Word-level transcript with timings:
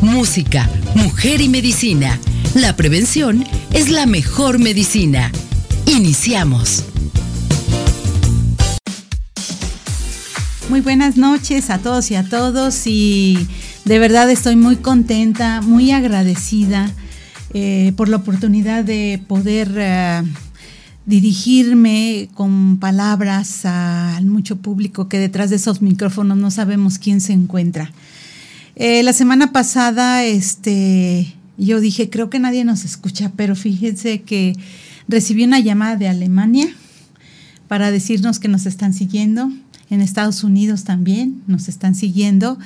Música, 0.00 0.70
mujer 0.94 1.40
y 1.40 1.48
medicina. 1.48 2.20
La 2.54 2.76
prevención 2.76 3.44
es 3.72 3.90
la 3.90 4.06
mejor 4.06 4.60
medicina. 4.60 5.32
Iniciamos. 5.86 6.84
Muy 10.70 10.82
buenas 10.82 11.16
noches 11.16 11.70
a 11.70 11.78
todos 11.78 12.12
y 12.12 12.14
a 12.14 12.28
todos 12.28 12.86
y 12.86 13.48
de 13.84 13.98
verdad 13.98 14.30
estoy 14.30 14.54
muy 14.54 14.76
contenta, 14.76 15.62
muy 15.62 15.90
agradecida 15.90 16.92
eh, 17.52 17.92
por 17.96 18.08
la 18.08 18.18
oportunidad 18.18 18.84
de 18.84 19.20
poder 19.26 19.72
eh, 19.76 20.22
dirigirme 21.06 22.28
con 22.34 22.78
palabras 22.78 23.64
al 23.64 24.26
mucho 24.26 24.58
público 24.58 25.08
que 25.08 25.18
detrás 25.18 25.50
de 25.50 25.56
esos 25.56 25.82
micrófonos 25.82 26.38
no 26.38 26.52
sabemos 26.52 26.98
quién 26.98 27.20
se 27.20 27.32
encuentra. 27.32 27.90
Eh, 28.80 29.02
la 29.02 29.12
semana 29.12 29.50
pasada, 29.50 30.22
este, 30.22 31.34
yo 31.56 31.80
dije, 31.80 32.10
creo 32.10 32.30
que 32.30 32.38
nadie 32.38 32.64
nos 32.64 32.84
escucha, 32.84 33.32
pero 33.34 33.56
fíjense 33.56 34.22
que 34.22 34.56
recibí 35.08 35.42
una 35.42 35.58
llamada 35.58 35.96
de 35.96 36.06
Alemania 36.06 36.68
para 37.66 37.90
decirnos 37.90 38.38
que 38.38 38.46
nos 38.46 38.66
están 38.66 38.94
siguiendo. 38.94 39.50
En 39.90 40.00
Estados 40.00 40.44
Unidos 40.44 40.84
también 40.84 41.42
nos 41.48 41.66
están 41.68 41.96
siguiendo. 41.96 42.56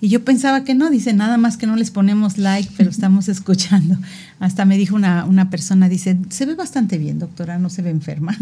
Y 0.00 0.08
yo 0.08 0.24
pensaba 0.24 0.64
que 0.64 0.74
no, 0.74 0.88
dice 0.88 1.12
nada 1.12 1.36
más 1.36 1.58
que 1.58 1.66
no 1.66 1.76
les 1.76 1.90
ponemos 1.90 2.38
like, 2.38 2.72
pero 2.78 2.88
estamos 2.88 3.28
escuchando. 3.28 3.98
Hasta 4.38 4.64
me 4.64 4.78
dijo 4.78 4.96
una, 4.96 5.26
una 5.26 5.50
persona, 5.50 5.90
dice, 5.90 6.16
se 6.30 6.46
ve 6.46 6.54
bastante 6.54 6.96
bien, 6.96 7.18
doctora, 7.18 7.58
no 7.58 7.68
se 7.68 7.82
ve 7.82 7.90
enferma. 7.90 8.34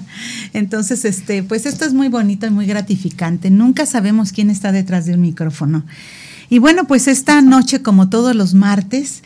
Entonces, 0.54 1.04
este, 1.04 1.42
pues 1.42 1.66
esto 1.66 1.84
es 1.84 1.92
muy 1.92 2.08
bonito 2.08 2.46
y 2.46 2.50
muy 2.50 2.64
gratificante. 2.64 3.50
Nunca 3.50 3.84
sabemos 3.84 4.32
quién 4.32 4.48
está 4.48 4.72
detrás 4.72 5.04
de 5.04 5.12
un 5.12 5.20
micrófono. 5.20 5.84
Y 6.52 6.58
bueno, 6.58 6.86
pues 6.86 7.08
esta 7.08 7.40
noche, 7.40 7.80
como 7.80 8.10
todos 8.10 8.36
los 8.36 8.52
martes, 8.52 9.22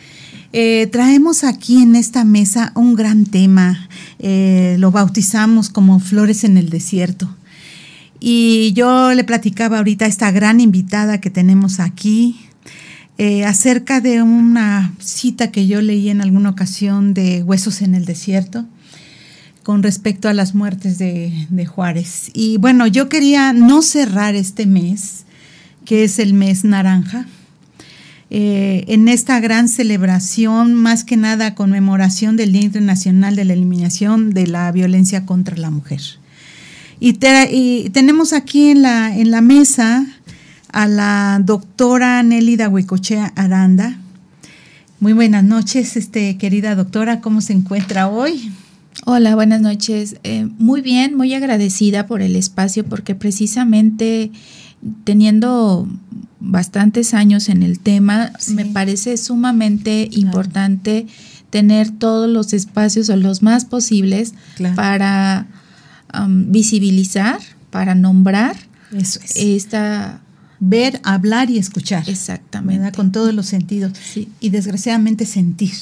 eh, 0.52 0.88
traemos 0.92 1.42
aquí 1.42 1.82
en 1.82 1.96
esta 1.96 2.22
mesa 2.22 2.70
un 2.76 2.94
gran 2.94 3.24
tema. 3.24 3.88
Eh, 4.20 4.76
lo 4.78 4.92
bautizamos 4.92 5.68
como 5.68 5.98
Flores 5.98 6.44
en 6.44 6.56
el 6.56 6.70
Desierto. 6.70 7.28
Y 8.20 8.72
yo 8.74 9.12
le 9.12 9.24
platicaba 9.24 9.78
ahorita 9.78 10.04
a 10.04 10.08
esta 10.08 10.30
gran 10.30 10.60
invitada 10.60 11.20
que 11.20 11.30
tenemos 11.30 11.80
aquí 11.80 12.38
eh, 13.18 13.44
acerca 13.44 14.00
de 14.00 14.22
una 14.22 14.94
cita 15.00 15.50
que 15.50 15.66
yo 15.66 15.82
leí 15.82 16.10
en 16.10 16.20
alguna 16.20 16.50
ocasión 16.50 17.12
de 17.12 17.42
Huesos 17.42 17.82
en 17.82 17.96
el 17.96 18.04
Desierto 18.04 18.66
con 19.64 19.82
respecto 19.82 20.28
a 20.28 20.32
las 20.32 20.54
muertes 20.54 20.96
de, 20.98 21.66
Juárez. 21.66 22.30
Y 22.34 22.58
bueno, 22.58 22.86
yo 22.86 23.08
quería 23.08 23.52
no 23.52 23.82
cerrar 23.82 24.36
este 24.36 24.64
mes, 24.64 25.25
que 25.86 26.04
es 26.04 26.18
el 26.18 26.34
mes 26.34 26.64
naranja, 26.64 27.26
eh, 28.28 28.84
en 28.88 29.08
esta 29.08 29.38
gran 29.40 29.68
celebración, 29.68 30.74
más 30.74 31.04
que 31.04 31.16
nada 31.16 31.54
conmemoración 31.54 32.36
del 32.36 32.52
Día 32.52 32.62
Internacional 32.62 33.36
de 33.36 33.44
la 33.44 33.52
Eliminación 33.52 34.30
de 34.30 34.48
la 34.48 34.70
Violencia 34.72 35.24
contra 35.24 35.56
la 35.56 35.70
Mujer. 35.70 36.00
Y, 36.98 37.14
tenemos 37.90 38.32
aquí 38.32 38.70
en 38.70 38.82
la, 38.82 39.16
en 39.16 39.30
la 39.30 39.40
mesa 39.40 40.06
a 40.72 40.88
la 40.88 41.40
doctora 41.44 42.22
Nélida 42.22 42.68
Huicochea 42.68 43.32
Aranda. 43.36 43.96
Muy 44.98 45.12
buenas 45.12 45.44
noches, 45.44 45.96
este, 45.96 46.36
querida 46.36 46.74
doctora, 46.74 47.20
¿cómo 47.20 47.40
se 47.40 47.52
encuentra 47.52 48.08
hoy? 48.08 48.50
Hola, 49.04 49.34
buenas 49.34 49.60
noches. 49.60 50.16
Eh, 50.24 50.48
muy 50.58 50.80
bien, 50.80 51.16
muy 51.16 51.32
agradecida 51.34 52.06
por 52.06 52.22
el 52.22 52.34
espacio 52.34 52.84
porque 52.84 53.14
precisamente 53.14 54.32
teniendo 55.04 55.88
bastantes 56.40 57.14
años 57.14 57.48
en 57.48 57.62
el 57.62 57.80
tema, 57.80 58.32
me 58.48 58.66
parece 58.66 59.16
sumamente 59.16 60.08
importante 60.12 61.06
tener 61.50 61.90
todos 61.90 62.28
los 62.28 62.52
espacios 62.52 63.08
o 63.08 63.16
los 63.16 63.42
más 63.42 63.64
posibles 63.64 64.34
para 64.74 65.46
visibilizar, 66.28 67.40
para 67.70 67.94
nombrar 67.94 68.56
Eso 68.92 69.20
esta 69.34 70.20
ver, 70.60 71.00
hablar 71.04 71.50
y 71.50 71.58
escuchar. 71.58 72.08
Exactamente. 72.08 72.92
Con 72.92 73.12
todos 73.12 73.34
los 73.34 73.46
sentidos. 73.46 73.92
Y 74.40 74.50
desgraciadamente 74.50 75.26
sentir. 75.26 75.74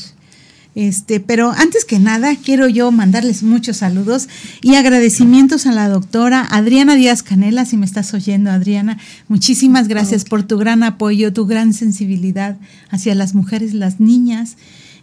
Este, 0.75 1.21
pero 1.21 1.53
antes 1.53 1.85
que 1.85 2.01
nada, 2.01 2.35
quiero 2.37 2.69
yo 2.69 2.91
mandarles 2.91 3.45
muchos 3.45 3.77
saludos 3.79 4.29
y 4.61 4.75
agradecimientos 4.75 5.67
a 5.67 5.73
la 5.73 5.89
doctora 5.89 6.47
Adriana 6.51 6.97
Díaz 6.97 7.23
Canela, 7.23 7.65
si 7.65 7.77
me 7.77 7.87
estás 7.87 8.13
oyendo, 8.13 8.51
Adriana. 8.51 8.99
Muchísimas 9.29 9.87
gracias 9.87 10.25
por 10.25 10.43
tu 10.43 10.59
gran 10.59 10.83
apoyo, 10.83 11.33
tu 11.33 11.47
gran 11.47 11.73
sensibilidad 11.73 12.57
hacia 12.91 13.15
las 13.15 13.35
mujeres, 13.35 13.73
las 13.73 14.01
niñas. 14.01 14.57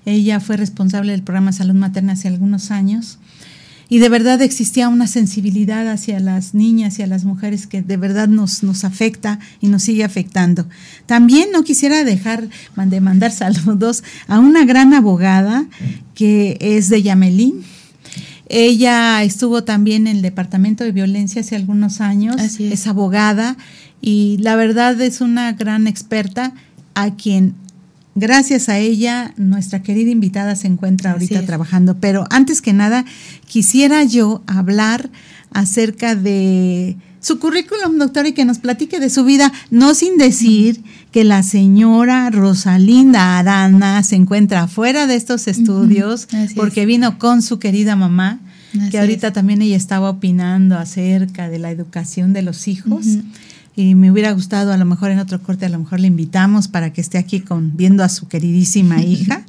Ella 0.05 0.39
fue 0.39 0.57
responsable 0.57 1.13
del 1.13 1.23
programa 1.23 1.53
Salud 1.53 1.75
Materna 1.75 2.13
hace 2.13 2.27
algunos 2.27 2.71
años 2.71 3.17
y 3.91 4.00
de 4.00 4.07
verdad 4.07 4.41
existía 4.41 4.88
una 4.88 5.06
sensibilidad 5.06 5.85
hacia 5.90 6.22
las 6.22 6.53
niñas 6.53 6.97
y 6.97 7.02
a 7.02 7.07
las 7.07 7.25
mujeres 7.25 7.68
que 7.68 7.81
de 7.81 7.97
verdad 7.97 8.29
nos, 8.29 8.63
nos 8.63 8.85
afecta 8.85 9.38
y 9.59 9.68
nos 9.68 9.84
sigue 9.84 10.06
afectando. 10.06 10.66
También 11.07 11.50
no 11.52 11.66
quisiera 11.66 12.06
dejar 12.06 12.47
de 12.78 13.01
mandar 13.01 13.31
saludos 13.34 14.06
a 14.30 14.40
una 14.40 14.63
gran 14.63 14.94
abogada 14.94 15.66
que 16.16 16.57
es 16.62 16.88
de 16.88 17.01
Yamelín. 17.01 17.66
Ella 18.47 19.24
estuvo 19.24 19.66
también 19.66 20.07
en 20.07 20.16
el 20.16 20.22
Departamento 20.22 20.85
de 20.85 20.94
Violencia 20.94 21.41
hace 21.41 21.57
algunos 21.57 22.00
años, 22.00 22.38
es 22.62 22.88
abogada 22.88 23.57
y 24.00 24.38
la 24.40 24.56
verdad 24.56 25.01
es 25.01 25.19
una 25.19 25.51
gran 25.51 25.88
experta 25.88 26.53
a 26.96 27.13
quien 27.18 27.56
Gracias 28.13 28.67
a 28.67 28.77
ella, 28.77 29.33
nuestra 29.38 29.81
querida 29.83 30.11
invitada 30.11 30.55
se 30.55 30.67
encuentra 30.67 31.11
ahorita 31.11 31.45
trabajando. 31.45 31.97
Pero 31.99 32.25
antes 32.29 32.61
que 32.61 32.73
nada, 32.73 33.05
quisiera 33.47 34.03
yo 34.03 34.44
hablar 34.47 35.09
acerca 35.53 36.16
de 36.16 36.97
su 37.21 37.39
currículum, 37.39 37.97
doctora, 37.97 38.29
y 38.29 38.33
que 38.33 38.45
nos 38.45 38.59
platique 38.59 39.00
de 39.00 39.09
su 39.09 39.23
vida, 39.23 39.53
no 39.69 39.94
sin 39.94 40.17
decir 40.17 40.83
que 41.11 41.23
la 41.23 41.44
señora 41.44 42.29
Rosalinda 42.31 43.38
Arana 43.38 44.03
se 44.03 44.16
encuentra 44.16 44.67
fuera 44.67 45.07
de 45.07 45.16
estos 45.16 45.47
estudios 45.47 46.27
porque 46.55 46.85
vino 46.85 47.17
con 47.17 47.41
su 47.41 47.59
querida 47.59 47.95
mamá, 47.95 48.39
que 48.89 49.00
ahorita 49.00 49.31
también 49.31 49.61
ella 49.61 49.77
estaba 49.77 50.09
opinando 50.09 50.77
acerca 50.77 51.47
de 51.47 51.59
la 51.59 51.71
educación 51.71 52.33
de 52.33 52.41
los 52.41 52.67
hijos 52.67 53.05
y 53.75 53.95
me 53.95 54.11
hubiera 54.11 54.31
gustado 54.31 54.73
a 54.73 54.77
lo 54.77 54.85
mejor 54.85 55.11
en 55.11 55.19
otro 55.19 55.41
corte, 55.41 55.65
a 55.65 55.69
lo 55.69 55.79
mejor 55.79 55.99
le 55.99 56.07
invitamos 56.07 56.67
para 56.67 56.91
que 56.93 57.01
esté 57.01 57.17
aquí 57.17 57.39
con, 57.39 57.75
viendo 57.75 58.03
a 58.03 58.09
su 58.09 58.27
queridísima 58.27 59.01
hija. 59.03 59.45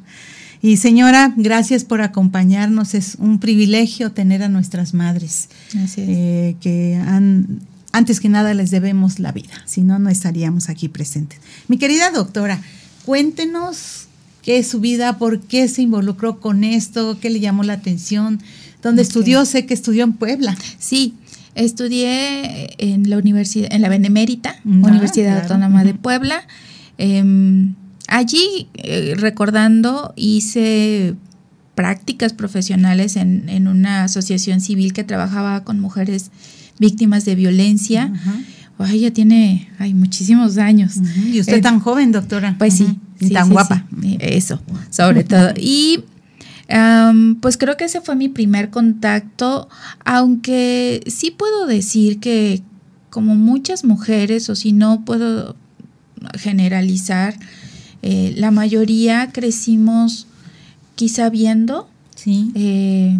Y 0.61 0.77
señora, 0.77 1.33
gracias 1.35 1.83
por 1.83 2.01
acompañarnos. 2.01 2.93
Es 2.93 3.15
un 3.19 3.39
privilegio 3.39 4.13
tener 4.13 4.43
a 4.43 4.49
nuestras 4.49 4.93
madres 4.93 5.49
eh, 5.97 6.55
que 6.61 6.95
han, 6.95 7.59
antes 7.91 8.21
que 8.21 8.29
nada 8.29 8.53
les 8.53 8.71
debemos 8.71 9.19
la 9.19 9.33
vida, 9.33 9.53
si 9.65 9.81
no, 9.81 9.99
no 9.99 10.09
estaríamos 10.09 10.69
aquí 10.69 10.87
presentes. 10.87 11.39
Mi 11.67 11.77
querida 11.77 12.11
doctora, 12.11 12.61
cuéntenos 13.05 14.07
qué 14.41 14.57
es 14.57 14.67
su 14.67 14.79
vida, 14.79 15.17
por 15.17 15.41
qué 15.41 15.67
se 15.67 15.81
involucró 15.81 16.39
con 16.39 16.63
esto, 16.63 17.17
qué 17.19 17.29
le 17.29 17.41
llamó 17.41 17.63
la 17.63 17.73
atención, 17.73 18.41
dónde 18.83 19.01
estudió, 19.01 19.45
sé 19.45 19.65
que 19.65 19.73
estudió 19.73 20.03
en 20.03 20.13
Puebla. 20.13 20.55
Sí, 20.77 21.15
Estudié 21.55 22.73
en 22.79 23.09
la 23.09 23.17
universidad, 23.17 23.71
en 23.71 23.83
la 23.83 23.89
Benemérita, 23.89 24.55
ah, 24.57 24.61
Universidad 24.65 25.41
Autónoma 25.41 25.83
de 25.83 25.93
Puebla. 25.93 26.41
Em, 26.97 27.75
allí, 28.07 28.67
eh, 28.73 29.13
recordando, 29.17 30.13
hice 30.15 31.13
prácticas 31.75 32.33
profesionales 32.33 33.17
en, 33.17 33.67
una 33.67 34.03
asociación 34.03 34.61
civil 34.61 34.93
que 34.93 35.03
trabajaba 35.03 35.63
con 35.63 35.79
mujeres 35.79 36.31
víctimas 36.79 37.23
de 37.25 37.35
violencia. 37.35 38.11
Ay, 38.79 39.01
ya 39.01 39.11
tiene 39.11 39.69
ay, 39.77 39.93
muchísimos 39.93 40.57
años. 40.57 40.95
Y 41.31 41.39
usted 41.39 41.61
tan 41.61 41.79
joven, 41.79 42.11
doctora. 42.11 42.55
Pues 42.57 42.75
sí. 42.75 42.97
Y 43.19 43.29
tan 43.29 43.51
guapa. 43.51 43.85
Eso, 44.19 44.59
sobre 44.89 45.23
todo. 45.23 45.53
Y 45.55 46.03
pues 47.41 47.57
creo 47.57 47.77
que 47.77 47.85
ese 47.85 48.01
fue 48.01 48.15
mi 48.15 48.29
primer 48.29 48.69
contacto, 48.69 49.69
aunque 50.05 51.03
sí 51.07 51.31
puedo 51.31 51.65
decir 51.65 52.19
que 52.19 52.61
como 53.09 53.35
muchas 53.35 53.83
mujeres, 53.83 54.49
o 54.49 54.55
si 54.55 54.71
no 54.71 55.05
puedo 55.05 55.55
generalizar, 56.35 57.35
eh, 58.01 58.33
la 58.37 58.51
mayoría 58.51 59.31
crecimos 59.31 60.27
quizá 60.95 61.29
viendo, 61.29 61.89
sí. 62.15 62.51
Eh, 62.55 63.19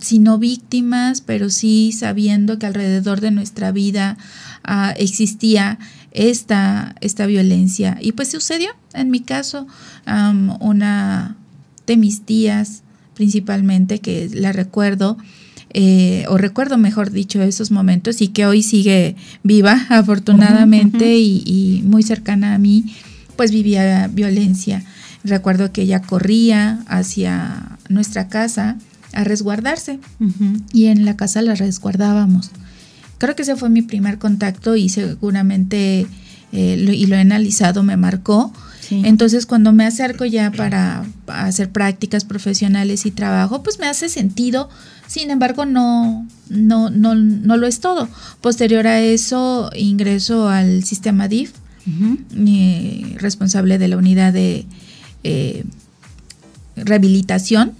si 0.00 0.18
no 0.18 0.38
víctimas, 0.38 1.20
pero 1.22 1.48
sí 1.50 1.92
sabiendo 1.92 2.58
que 2.58 2.66
alrededor 2.66 3.20
de 3.20 3.30
nuestra 3.30 3.72
vida 3.72 4.18
ah, 4.62 4.92
existía 4.96 5.78
esta, 6.10 6.94
esta 7.00 7.26
violencia. 7.26 7.96
Y 8.00 8.12
pues 8.12 8.30
sucedió, 8.30 8.70
en 8.92 9.10
mi 9.10 9.20
caso, 9.20 9.66
una 10.60 11.36
de 11.90 11.96
mis 11.96 12.22
tías 12.22 12.84
principalmente, 13.14 13.98
que 13.98 14.30
la 14.32 14.52
recuerdo, 14.52 15.18
eh, 15.74 16.24
o 16.28 16.38
recuerdo 16.38 16.78
mejor 16.78 17.10
dicho 17.10 17.42
esos 17.42 17.72
momentos 17.72 18.22
y 18.22 18.28
que 18.28 18.46
hoy 18.46 18.62
sigue 18.62 19.16
viva 19.42 19.86
afortunadamente 19.88 21.18
y, 21.18 21.82
muy 21.84 22.04
cercana 22.04 22.54
a 22.54 22.58
mí, 22.58 22.94
pues 23.36 23.50
vivía 23.50 24.08
violencia. 24.08 24.84
Recuerdo 25.24 25.72
que 25.72 25.82
ella 25.82 26.00
corría 26.00 26.78
hacia 26.86 27.76
nuestra 27.88 28.28
casa 28.28 28.76
a 29.12 29.24
resguardarse 29.24 29.98
y 30.72 30.86
en 30.86 31.04
la 31.04 31.16
casa 31.16 31.42
la 31.42 31.56
resguardábamos. 31.56 32.52
Creo 33.18 33.34
que 33.34 33.42
ese 33.42 33.56
fue 33.56 33.68
mi 33.68 33.82
primer 33.82 34.18
contacto 34.18 34.76
y 34.76 34.88
seguramente, 34.88 36.06
eh, 36.52 36.86
y 36.94 37.06
lo 37.06 37.16
he 37.16 37.20
analizado, 37.20 37.82
me 37.82 37.96
marcó. 37.96 38.52
Entonces, 38.90 39.46
cuando 39.46 39.72
me 39.72 39.86
acerco 39.86 40.24
ya 40.24 40.50
para 40.50 41.04
hacer 41.28 41.70
prácticas 41.70 42.24
profesionales 42.24 43.06
y 43.06 43.10
trabajo, 43.10 43.62
pues 43.62 43.78
me 43.78 43.86
hace 43.86 44.08
sentido. 44.08 44.68
Sin 45.06 45.30
embargo, 45.30 45.64
no, 45.64 46.26
no, 46.48 46.90
no, 46.90 47.14
no 47.14 47.56
lo 47.56 47.66
es 47.66 47.80
todo. 47.80 48.08
Posterior 48.40 48.86
a 48.86 49.00
eso, 49.00 49.70
ingreso 49.76 50.48
al 50.48 50.84
sistema 50.84 51.28
DIF, 51.28 51.52
responsable 53.18 53.78
de 53.78 53.88
la 53.88 53.96
unidad 53.96 54.32
de 54.32 54.66
eh, 55.24 55.64
rehabilitación. 56.76 57.72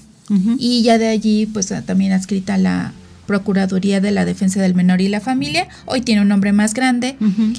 Y 0.59 0.83
ya 0.83 0.97
de 0.97 1.09
allí, 1.09 1.47
pues 1.47 1.75
también 1.87 2.13
adscrita 2.13 2.57
la 2.57 2.93
Procuraduría 3.31 4.01
de 4.01 4.11
la 4.11 4.25
Defensa 4.25 4.61
del 4.61 4.75
Menor 4.75 5.01
y 5.01 5.07
la 5.07 5.21
Familia, 5.21 5.69
hoy 5.87 6.01
tiene 6.01 6.21
un 6.21 6.27
nombre 6.27 6.51
más 6.51 6.75
grande, 6.75 7.17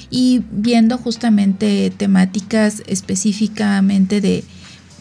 y 0.09 0.41
viendo 0.51 0.97
justamente 0.97 1.93
temáticas 1.95 2.83
específicamente 2.87 4.19
de 4.19 4.43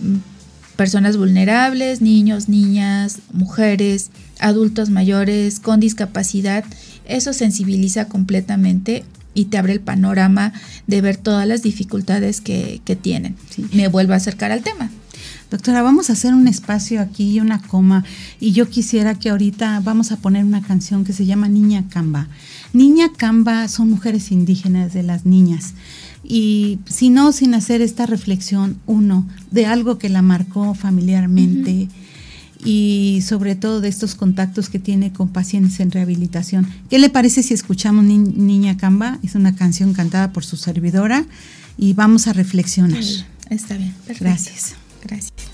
mm, 0.00 0.76
personas 0.76 1.17
vulnerables, 1.17 2.02
niños, 2.02 2.49
niñas, 2.49 3.19
mujeres, 3.32 4.12
adultos 4.38 4.90
mayores 4.90 5.58
con 5.58 5.81
discapacidad, 5.81 6.64
eso 7.05 7.32
sensibiliza 7.32 8.05
completamente 8.05 9.02
y 9.34 9.46
te 9.46 9.58
abre 9.58 9.73
el 9.73 9.81
panorama 9.81 10.52
de 10.87 11.00
ver 11.00 11.16
todas 11.16 11.49
las 11.49 11.62
dificultades 11.62 12.40
que, 12.40 12.81
tienen. 13.02 13.34
Me 13.73 13.88
vuelvo 13.88 14.12
a 14.12 14.16
acercar 14.16 14.52
al 14.52 14.62
tema. 14.62 14.88
Doctora, 15.50 15.82
vamos 15.82 16.11
a 16.11 16.12
hacer 16.12 16.32
un 16.32 16.47
espacio 16.47 17.00
aquí 17.00 17.32
y 17.32 17.41
una 17.41 17.61
coma 17.61 18.05
y 18.38 18.52
yo 18.52 18.69
quisiera 18.69 19.17
que 19.17 19.31
ahorita 19.31 19.81
vamos 19.81 20.12
a 20.12 20.17
poner 20.17 20.44
una 20.44 20.62
canción 20.62 21.05
que 21.05 21.12
se 21.12 21.26
llama 21.26 21.49
Niña 21.49 21.87
Camba. 21.88 22.29
Niña 22.73 23.11
Camba 23.17 23.67
son 23.67 23.91
mujeres 23.91 24.31
indígenas 24.31 24.94
de 24.94 25.02
las 25.02 25.26
niñas 25.26 25.75
y 26.23 26.79
si 26.88 27.11
no, 27.11 27.32
sin 27.32 27.55
hacer 27.55 27.82
esta 27.82 28.06
reflexión, 28.06 28.79
uno, 28.87 29.26
de 29.50 29.67
algo 29.67 29.99
que 29.99 30.08
la 30.08 30.23
marcó 30.23 30.75
familiarmente. 30.75 31.88
y 32.62 33.23
sobre 33.26 33.55
todo 33.55 33.81
de 33.81 33.88
estos 33.88 34.14
contactos 34.14 34.69
que 34.69 34.79
tiene 34.79 35.14
con 35.14 35.31
pacientes 35.31 35.81
en 35.81 35.91
rehabilitación. 35.91 36.67
¿Qué 36.91 36.99
le 36.99 37.08
parece 37.08 37.43
si 37.43 37.55
escuchamos 37.55 38.05
Niña 38.05 38.76
Camba? 38.76 39.19
Es 39.23 39.35
una 39.35 39.55
canción 39.56 39.94
cantada 39.94 40.31
por 40.35 40.44
su 40.44 40.58
servidora 40.58 41.25
y 41.79 41.94
vamos 41.94 42.26
a 42.26 42.35
reflexionar. 42.35 43.02
Está 43.49 43.79
bien, 43.79 43.94
perfecto. 44.06 44.25
Gracias. 44.25 44.79
Gracias. 45.02 45.50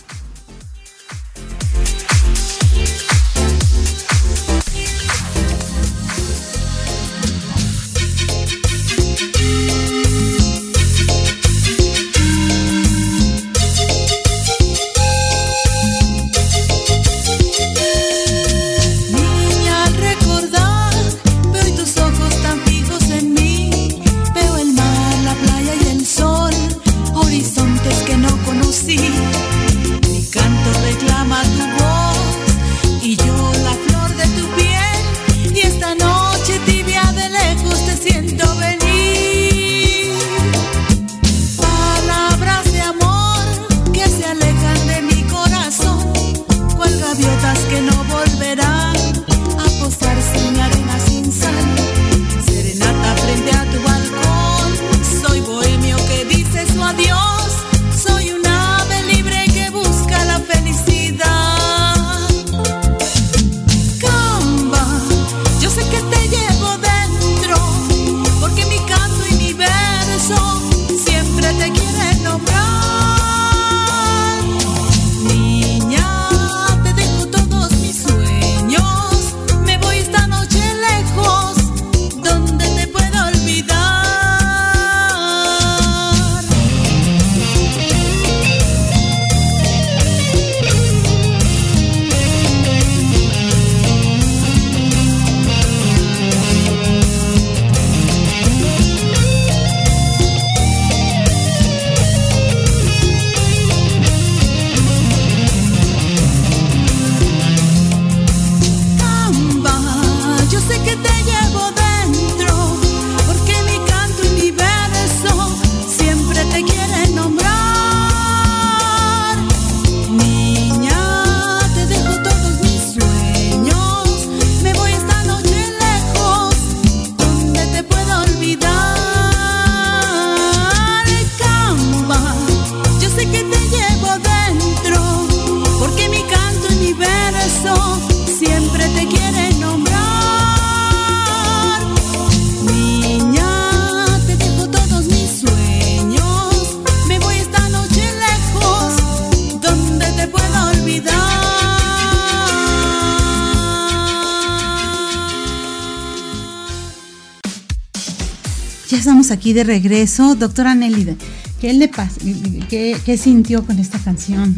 Aquí 159.46 159.52
de 159.52 159.62
regreso. 159.62 160.34
Doctora 160.34 160.74
Nelly, 160.74 161.16
¿qué 161.60 161.72
le 161.72 161.86
pasa? 161.86 162.20
¿Qué, 162.68 163.16
sintió 163.16 163.64
con 163.64 163.78
esta 163.78 163.96
canción? 164.00 164.56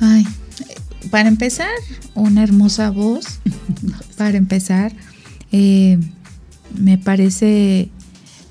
Ay, 0.00 0.26
para 1.12 1.28
empezar, 1.28 1.70
una 2.16 2.42
hermosa 2.42 2.90
voz. 2.90 3.38
para 4.16 4.36
empezar, 4.36 4.92
eh, 5.52 5.96
me 6.76 6.98
parece 6.98 7.88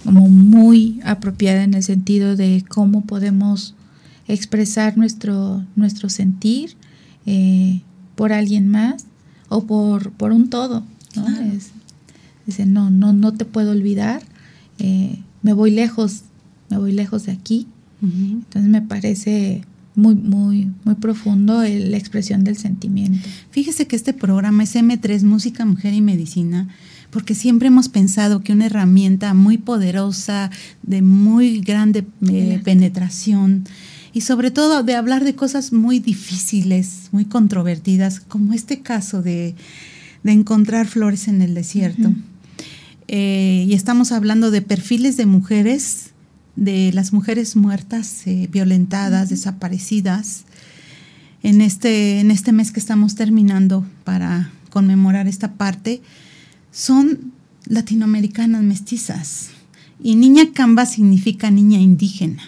como 0.05 0.29
muy 0.29 1.01
apropiada 1.03 1.63
en 1.63 1.73
el 1.73 1.83
sentido 1.83 2.37
de 2.37 2.63
cómo 2.65 3.01
podemos 3.01 3.75
expresar 4.29 4.97
nuestro, 4.97 5.65
nuestro 5.75 6.07
sentir 6.07 6.77
eh, 7.25 7.81
por 8.15 8.31
alguien 8.31 8.71
más 8.71 9.03
o 9.49 9.65
por, 9.65 10.11
por 10.11 10.31
un 10.31 10.49
todo. 10.49 10.85
¿no? 11.17 11.25
dice, 12.45 12.65
no, 12.65 12.89
no, 12.89 13.11
no 13.11 13.33
te 13.33 13.43
puedo 13.43 13.71
olvidar, 13.71 14.21
eh, 14.79 15.19
me 15.41 15.53
voy 15.53 15.71
lejos, 15.71 16.23
me 16.69 16.77
voy 16.77 16.91
lejos 16.91 17.25
de 17.25 17.31
aquí. 17.31 17.67
Entonces 17.99 18.69
me 18.69 18.83
parece 18.83 19.63
muy, 19.95 20.13
muy, 20.13 20.71
muy 20.83 20.93
profundo 20.95 21.63
la 21.63 21.97
expresión 21.97 22.43
del 22.43 22.55
sentimiento. 22.55 23.27
Fíjese 23.49 23.87
que 23.87 23.95
este 23.95 24.13
programa 24.13 24.63
es 24.63 24.75
M3, 24.75 25.23
Música, 25.23 25.65
Mujer 25.65 25.93
y 25.93 26.01
Medicina, 26.01 26.67
porque 27.09 27.33
siempre 27.33 27.69
hemos 27.69 27.89
pensado 27.89 28.41
que 28.41 28.53
una 28.53 28.67
herramienta 28.67 29.33
muy 29.33 29.57
poderosa, 29.57 30.51
de 30.83 31.01
muy 31.01 31.61
grande 31.61 32.05
eh, 32.29 32.61
penetración, 32.63 33.63
y 34.13 34.21
sobre 34.21 34.51
todo 34.51 34.83
de 34.83 34.95
hablar 34.95 35.23
de 35.23 35.33
cosas 35.33 35.73
muy 35.73 35.99
difíciles, 35.99 37.09
muy 37.11 37.25
controvertidas, 37.25 38.19
como 38.19 38.53
este 38.53 38.81
caso 38.81 39.21
de, 39.21 39.55
encontrar 40.23 40.87
flores 40.87 41.27
en 41.29 41.41
el 41.41 41.53
desierto. 41.53 42.11
Eh, 43.07 43.65
y 43.67 43.73
estamos 43.73 44.11
hablando 44.11 44.51
de 44.51 44.61
perfiles 44.61 45.17
de 45.17 45.25
mujeres 45.25 46.11
de 46.57 46.91
las 46.91 47.13
mujeres 47.13 47.55
muertas, 47.55 48.25
eh, 48.25 48.49
violentadas, 48.51 49.29
desaparecidas, 49.29 50.43
en 51.43 51.61
este, 51.61 52.19
en 52.19 52.31
este 52.31 52.51
mes 52.51 52.71
que 52.71 52.79
estamos 52.79 53.15
terminando 53.15 53.85
para 54.03 54.51
conmemorar 54.71 55.27
esta 55.27 55.53
parte, 55.53 56.01
son 56.71 57.31
latinoamericanas 57.67 58.63
mestizas. 58.63 59.49
Y 60.01 60.15
niña 60.15 60.51
camba 60.53 60.87
significa 60.87 61.51
niña 61.51 61.79
indígena, 61.79 62.41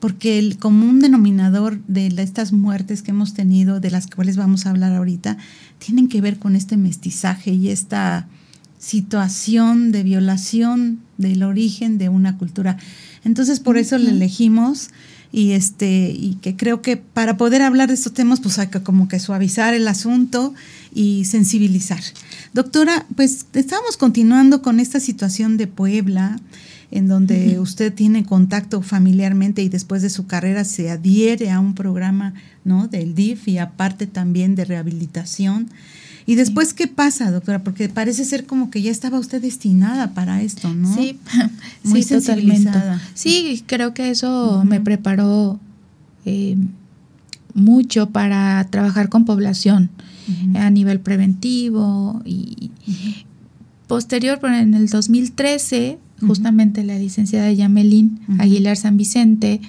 porque 0.00 0.38
el 0.38 0.58
común 0.58 1.00
denominador 1.00 1.82
de 1.86 2.06
estas 2.22 2.52
muertes 2.52 3.02
que 3.02 3.10
hemos 3.10 3.34
tenido, 3.34 3.78
de 3.78 3.90
las 3.90 4.06
cuales 4.06 4.36
vamos 4.36 4.64
a 4.64 4.70
hablar 4.70 4.94
ahorita, 4.94 5.36
tienen 5.78 6.08
que 6.08 6.22
ver 6.22 6.38
con 6.38 6.56
este 6.56 6.78
mestizaje 6.78 7.52
y 7.52 7.68
esta 7.68 8.26
situación 8.84 9.92
de 9.92 10.02
violación 10.02 11.00
del 11.16 11.42
origen 11.42 11.96
de 11.96 12.10
una 12.10 12.36
cultura. 12.36 12.76
Entonces 13.24 13.58
por 13.58 13.78
eso 13.78 13.96
le 13.96 14.10
elegimos 14.10 14.90
y 15.32 15.52
este 15.52 16.10
y 16.10 16.36
que 16.42 16.54
creo 16.54 16.82
que 16.82 16.98
para 16.98 17.38
poder 17.38 17.62
hablar 17.62 17.88
de 17.88 17.94
estos 17.94 18.12
temas 18.12 18.40
pues 18.40 18.58
hay 18.58 18.66
que 18.66 18.82
como 18.82 19.08
que 19.08 19.18
suavizar 19.20 19.72
el 19.72 19.88
asunto 19.88 20.52
y 20.92 21.24
sensibilizar. 21.24 22.00
Doctora, 22.52 23.06
pues 23.16 23.46
estamos 23.54 23.96
continuando 23.96 24.60
con 24.60 24.78
esta 24.78 25.00
situación 25.00 25.56
de 25.56 25.66
Puebla 25.66 26.38
en 26.90 27.08
donde 27.08 27.58
usted 27.58 27.92
tiene 27.92 28.24
contacto 28.24 28.82
familiarmente 28.82 29.62
y 29.62 29.70
después 29.70 30.02
de 30.02 30.10
su 30.10 30.26
carrera 30.26 30.64
se 30.64 30.90
adhiere 30.90 31.50
a 31.50 31.58
un 31.58 31.74
programa, 31.74 32.34
¿no? 32.64 32.86
del 32.86 33.14
DIF 33.14 33.48
y 33.48 33.58
aparte 33.58 34.06
también 34.06 34.54
de 34.54 34.66
rehabilitación. 34.66 35.70
¿Y 36.26 36.36
después 36.36 36.72
qué 36.72 36.86
pasa, 36.88 37.30
doctora? 37.30 37.62
Porque 37.62 37.88
parece 37.88 38.24
ser 38.24 38.46
como 38.46 38.70
que 38.70 38.80
ya 38.80 38.90
estaba 38.90 39.18
usted 39.18 39.42
destinada 39.42 40.14
para 40.14 40.42
esto, 40.42 40.72
¿no? 40.72 40.94
Sí, 40.94 41.18
Muy 41.84 42.02
sí, 42.02 42.14
totalmente. 42.14 42.70
Sí, 43.14 43.62
creo 43.66 43.92
que 43.94 44.10
eso 44.10 44.64
me 44.64 44.80
preparó 44.80 45.60
eh, 46.24 46.56
mucho 47.52 48.10
para 48.10 48.66
trabajar 48.70 49.08
con 49.08 49.24
población 49.24 49.90
a 50.54 50.70
nivel 50.70 51.00
preventivo 51.00 52.22
y 52.24 52.70
posterior, 53.86 54.40
en 54.44 54.72
el 54.72 54.88
2013, 54.88 55.98
justamente 56.26 56.82
la 56.82 56.98
licenciada 56.98 57.52
Yamelín 57.52 58.20
Aguilar 58.38 58.78
San 58.78 58.96
Vicente. 58.96 59.60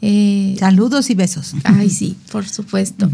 Eh, 0.00 0.54
Saludos 0.60 1.10
y 1.10 1.14
besos. 1.16 1.54
Ay, 1.64 1.90
sí, 1.90 2.16
por 2.30 2.46
supuesto 2.46 3.10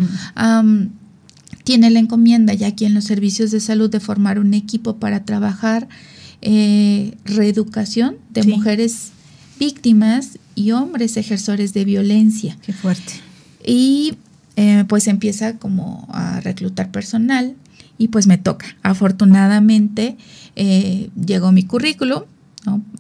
tiene 1.65 1.91
la 1.91 1.99
encomienda 1.99 2.53
ya 2.55 2.69
aquí 2.69 2.85
en 2.85 2.95
los 2.95 3.05
servicios 3.05 3.51
de 3.51 3.61
salud 3.61 3.91
de 3.91 3.99
formar 3.99 4.39
un 4.39 4.55
equipo 4.55 4.97
para 4.97 5.25
trabajar 5.25 5.89
eh, 6.43 7.17
reeducación 7.25 8.17
de 8.31 8.43
mujeres 8.45 9.13
víctimas 9.59 10.39
y 10.55 10.73
hombres 10.73 11.17
ejersores 11.17 11.73
de 11.73 11.87
violencia. 11.87 12.59
Qué 12.65 12.75
fuerte. 12.75 13.15
Y 13.67 14.19
eh, 14.57 14.85
pues 14.87 15.09
empieza 15.09 15.57
como 15.59 16.07
a 16.13 16.41
reclutar 16.41 16.91
personal 16.91 17.55
y 17.97 18.09
pues 18.09 18.27
me 18.27 18.37
toca. 18.37 18.67
Afortunadamente 18.83 20.19
eh, 20.57 21.09
llegó 21.17 21.51
mi 21.51 21.65
currículum, 21.65 22.25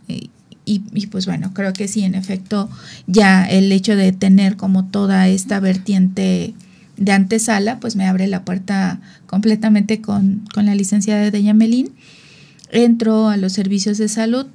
y, 0.08 0.30
y, 0.92 1.06
pues 1.06 1.26
bueno, 1.26 1.52
creo 1.52 1.72
que 1.74 1.88
sí, 1.88 2.04
en 2.04 2.14
efecto, 2.14 2.70
ya 3.06 3.44
el 3.44 3.70
hecho 3.72 3.96
de 3.96 4.12
tener 4.12 4.56
como 4.56 4.86
toda 4.86 5.28
esta 5.28 5.60
vertiente 5.60 6.54
de 6.96 7.12
antesala, 7.12 7.80
pues 7.80 7.96
me 7.96 8.06
abre 8.06 8.26
la 8.26 8.44
puerta 8.44 9.00
completamente 9.26 10.00
con, 10.00 10.44
la 10.54 10.74
licenciada 10.74 11.30
de 11.30 11.42
Yamelín. 11.42 11.90
Entro 12.70 13.28
a 13.28 13.36
los 13.36 13.52
servicios 13.52 13.98
de 13.98 14.08
salud, 14.08 14.46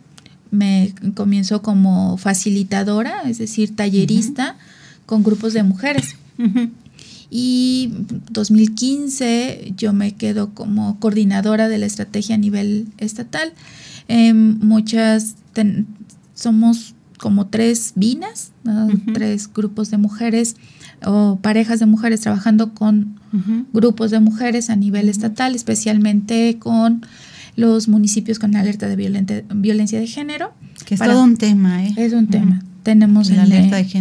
me 0.51 0.93
comienzo 1.15 1.62
como 1.62 2.17
facilitadora, 2.17 3.22
es 3.25 3.38
decir, 3.38 3.75
tallerista 3.75 4.58
con 5.05 5.24
grupos 5.24 5.53
de 5.53 5.63
mujeres. 5.63 6.15
Y 7.29 7.91
2015 8.31 9.74
yo 9.77 9.93
me 9.93 10.15
quedo 10.15 10.53
como 10.53 11.00
coordinadora 11.00 11.67
de 11.67 11.77
la 11.77 11.86
estrategia 11.86 12.36
a 12.36 12.39
nivel 12.39 12.88
estatal. 12.98 13.53
Em, 14.08 14.58
muchas 14.60 15.36
somos 16.34 16.96
como 17.19 17.48
tres 17.48 17.93
vinas, 17.96 18.51
tres 19.13 19.51
grupos 19.53 19.91
de 19.91 19.98
mujeres 19.98 20.55
o 21.06 21.39
parejas 21.41 21.79
de 21.79 21.86
mujeres 21.86 22.22
trabajando 22.22 22.74
con 22.74 23.20
grupos 23.74 24.12
de 24.12 24.20
mujeres 24.20 24.70
a 24.70 24.75
nivel 24.75 25.08
estatal, 25.08 25.56
especialmente 25.56 26.58
con 26.60 27.06
los 27.56 27.88
municipios 27.88 28.39
con 28.39 28.56
alerta 28.56 28.88
de 28.88 28.96
violencia 28.96 30.00
de 30.00 30.08
género. 30.08 30.53
Que 30.86 30.96
es 30.96 31.00
todo 31.00 31.24
un 31.24 31.38
tema, 31.38 31.86
¿eh? 31.86 31.94
Es 31.98 32.13
un 32.13 32.27
tema. 32.27 32.63
Tenemos 32.84 33.29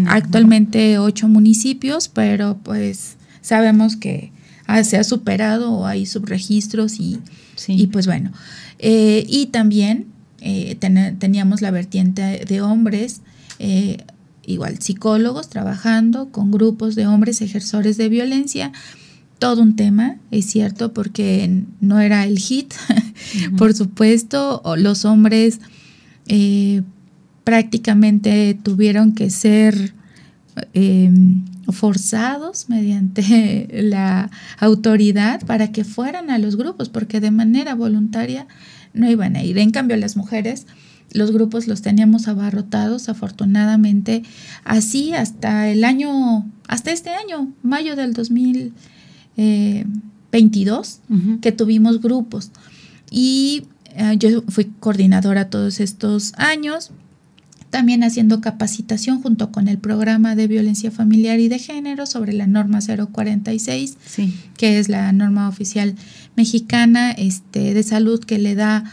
actualmente 0.07 0.99
ocho 0.99 1.29
municipios, 1.29 2.09
pero 2.09 2.59
pues 2.63 3.17
sabemos 3.43 3.97
que 3.97 4.33
se 4.85 4.97
ha 4.97 5.05
superado 5.05 5.73
o 5.73 5.87
hay 5.87 6.07
subregistros 6.07 7.01
y, 7.01 7.19
y 7.67 7.89
pues 7.89 8.07
bueno. 8.07 8.33
Eh, 8.79 9.25
y 9.29 9.47
también 9.47 10.07
eh, 10.41 10.77
teníamos 11.19 11.63
la 11.63 11.71
vertiente 11.71 12.45
de 12.47 12.61
hombres 12.61 13.23
eh, 13.59 14.05
igual 14.49 14.79
psicólogos 14.81 15.49
trabajando 15.49 16.31
con 16.31 16.51
grupos 16.51 16.95
de 16.95 17.07
hombres 17.07 17.43
ejersores 17.43 17.97
de 17.97 18.09
violencia. 18.09 18.73
Todo 19.39 19.63
un 19.63 19.77
tema, 19.77 20.17
es 20.31 20.47
cierto, 20.47 20.93
porque 20.93 21.63
no 21.81 22.01
era 22.01 22.25
el 22.25 22.39
hit, 22.39 22.75
por 23.59 23.75
supuesto, 23.75 24.63
los 24.79 25.05
hombres 25.05 25.61
eh, 26.27 26.83
prácticamente 27.45 28.59
tuvieron 28.61 29.15
que 29.15 29.31
ser 29.31 29.95
em, 30.73 31.45
forzados 31.71 32.69
mediante 32.69 33.69
la 33.83 34.31
autoridad 34.59 35.45
para 35.47 35.71
que 35.71 35.85
fueran 35.85 36.31
a 36.31 36.39
los 36.39 36.57
grupos, 36.57 36.89
porque 36.89 37.21
de 37.21 37.31
manera 37.31 37.75
voluntaria 37.75 38.47
no 38.93 39.09
iban 39.11 39.37
a 39.37 39.45
ir. 39.45 39.59
En 39.59 39.71
cambio, 39.71 39.97
las 39.99 40.17
mujeres 40.17 40.67
los 41.13 41.31
grupos 41.33 41.67
los 41.67 41.83
teníamos 41.83 42.29
abarrotados, 42.29 43.09
afortunadamente, 43.09 44.23
así 44.65 45.15
hasta 45.15 45.69
el 45.69 45.85
año, 45.85 46.47
hasta 46.67 46.91
este 46.91 47.11
año, 47.11 47.53
mayo 47.63 47.97
del 47.97 48.13
2022, 48.13 48.73
eh, 49.37 49.87
que 51.41 51.53
tuvimos 51.53 52.01
grupos. 52.03 52.51
Y 53.11 53.65
eh, 53.95 54.17
yo 54.19 54.43
fui 54.49 54.67
coordinadora 54.81 55.49
todos 55.49 55.81
estos 55.81 56.35
años, 56.37 56.91
también 57.71 58.03
haciendo 58.03 58.41
capacitación 58.41 59.21
junto 59.21 59.53
con 59.53 59.69
el 59.69 59.79
programa 59.79 60.35
de 60.35 60.47
violencia 60.47 60.91
familiar 60.91 61.39
y 61.39 61.49
de 61.49 61.59
género 61.59 62.07
sobre 62.07 62.33
la 62.33 62.47
norma 62.47 62.81
046, 62.81 63.97
que 64.57 64.79
es 64.79 64.89
la 64.89 65.13
norma 65.13 65.49
oficial 65.49 65.95
mexicana 66.37 67.11
este, 67.13 67.75
de 67.75 67.83
salud 67.83 68.21
que 68.25 68.39
le 68.39 68.55
da 68.55 68.85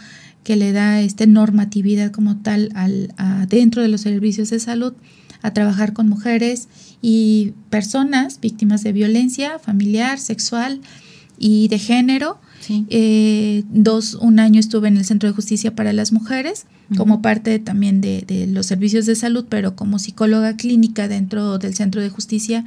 que 0.46 0.56
le 0.56 0.72
da 0.72 1.02
esta 1.02 1.26
normatividad 1.26 2.12
como 2.12 2.38
tal 2.38 2.70
al, 2.76 3.14
dentro 3.50 3.82
de 3.82 3.90
los 3.90 4.02
servicios 4.02 4.52
de 4.52 4.60
salud 4.60 4.94
a 5.42 5.52
trabajar 5.54 5.92
con 5.92 6.08
mujeres 6.08 6.70
y 7.02 7.54
personas 7.70 8.40
víctimas 8.40 8.84
de 8.84 8.94
violencia 8.94 9.60
familiar, 9.60 10.20
sexual 10.20 10.82
y 11.38 11.68
de 11.68 11.80
género. 11.80 12.40
Eh, 12.70 13.64
dos, 13.70 14.14
un 14.16 14.40
año 14.40 14.60
estuve 14.60 14.88
en 14.88 14.98
el 14.98 15.06
Centro 15.06 15.30
de 15.30 15.36
Justicia 15.36 15.76
para 15.76 15.94
las 15.94 16.12
Mujeres 16.12 16.66
como 16.96 17.22
parte 17.22 17.58
también 17.58 18.00
de, 18.00 18.22
de, 18.22 18.46
los 18.46 18.68
servicios 18.68 19.08
de 19.08 19.16
salud, 19.16 19.46
pero 19.50 19.76
como 19.76 19.98
psicóloga 19.98 20.56
clínica 20.56 21.08
dentro 21.08 21.58
del 21.58 21.74
Centro 21.74 22.02
de 22.02 22.10
Justicia 22.10 22.66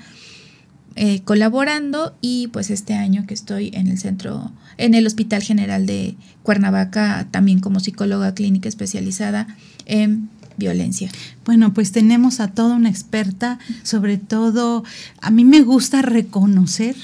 eh, 1.00 1.20
colaborando 1.22 2.12
y 2.20 2.48
pues 2.48 2.70
este 2.70 2.94
año 2.94 3.24
que 3.24 3.32
estoy 3.32 3.70
en 3.72 3.86
el 3.86 3.98
centro, 3.98 4.50
en 4.78 4.94
el 4.94 5.06
Hospital 5.06 5.44
General 5.44 5.86
de 5.86 6.16
Cuernavaca, 6.42 7.28
también 7.30 7.60
como 7.60 7.78
psicóloga 7.78 8.34
clínica 8.34 8.68
especializada 8.68 9.46
en 9.86 10.28
violencia. 10.56 11.08
Bueno, 11.44 11.72
pues 11.72 11.92
tenemos 11.92 12.40
a 12.40 12.48
toda 12.48 12.74
una 12.74 12.88
experta, 12.88 13.60
sobre 13.84 14.18
todo, 14.18 14.82
a 15.20 15.30
mí 15.30 15.44
me 15.44 15.62
gusta 15.62 16.02
reconocer 16.02 16.96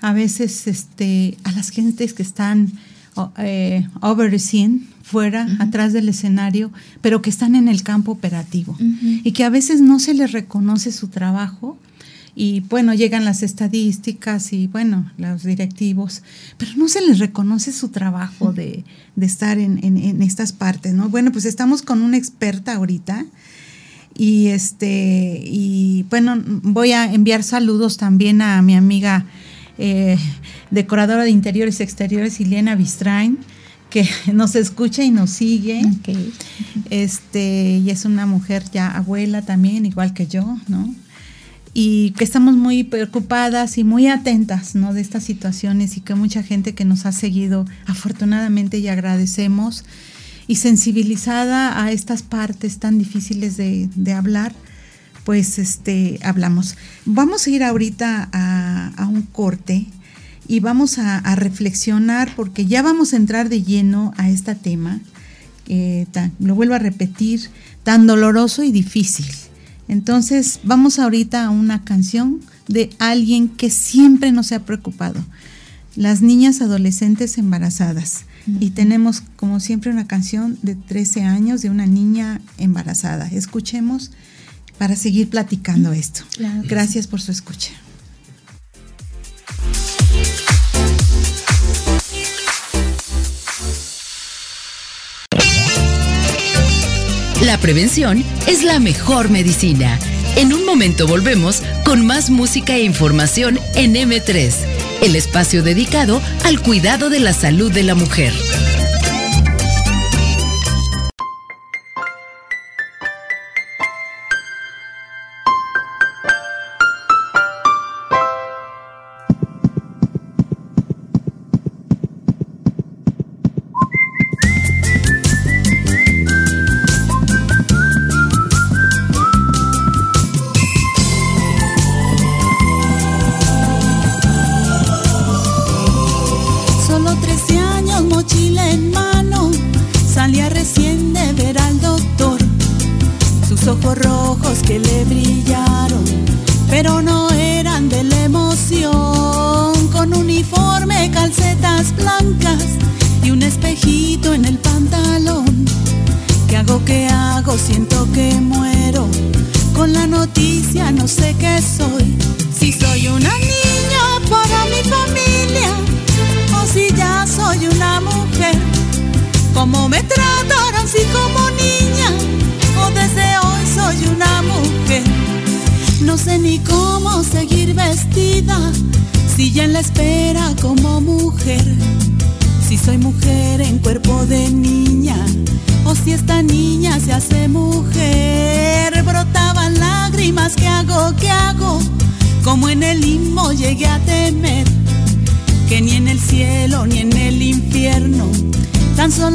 a 0.00 0.14
veces 0.14 0.66
este, 0.66 1.36
a 1.44 1.52
las 1.52 1.68
gentes 1.68 2.14
que 2.14 2.22
están 2.22 2.72
eh, 3.36 3.86
fuera, 5.02 5.46
atrás 5.58 5.92
del 5.92 6.08
escenario, 6.08 6.72
pero 7.02 7.20
que 7.20 7.28
están 7.28 7.54
en 7.54 7.68
el 7.68 7.82
campo 7.82 8.12
operativo. 8.12 8.78
Y 8.80 9.32
que 9.32 9.44
a 9.44 9.50
veces 9.50 9.82
no 9.82 10.00
se 10.00 10.14
les 10.14 10.32
reconoce 10.32 10.90
su 10.90 11.08
trabajo 11.08 11.78
y 12.38 12.60
bueno, 12.60 12.92
llegan 12.92 13.24
las 13.24 13.42
estadísticas 13.42 14.52
y 14.52 14.66
bueno, 14.66 15.10
los 15.16 15.42
directivos, 15.42 16.22
pero 16.58 16.72
no 16.76 16.86
se 16.86 17.00
les 17.00 17.18
reconoce 17.18 17.72
su 17.72 17.88
trabajo 17.88 18.52
de, 18.52 18.84
estar 19.18 19.58
en, 19.58 19.82
en, 19.82 20.22
estas 20.22 20.52
partes, 20.52 20.92
¿no? 20.92 21.08
Bueno, 21.08 21.32
pues 21.32 21.46
estamos 21.46 21.80
con 21.80 22.02
una 22.02 22.18
experta 22.18 22.74
ahorita 22.74 23.24
y 24.14 24.48
este, 24.48 25.40
y 25.44 26.04
bueno, 26.10 26.36
voy 26.44 26.92
a 26.92 27.10
enviar 27.10 27.42
saludos 27.42 27.96
también 27.96 28.42
a 28.42 28.60
mi 28.60 28.76
amiga 28.76 29.24
eh, 29.78 30.18
decoradora 30.70 31.24
de 31.24 31.30
interiores 31.30 31.80
y 31.80 31.84
exteriores, 31.84 32.38
Ileana 32.38 32.74
Bistrain, 32.74 33.38
que 33.88 34.06
nos 34.34 34.56
escucha 34.56 35.02
y 35.02 35.10
nos 35.10 35.30
sigue. 35.30 35.80
Este, 36.90 37.80
y 37.82 37.88
es 37.88 38.04
una 38.04 38.26
mujer 38.26 38.62
ya 38.70 38.90
abuela 38.90 39.40
también, 39.40 39.86
igual 39.86 40.12
que 40.12 40.26
yo, 40.26 40.58
¿no? 40.68 40.94
Y 41.78 42.12
que 42.12 42.24
estamos 42.24 42.56
muy 42.56 42.84
preocupadas 42.84 43.76
y 43.76 43.84
muy 43.84 44.06
atentas, 44.06 44.74
¿no? 44.74 44.94
De 44.94 45.02
estas 45.02 45.24
situaciones 45.24 45.98
y 45.98 46.00
que 46.00 46.14
mucha 46.14 46.42
gente 46.42 46.74
que 46.74 46.86
nos 46.86 47.04
ha 47.04 47.12
seguido, 47.12 47.66
afortunadamente, 47.84 48.78
y 48.78 48.88
agradecemos, 48.88 49.84
y 50.46 50.56
sensibilizada 50.56 51.82
a 51.82 51.92
estas 51.92 52.22
partes 52.22 52.78
tan 52.78 52.98
difíciles 52.98 53.58
de, 53.58 54.12
hablar, 54.14 54.54
pues 55.24 55.58
este, 55.58 56.18
hablamos. 56.22 56.76
Vamos 57.04 57.46
a 57.46 57.50
ir 57.50 57.62
ahorita 57.62 58.30
a 58.32 59.06
un 59.06 59.20
corte 59.22 59.86
y 60.48 60.60
vamos 60.60 60.98
a, 60.98 61.20
reflexionar 61.36 62.34
porque 62.36 62.66
ya 62.66 62.82
vamos 62.82 63.12
a 63.12 63.16
entrar 63.16 63.48
de 63.48 63.62
lleno 63.62 64.12
a 64.16 64.28
este 64.30 64.54
tema, 64.54 65.00
lo 66.38 66.54
vuelvo 66.54 66.74
a 66.74 66.78
repetir, 66.78 67.50
tan 67.82 68.06
doloroso 68.06 68.62
y 68.62 68.70
difícil. 68.70 69.26
Entonces 69.88 70.60
vamos 70.64 70.98
ahorita 70.98 71.44
a 71.44 71.50
una 71.50 71.84
canción 71.84 72.40
de 72.68 72.90
alguien 72.98 73.48
que 73.48 73.70
siempre 73.70 74.32
nos 74.32 74.52
ha 74.52 74.60
preocupado, 74.60 75.24
las 75.94 76.22
niñas 76.22 76.60
adolescentes 76.60 77.38
embarazadas. 77.38 78.24
Y 78.60 78.70
tenemos 78.70 79.22
como 79.34 79.58
siempre 79.58 79.90
una 79.90 80.06
canción 80.06 80.56
de 80.62 80.76
13 80.76 81.22
años 81.22 81.62
de 81.62 81.70
una 81.70 81.86
niña 81.86 82.40
embarazada. 82.58 83.26
Escuchemos 83.26 84.12
para 84.78 84.94
seguir 84.94 85.28
platicando 85.30 85.92
esto. 85.92 86.22
Gracias 86.68 87.08
por 87.08 87.20
su 87.20 87.32
escucha. 87.32 87.72
La 97.46 97.58
prevención 97.58 98.24
es 98.48 98.64
la 98.64 98.80
mejor 98.80 99.30
medicina. 99.30 100.00
En 100.34 100.52
un 100.52 100.66
momento 100.66 101.06
volvemos 101.06 101.62
con 101.84 102.04
más 102.04 102.28
música 102.28 102.74
e 102.74 102.82
información 102.82 103.60
en 103.76 103.94
M3, 103.94 104.52
el 105.02 105.14
espacio 105.14 105.62
dedicado 105.62 106.20
al 106.42 106.60
cuidado 106.60 107.08
de 107.08 107.20
la 107.20 107.32
salud 107.32 107.70
de 107.70 107.84
la 107.84 107.94
mujer. 107.94 108.32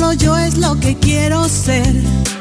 serlo 0.02 0.14
yo 0.14 0.36
es 0.36 0.58
lo 0.58 0.80
que 0.80 0.96
quiero 0.96 1.48
ser. 1.48 2.41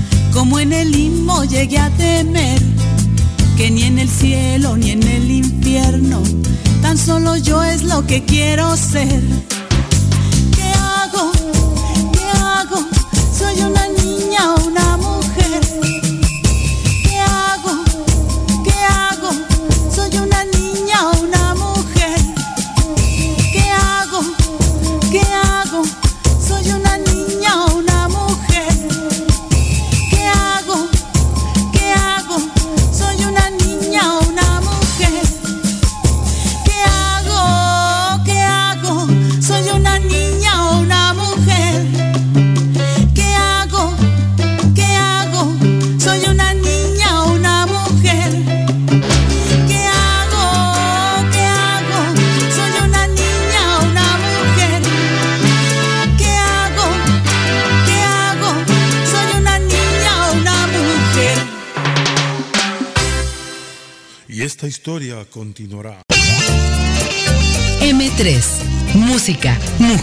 en 0.61 0.73
el 0.73 0.91
limbo 0.91 1.43
llegué 1.43 1.79
a 1.79 1.89
temer 1.89 2.61
que 3.57 3.71
ni 3.71 3.83
en 3.83 3.97
el 3.97 4.09
cielo 4.09 4.77
ni 4.77 4.91
en 4.91 5.01
el 5.01 5.31
infierno, 5.31 6.21
tan 6.83 6.97
solo 6.97 7.35
yo 7.37 7.63
es 7.63 7.83
lo 7.83 8.05
que 8.05 8.23
quiero 8.23 8.77
ser. 8.77 9.23
¿Qué 10.55 10.71
hago? 10.77 11.31
¿Qué 12.13 12.25
hago? 12.37 12.85
Soy 13.37 13.59
una 13.61 13.87
niña 14.03 14.53
una 14.67 14.80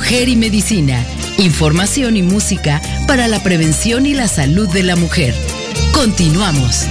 mujer 0.08 0.30
y 0.30 0.36
medicina. 0.36 1.04
Información 1.36 2.16
y 2.16 2.22
música 2.22 2.80
para 3.06 3.28
la 3.28 3.42
prevención 3.42 4.06
y 4.06 4.14
la 4.14 4.26
salud 4.26 4.66
de 4.70 4.82
la 4.82 4.96
mujer. 4.96 5.34
Continuamos. 5.92 6.86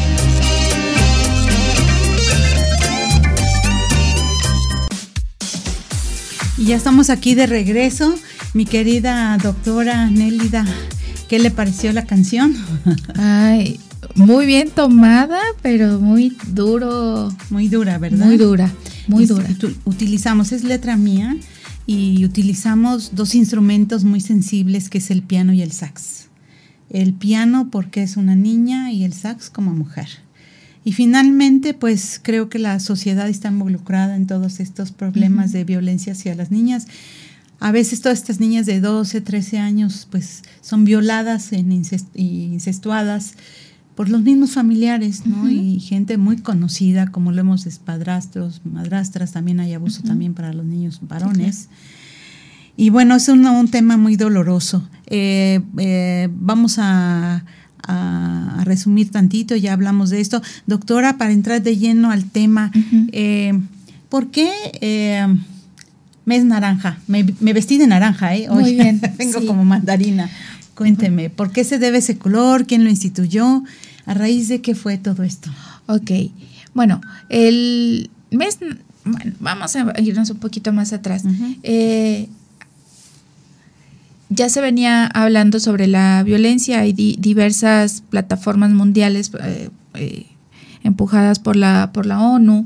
Y 6.59 6.65
ya 6.65 6.75
estamos 6.75 7.09
aquí 7.09 7.33
de 7.33 7.47
regreso. 7.47 8.13
Mi 8.53 8.65
querida 8.65 9.35
doctora 9.41 10.11
Nélida, 10.11 10.63
¿qué 11.27 11.39
le 11.39 11.49
pareció 11.49 11.91
la 11.93 12.05
canción? 12.05 12.55
Ay, 13.15 13.79
muy 14.13 14.45
bien 14.45 14.69
tomada, 14.69 15.39
pero 15.63 15.99
muy 15.99 16.37
duro. 16.49 17.35
Muy 17.49 17.67
dura, 17.67 17.97
¿verdad? 17.97 18.27
Muy 18.27 18.37
dura, 18.37 18.71
muy 19.07 19.25
dura. 19.25 19.47
Utilizamos, 19.85 20.51
es 20.51 20.63
letra 20.63 20.97
mía, 20.97 21.35
y 21.87 22.25
utilizamos 22.25 23.15
dos 23.15 23.33
instrumentos 23.33 24.03
muy 24.03 24.19
sensibles 24.19 24.89
que 24.89 24.97
es 24.97 25.09
el 25.09 25.23
piano 25.23 25.53
y 25.53 25.61
el 25.61 25.71
sax. 25.71 26.27
El 26.89 27.13
piano 27.13 27.69
porque 27.71 28.03
es 28.03 28.17
una 28.17 28.35
niña 28.35 28.91
y 28.91 29.05
el 29.05 29.13
sax 29.13 29.49
como 29.49 29.73
mujer. 29.73 30.09
Y 30.83 30.91
finalmente, 30.91 31.73
pues 31.73 32.19
creo 32.21 32.49
que 32.49 32.59
la 32.59 32.79
sociedad 32.81 33.27
está 33.29 33.47
involucrada 33.47 34.15
en 34.17 34.27
todos 34.27 34.59
estos 34.59 34.91
problemas 34.91 35.53
de 35.53 35.63
violencia 35.63 36.11
hacia 36.11 36.35
las 36.35 36.51
niñas. 36.51 36.87
A 37.59 37.71
veces 37.71 38.01
todas 38.01 38.19
estas 38.19 38.39
niñas 38.41 38.65
de 38.65 38.81
12, 38.81 39.21
13 39.21 39.57
años, 39.57 40.07
pues 40.11 40.43
son 40.61 40.83
violadas 40.83 41.51
y 41.53 42.43
incestuadas 42.53 43.33
por 43.97 44.09
los 44.09 44.21
mismos 44.21 44.51
familiares, 44.51 45.25
¿no? 45.25 45.49
Y 45.49 45.79
gente 45.79 46.17
muy 46.19 46.37
conocida, 46.37 47.07
como 47.07 47.31
lo 47.31 47.41
hemos 47.41 47.65
de 47.65 47.71
padrastros, 47.83 48.61
madrastras, 48.63 49.31
también 49.31 49.59
hay 49.59 49.73
abuso 49.73 50.03
también 50.03 50.35
para 50.35 50.53
los 50.53 50.65
niños 50.67 50.99
varones. 51.01 51.67
Y 52.77 52.91
bueno, 52.91 53.15
es 53.15 53.27
un, 53.27 53.43
un 53.47 53.67
tema 53.69 53.97
muy 53.97 54.15
doloroso. 54.15 54.87
Eh, 55.07 55.61
eh, 55.79 56.29
vamos 56.31 56.77
a, 56.77 57.43
a- 57.87 58.55
a 58.59 58.63
resumir 58.65 59.09
tantito, 59.09 59.55
ya 59.55 59.73
hablamos 59.73 60.11
de 60.11 60.21
esto. 60.21 60.43
Doctora, 60.67 61.17
para 61.17 61.31
entrar 61.33 61.63
de 61.63 61.75
lleno 61.77 62.11
al 62.11 62.25
tema, 62.25 62.71
eh, 63.11 63.59
¿por 64.09 64.29
qué 64.29 64.51
eh, 64.79 65.25
mes 66.25 66.45
naranja? 66.45 66.99
Me, 67.07 67.25
me 67.39 67.53
vestí 67.53 67.79
de 67.79 67.87
naranja, 67.87 68.35
¿eh? 68.35 68.47
Muy 68.47 68.73
bien, 68.79 69.01
Vengo 69.17 69.39
sí. 69.41 69.47
como 69.47 69.65
mandarina. 69.65 70.29
Cuénteme, 70.75 71.31
¿por 71.31 71.51
qué 71.51 71.63
se 71.63 71.79
debe 71.79 71.97
ese 71.97 72.19
color? 72.19 72.67
¿Quién 72.67 72.83
lo 72.83 72.91
instituyó? 72.91 73.63
¿A 74.07 74.13
raíz 74.13 74.47
de 74.47 74.61
qué 74.61 74.73
fue 74.73 74.97
todo 74.97 75.21
esto? 75.23 75.49
Ok, 75.85 76.11
bueno, 76.73 77.01
el 77.29 78.09
mes, 78.31 78.57
bueno, 79.05 79.33
vamos 79.39 79.75
a 79.75 79.93
irnos 80.01 80.29
un 80.31 80.37
poquito 80.37 80.73
más 80.73 80.93
atrás. 80.93 81.23
Eh, 81.63 82.27
ya 84.29 84.49
se 84.49 84.59
venía 84.61 85.05
hablando 85.07 85.59
sobre 85.59 85.87
la 85.87 86.21
violencia, 86.23 86.79
hay 86.81 86.91
di- 86.93 87.15
diversas 87.19 88.03
plataformas 88.09 88.71
mundiales 88.71 89.31
eh, 89.41 89.69
eh, 89.93 90.25
empujadas 90.83 91.39
por 91.39 91.55
la, 91.55 91.91
por 91.93 92.05
la 92.05 92.21
ONU, 92.21 92.65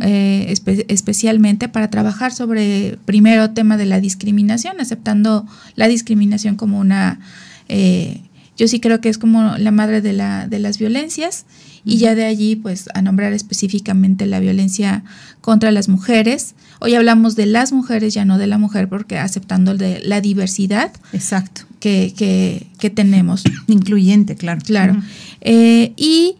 eh, 0.00 0.46
espe- 0.50 0.84
especialmente 0.88 1.68
para 1.68 1.88
trabajar 1.88 2.32
sobre, 2.32 2.98
primero, 3.04 3.50
tema 3.50 3.76
de 3.76 3.86
la 3.86 4.00
discriminación, 4.00 4.80
aceptando 4.80 5.46
la 5.76 5.86
discriminación 5.86 6.56
como 6.56 6.80
una, 6.80 7.20
eh, 7.68 8.20
yo 8.58 8.68
sí 8.68 8.80
creo 8.80 9.00
que 9.00 9.08
es 9.08 9.16
como 9.16 9.56
la 9.56 9.70
madre 9.70 10.02
de, 10.02 10.12
la, 10.12 10.46
de 10.48 10.58
las 10.58 10.78
violencias, 10.78 11.46
y 11.84 11.96
ya 11.96 12.14
de 12.14 12.24
allí, 12.24 12.56
pues, 12.56 12.88
a 12.92 13.00
nombrar 13.00 13.32
específicamente 13.32 14.26
la 14.26 14.40
violencia 14.40 15.04
contra 15.40 15.70
las 15.70 15.88
mujeres. 15.88 16.54
Hoy 16.80 16.94
hablamos 16.94 17.34
de 17.36 17.46
las 17.46 17.72
mujeres, 17.72 18.12
ya 18.12 18.24
no 18.24 18.36
de 18.36 18.46
la 18.46 18.58
mujer, 18.58 18.88
porque 18.88 19.16
aceptando 19.16 19.74
de 19.74 20.00
la 20.04 20.20
diversidad 20.20 20.92
Exacto. 21.12 21.62
que, 21.80 22.12
que, 22.16 22.66
que 22.78 22.90
tenemos. 22.90 23.44
Incluyente, 23.68 24.36
claro. 24.36 24.60
Claro. 24.66 25.02
Eh, 25.40 25.92
y 25.96 26.36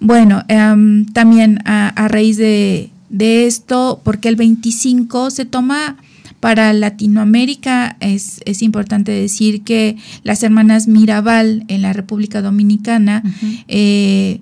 bueno, 0.00 0.42
em, 0.48 1.06
también 1.06 1.60
a, 1.64 1.88
a 1.88 2.08
raíz 2.08 2.36
de, 2.36 2.90
de 3.08 3.46
esto, 3.46 4.00
porque 4.04 4.28
el 4.28 4.36
25 4.36 5.30
se 5.30 5.44
toma 5.44 5.96
para 6.40 6.72
Latinoamérica, 6.72 7.96
es, 8.00 8.40
es 8.46 8.62
importante 8.62 9.12
decir 9.12 9.62
que 9.62 9.96
las 10.22 10.42
hermanas 10.42 10.88
Mirabal 10.88 11.64
en 11.68 11.82
la 11.82 11.92
República 11.92 12.40
Dominicana, 12.42 13.22
eh, 13.68 14.40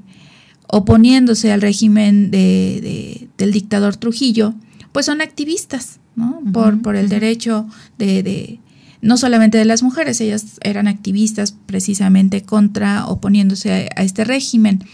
oponiéndose 0.69 1.51
al 1.53 1.61
régimen 1.61 2.31
de, 2.31 2.81
de- 2.83 3.29
del 3.39 3.53
dictador 3.53 3.97
Trujillo, 3.97 4.55
pues 4.93 5.07
son 5.07 5.21
activistas, 5.21 5.99
¿no? 6.15 6.41
Por, 6.53 6.81
por 6.83 6.97
el 6.97 7.09
derecho 7.09 7.67
de, 7.99 8.23
de- 8.23 8.61
no 9.01 9.17
solamente 9.17 9.59
de 9.59 9.65
las 9.65 9.83
mujeres, 9.83 10.21
ellas 10.21 10.59
eran 10.63 10.89
activistas 10.89 11.55
precisamente 11.67 12.43
contra, 12.43 13.07
oponiéndose 13.07 13.73
a, 13.97 14.01
a 14.01 14.05
este 14.05 14.25
régimen. 14.25 14.85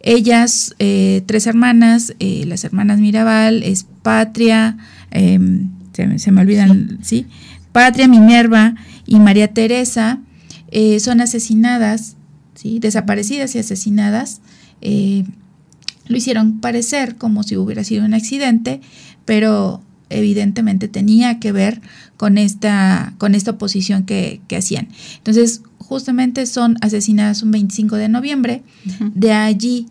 Ellas, 0.00 0.74
eh, 0.78 1.22
tres 1.26 1.46
hermanas, 1.46 2.14
eh, 2.18 2.44
las 2.46 2.64
hermanas 2.64 2.98
Mirabal, 3.00 3.62
es 3.62 3.86
Patria, 4.02 4.76
em, 5.10 5.70
se, 5.94 6.06
me- 6.06 6.18
se 6.18 6.30
me 6.32 6.42
olvidan, 6.42 6.98
¿sí? 7.02 7.26
Patria, 7.72 8.06
Minerva 8.08 8.74
y 9.06 9.18
María 9.20 9.48
Teresa 9.54 10.18
eh, 10.70 11.00
son 11.00 11.20
asesinadas, 11.22 12.16
¿sí? 12.54 12.78
Desaparecidas 12.80 13.54
y 13.54 13.58
asesinadas. 13.60 14.40
eh, 14.82 15.24
lo 16.06 16.18
hicieron 16.18 16.60
parecer 16.60 17.16
como 17.16 17.42
si 17.44 17.56
hubiera 17.56 17.82
sido 17.82 18.04
un 18.04 18.12
accidente, 18.12 18.82
pero 19.24 19.82
evidentemente 20.10 20.86
tenía 20.86 21.40
que 21.40 21.50
ver 21.50 21.80
con 22.18 22.36
esta, 22.36 23.14
con 23.16 23.34
esta 23.34 23.52
oposición 23.52 24.04
que, 24.04 24.42
que 24.46 24.56
hacían. 24.58 24.88
Entonces, 25.16 25.62
justamente 25.78 26.44
son 26.44 26.76
asesinadas 26.82 27.42
un 27.42 27.52
25 27.52 27.96
de 27.96 28.10
noviembre. 28.10 28.62
De 29.14 29.32
allí, 29.32 29.86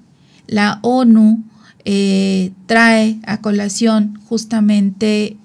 la 0.45 0.77
ONU 0.83 1.43
eh, 1.83 2.51
trae 2.67 3.19
a 3.25 3.41
colación 3.41 4.19
justamente 4.25 5.37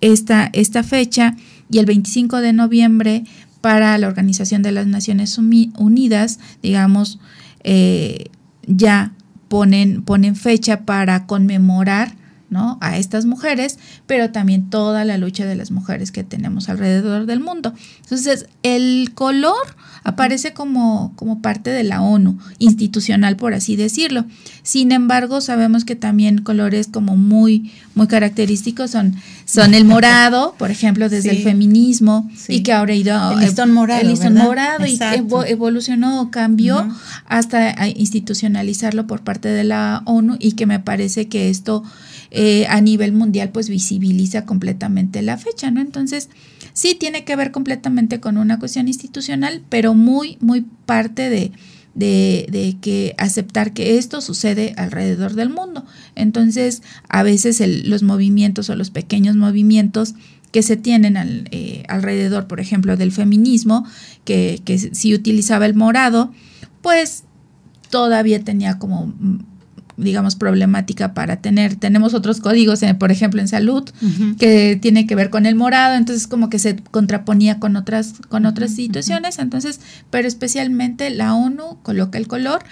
esta, 0.00 0.50
esta 0.52 0.82
fecha 0.82 1.36
y 1.70 1.78
el 1.78 1.86
25 1.86 2.38
de 2.40 2.52
noviembre 2.52 3.24
para 3.60 3.96
la 3.98 4.06
Organización 4.06 4.62
de 4.62 4.72
las 4.72 4.86
Naciones 4.86 5.38
Uni- 5.38 5.72
Unidas, 5.76 6.38
digamos, 6.62 7.18
eh, 7.64 8.26
ya 8.66 9.12
ponen, 9.48 10.02
ponen 10.02 10.36
fecha 10.36 10.80
para 10.84 11.26
conmemorar 11.26 12.14
¿no? 12.48 12.78
a 12.80 12.96
estas 12.96 13.26
mujeres, 13.26 13.78
pero 14.06 14.30
también 14.30 14.70
toda 14.70 15.04
la 15.04 15.18
lucha 15.18 15.44
de 15.46 15.56
las 15.56 15.70
mujeres 15.70 16.12
que 16.12 16.24
tenemos 16.24 16.68
alrededor 16.68 17.26
del 17.26 17.40
mundo. 17.40 17.74
Entonces, 18.02 18.46
el 18.62 19.12
color 19.14 19.56
aparece 20.04 20.52
como, 20.52 21.12
como 21.16 21.42
parte 21.42 21.70
de 21.70 21.82
la 21.82 22.00
ONU, 22.00 22.38
institucional 22.60 23.36
por 23.36 23.54
así 23.54 23.74
decirlo. 23.74 24.24
Sin 24.62 24.92
embargo, 24.92 25.40
sabemos 25.40 25.84
que 25.84 25.96
también 25.96 26.42
colores 26.42 26.86
como 26.86 27.16
muy, 27.16 27.72
muy 27.96 28.06
característicos 28.06 28.92
son, 28.92 29.16
son 29.44 29.74
el 29.74 29.84
morado, 29.84 30.54
por 30.58 30.70
ejemplo, 30.70 31.08
desde 31.08 31.30
el 31.30 31.42
feminismo, 31.42 32.30
y 32.46 32.62
que 32.62 32.72
ahora 32.72 32.92
ha 32.92 32.96
ido... 32.96 33.32
El 33.32 33.40
listón 33.40 33.72
morado. 33.72 34.00
El 34.00 34.08
listón 34.08 34.34
morado 34.34 34.86
y 34.86 34.96
evolucionó, 35.48 36.30
cambió 36.30 36.88
hasta 37.26 37.88
institucionalizarlo 37.88 39.08
por 39.08 39.22
parte 39.22 39.48
de 39.48 39.64
la 39.64 40.02
ONU 40.04 40.36
y 40.38 40.52
que 40.52 40.66
me 40.66 40.78
parece 40.78 41.26
que 41.26 41.50
esto 41.50 41.82
eh, 42.38 42.66
a 42.68 42.82
nivel 42.82 43.12
mundial 43.12 43.48
pues 43.48 43.70
visibiliza 43.70 44.44
completamente 44.44 45.22
la 45.22 45.38
fecha, 45.38 45.70
¿no? 45.70 45.80
Entonces, 45.80 46.28
sí 46.74 46.94
tiene 46.94 47.24
que 47.24 47.34
ver 47.34 47.50
completamente 47.50 48.20
con 48.20 48.36
una 48.36 48.58
cuestión 48.58 48.88
institucional, 48.88 49.62
pero 49.70 49.94
muy, 49.94 50.36
muy 50.42 50.66
parte 50.84 51.30
de, 51.30 51.52
de, 51.94 52.76
que 52.82 53.14
aceptar 53.16 53.72
que 53.72 53.96
esto 53.96 54.20
sucede 54.20 54.74
alrededor 54.76 55.32
del 55.32 55.48
mundo. 55.48 55.86
Entonces, 56.14 56.82
a 57.08 57.22
veces 57.22 57.62
los 57.86 58.02
movimientos 58.02 58.68
o 58.68 58.76
los 58.76 58.90
pequeños 58.90 59.34
movimientos 59.34 60.14
que 60.52 60.62
se 60.62 60.76
tienen 60.76 61.16
al, 61.16 61.48
eh, 61.52 61.84
alrededor, 61.88 62.48
por 62.48 62.60
ejemplo, 62.60 62.98
del 62.98 63.12
feminismo, 63.12 63.86
que, 64.26 64.60
que 64.62 64.78
si 64.78 65.14
utilizaba 65.14 65.64
el 65.64 65.74
morado, 65.74 66.34
pues 66.82 67.24
todavía 67.88 68.44
tenía 68.44 68.78
como 68.78 69.14
digamos, 69.96 70.36
problemática 70.36 71.14
para 71.14 71.36
tener. 71.36 71.76
Tenemos 71.76 72.14
otros 72.14 72.40
códigos, 72.40 72.82
eh, 72.82 72.94
por 72.94 73.10
ejemplo, 73.10 73.40
en 73.40 73.48
salud, 73.48 73.88
que 74.38 74.78
tiene 74.80 75.06
que 75.06 75.14
ver 75.14 75.30
con 75.30 75.46
el 75.46 75.54
morado, 75.54 75.94
entonces 75.94 76.26
como 76.26 76.50
que 76.50 76.58
se 76.58 76.76
contraponía 76.90 77.58
con 77.58 77.76
otras, 77.76 78.14
con 78.28 78.46
otras 78.46 78.74
situaciones, 78.74 79.38
entonces, 79.38 79.80
pero 80.10 80.28
especialmente 80.28 81.10
la 81.10 81.34
ONU 81.34 81.78
coloca 81.82 82.18
el 82.18 82.26
color 82.26 82.62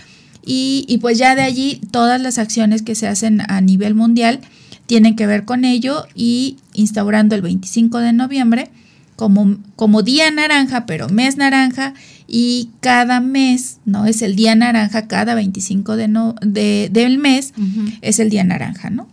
y, 0.45 0.85
y 0.89 0.99
pues 0.99 1.19
ya 1.19 1.35
de 1.35 1.43
allí 1.43 1.81
todas 1.91 2.21
las 2.21 2.39
acciones 2.39 2.83
que 2.83 2.95
se 2.95 3.09
hacen 3.09 3.41
a 3.49 3.61
nivel 3.61 3.95
mundial 3.95 4.41
tienen 4.87 5.17
que 5.17 5.27
ver 5.27 5.45
con 5.45 5.65
ello 5.65 6.07
y 6.15 6.59
instaurando 6.75 7.35
el 7.35 7.43
25 7.43 7.99
de 7.99 8.13
noviembre 8.13 8.71
como, 9.17 9.57
como 9.77 10.03
día 10.03 10.31
naranja, 10.31 10.87
pero 10.87 11.09
mes 11.09 11.37
naranja 11.37 11.95
y 12.27 12.71
cada 12.81 13.21
mes, 13.21 13.79
¿no? 13.85 14.07
Es 14.07 14.23
el 14.23 14.37
día 14.37 14.55
naranja, 14.55 15.07
cada 15.07 15.35
25 15.35 15.97
de 15.97 16.09
no, 16.09 16.35
de, 16.41 16.89
del 16.93 17.19
mes 17.19 17.53
es 18.01 18.19
el 18.19 18.31
día 18.31 18.45
naranja, 18.45 18.91
¿no? 18.91 19.09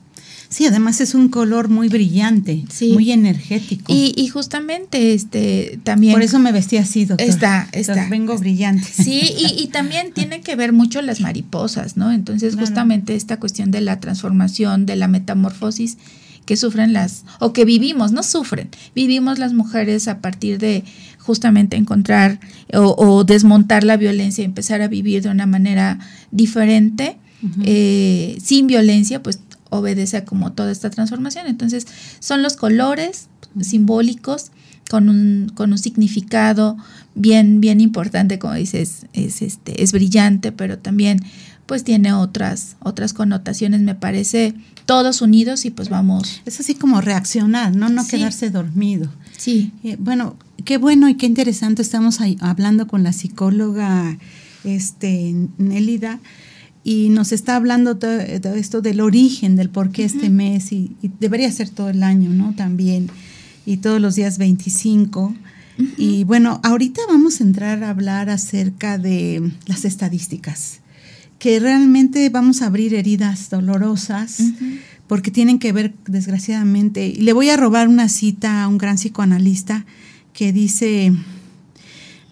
Sí, 0.51 0.65
además 0.65 0.99
es 0.99 1.15
un 1.15 1.29
color 1.29 1.69
muy 1.69 1.87
brillante, 1.87 2.65
muy 2.91 3.13
energético. 3.13 3.85
Y, 3.87 4.13
y, 4.17 4.27
justamente 4.27 5.13
este 5.13 5.79
también. 5.83 6.11
Por 6.11 6.23
eso 6.23 6.39
me 6.39 6.51
vestí 6.51 6.75
así, 6.75 7.05
doctor. 7.05 7.25
Está, 7.25 7.69
está. 7.71 8.09
vengo 8.09 8.37
brillante. 8.37 8.85
Sí, 9.01 9.21
y, 9.37 9.63
y, 9.63 9.67
también 9.67 10.11
tiene 10.11 10.41
que 10.41 10.57
ver 10.57 10.73
mucho 10.73 11.01
las 11.01 11.21
mariposas, 11.21 11.95
¿no? 11.95 12.11
Entonces, 12.11 12.57
justamente 12.57 13.15
esta 13.15 13.39
cuestión 13.39 13.71
de 13.71 13.79
la 13.79 14.01
transformación, 14.01 14.85
de 14.85 14.97
la 14.97 15.07
metamorfosis 15.07 15.97
que 16.51 16.57
sufren 16.57 16.91
las, 16.91 17.23
o 17.39 17.53
que 17.53 17.63
vivimos, 17.63 18.11
no 18.11 18.23
sufren, 18.23 18.67
vivimos 18.93 19.39
las 19.39 19.53
mujeres 19.53 20.09
a 20.09 20.19
partir 20.19 20.57
de 20.57 20.83
justamente 21.17 21.77
encontrar 21.77 22.41
o, 22.73 23.23
desmontar 23.23 23.85
la 23.85 23.95
violencia 23.95 24.41
y 24.41 24.45
empezar 24.45 24.81
a 24.81 24.89
vivir 24.89 25.23
de 25.23 25.29
una 25.29 25.45
manera 25.45 25.97
diferente, 26.29 27.15
eh, 27.63 28.37
sin 28.43 28.67
violencia, 28.67 29.23
pues 29.23 29.39
obedece 29.69 30.17
a 30.17 30.25
como 30.25 30.51
toda 30.51 30.73
esta 30.73 30.89
transformación. 30.89 31.47
Entonces, 31.47 31.87
son 32.19 32.43
los 32.43 32.57
colores 32.57 33.29
simbólicos 33.61 34.51
con 34.89 35.07
un, 35.07 35.53
con 35.55 35.71
un 35.71 35.77
significado 35.77 36.75
bien, 37.15 37.61
bien 37.61 37.79
importante, 37.79 38.39
como 38.39 38.55
dices, 38.55 39.05
es, 39.13 39.41
este, 39.41 39.81
es 39.81 39.93
brillante, 39.93 40.51
pero 40.51 40.77
también 40.79 41.21
pues 41.65 41.85
tiene 41.85 42.11
otras, 42.11 42.75
otras 42.81 43.13
connotaciones, 43.13 43.79
me 43.79 43.95
parece, 43.95 44.53
todos 44.85 45.21
unidos 45.21 45.65
y 45.65 45.71
pues 45.71 45.89
vamos. 45.89 46.41
Es 46.45 46.59
así 46.59 46.75
como 46.75 47.01
reaccionar, 47.01 47.75
no, 47.75 47.89
no 47.89 48.05
quedarse 48.05 48.49
dormido. 48.49 49.09
Sí. 49.37 49.71
Eh, 49.83 49.97
bueno, 49.99 50.35
qué 50.65 50.77
bueno 50.77 51.09
y 51.09 51.15
qué 51.15 51.25
interesante 51.25 51.81
estamos 51.81 52.19
hablando 52.39 52.87
con 52.87 53.03
la 53.03 53.13
psicóloga 53.13 54.17
este, 54.63 55.35
Nélida 55.57 56.19
y 56.83 57.09
nos 57.09 57.31
está 57.31 57.55
hablando 57.55 57.97
todo, 57.97 58.19
esto 58.19 58.81
del 58.81 59.01
origen, 59.01 59.55
del 59.55 59.69
por 59.69 59.91
qué 59.91 60.03
este 60.03 60.29
mes 60.29 60.71
y, 60.71 60.95
debería 61.19 61.51
ser 61.51 61.69
todo 61.69 61.89
el 61.89 62.03
año, 62.03 62.29
¿no? 62.29 62.53
También 62.55 63.09
y 63.65 63.77
todos 63.77 64.01
los 64.01 64.15
días 64.15 64.37
25. 64.37 65.35
Y 65.97 66.25
bueno, 66.25 66.59
ahorita 66.63 67.01
vamos 67.07 67.39
a 67.39 67.43
entrar 67.43 67.83
a 67.83 67.89
hablar 67.89 68.29
acerca 68.29 68.97
de 68.99 69.51
las 69.65 69.85
estadísticas 69.85 70.80
que 71.41 71.59
realmente 71.59 72.29
vamos 72.29 72.61
a 72.61 72.67
abrir 72.67 72.93
heridas 72.93 73.49
dolorosas 73.49 74.43
porque 75.07 75.31
tienen 75.31 75.57
que 75.57 75.71
ver, 75.71 75.91
desgraciadamente, 76.05 77.07
y 77.07 77.15
le 77.15 77.33
voy 77.33 77.49
a 77.49 77.57
robar 77.57 77.87
una 77.87 78.09
cita 78.09 78.61
a 78.61 78.67
un 78.67 78.77
gran 78.77 78.97
psicoanalista 78.97 79.87
que 80.33 80.53
dice, 80.53 81.11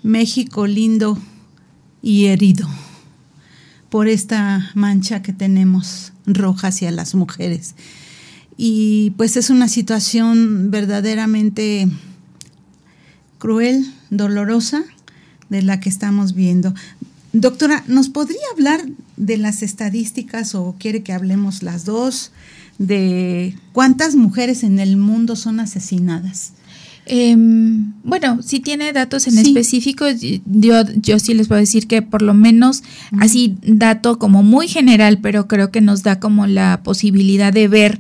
México 0.04 0.68
lindo 0.68 1.18
y 2.04 2.26
herido 2.26 2.70
por 3.90 4.08
esta 4.08 4.70
mancha 4.76 5.24
que 5.24 5.34
tenemos 5.34 6.14
roja 6.28 6.68
hacia 6.68 6.92
las 6.92 7.16
mujeres. 7.16 7.74
Y 8.58 9.16
pues 9.18 9.38
es 9.38 9.50
una 9.50 9.70
situación 9.70 10.70
verdaderamente 10.70 11.88
cruel, 13.40 13.92
dolorosa, 14.12 14.84
de 15.50 15.64
la 15.64 15.80
que 15.80 15.90
estamos 15.90 16.36
viendo. 16.36 16.76
Doctora, 17.32 17.84
¿nos 17.88 18.10
podría 18.10 18.42
hablar 18.54 18.82
de 19.18 19.38
las 19.38 19.62
estadísticas 19.62 20.56
o 20.56 20.76
quiere 20.80 21.04
que 21.04 21.14
hablemos 21.14 21.62
las 21.62 21.86
dos 21.86 22.32
de 22.80 23.56
cuántas 23.72 24.16
mujeres 24.16 24.64
en 24.64 24.80
el 24.80 24.98
mundo 24.98 25.36
son 25.36 25.60
asesinadas? 25.60 26.54
Em, 27.06 27.94
bueno, 28.04 28.42
si 28.44 28.60
tiene 28.60 28.94
datos 28.94 29.28
en 29.28 29.38
específico, 29.38 30.06
yo, 30.46 30.84
yo 30.96 31.18
sí 31.18 31.34
les 31.34 31.48
puedo 31.48 31.60
decir 31.60 31.88
que 31.88 32.04
por 32.04 32.22
lo 32.22 32.36
menos 32.36 32.84
así 33.20 33.58
dato 33.64 34.20
como 34.20 34.44
muy 34.44 34.68
general, 34.68 35.20
pero 35.20 35.48
creo 35.48 35.72
que 35.72 35.82
nos 35.82 36.04
da 36.04 36.20
como 36.20 36.46
la 36.46 36.82
posibilidad 36.84 37.52
de 37.52 37.68
ver 37.68 38.00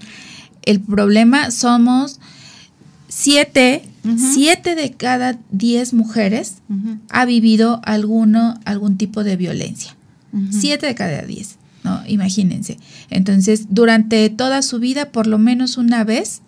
el 0.63 0.79
problema. 0.79 1.49
Somos 1.49 2.19
siete 3.07 3.88
Siete 4.17 4.75
de 4.75 4.91
cada 4.91 5.37
diez 5.51 5.93
mujeres 5.93 6.55
ha 7.09 7.25
vivido 7.25 7.81
alguno, 7.83 8.59
algún 8.65 8.97
tipo 8.97 9.23
de 9.23 9.35
violencia. 9.35 9.95
Siete 10.51 10.87
de 10.87 10.95
cada 10.95 11.23
diez, 11.23 11.57
¿no? 11.83 12.01
Imagínense. 12.07 12.77
Entonces, 13.09 13.67
durante 13.69 14.29
toda 14.29 14.61
su 14.61 14.79
vida, 14.79 15.11
por 15.11 15.27
lo 15.27 15.37
menos 15.37 15.77
una 15.77 16.03
vez, 16.03 16.41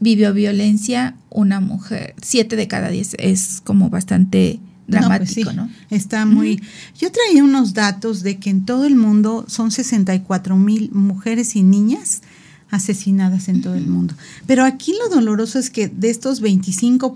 vivió 0.00 0.32
violencia 0.34 1.16
una 1.30 1.60
mujer. 1.60 2.14
Siete 2.22 2.56
de 2.56 2.68
cada 2.68 2.90
diez 2.90 3.14
es 3.18 3.60
como 3.62 3.90
bastante 3.90 4.60
pues 4.86 5.00
dramático, 5.00 5.52
¿no? 5.52 5.70
Está 5.90 6.26
muy... 6.26 6.60
Yo 6.98 7.10
traía 7.12 7.44
unos 7.44 7.72
datos 7.72 8.22
de 8.22 8.38
que 8.38 8.50
en 8.50 8.64
todo 8.64 8.84
el 8.84 8.96
mundo 8.96 9.44
son 9.48 9.70
64 9.70 10.56
mil 10.56 10.90
mujeres 10.92 11.56
y 11.56 11.62
niñas 11.62 12.22
asesinadas 12.72 13.48
en 13.48 13.60
todo 13.60 13.74
el 13.74 13.86
mundo. 13.86 14.14
Pero 14.46 14.64
aquí 14.64 14.94
lo 14.98 15.14
doloroso 15.14 15.58
es 15.58 15.70
que 15.70 15.88
de 15.88 16.10
estos 16.10 16.40
25 16.40 17.14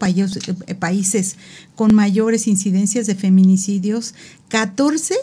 eh, 0.66 0.75
países 0.75 1.37
con 1.75 1.95
mayores 1.95 2.47
incidencias 2.47 3.07
de 3.07 3.14
feminicidios, 3.14 4.14
14 4.49 5.14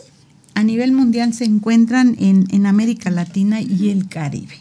a 0.56 0.63
nivel 0.63 0.91
mundial 0.91 1.34
se 1.34 1.46
encuentran 1.46 2.15
en, 2.19 2.65
América 2.65 3.12
Latina 3.12 3.62
y 3.62 3.89
el 3.89 4.08
Caribe. 4.08 4.56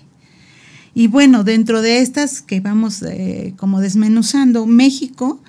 Y 0.94 1.06
bueno, 1.06 1.42
dentro 1.42 1.80
de 1.80 2.00
estas 2.00 2.42
que 2.42 2.60
vamos 2.60 3.02
eh, 3.02 3.54
como 3.56 3.80
desmenuzando, 3.80 4.66
México 4.66 5.40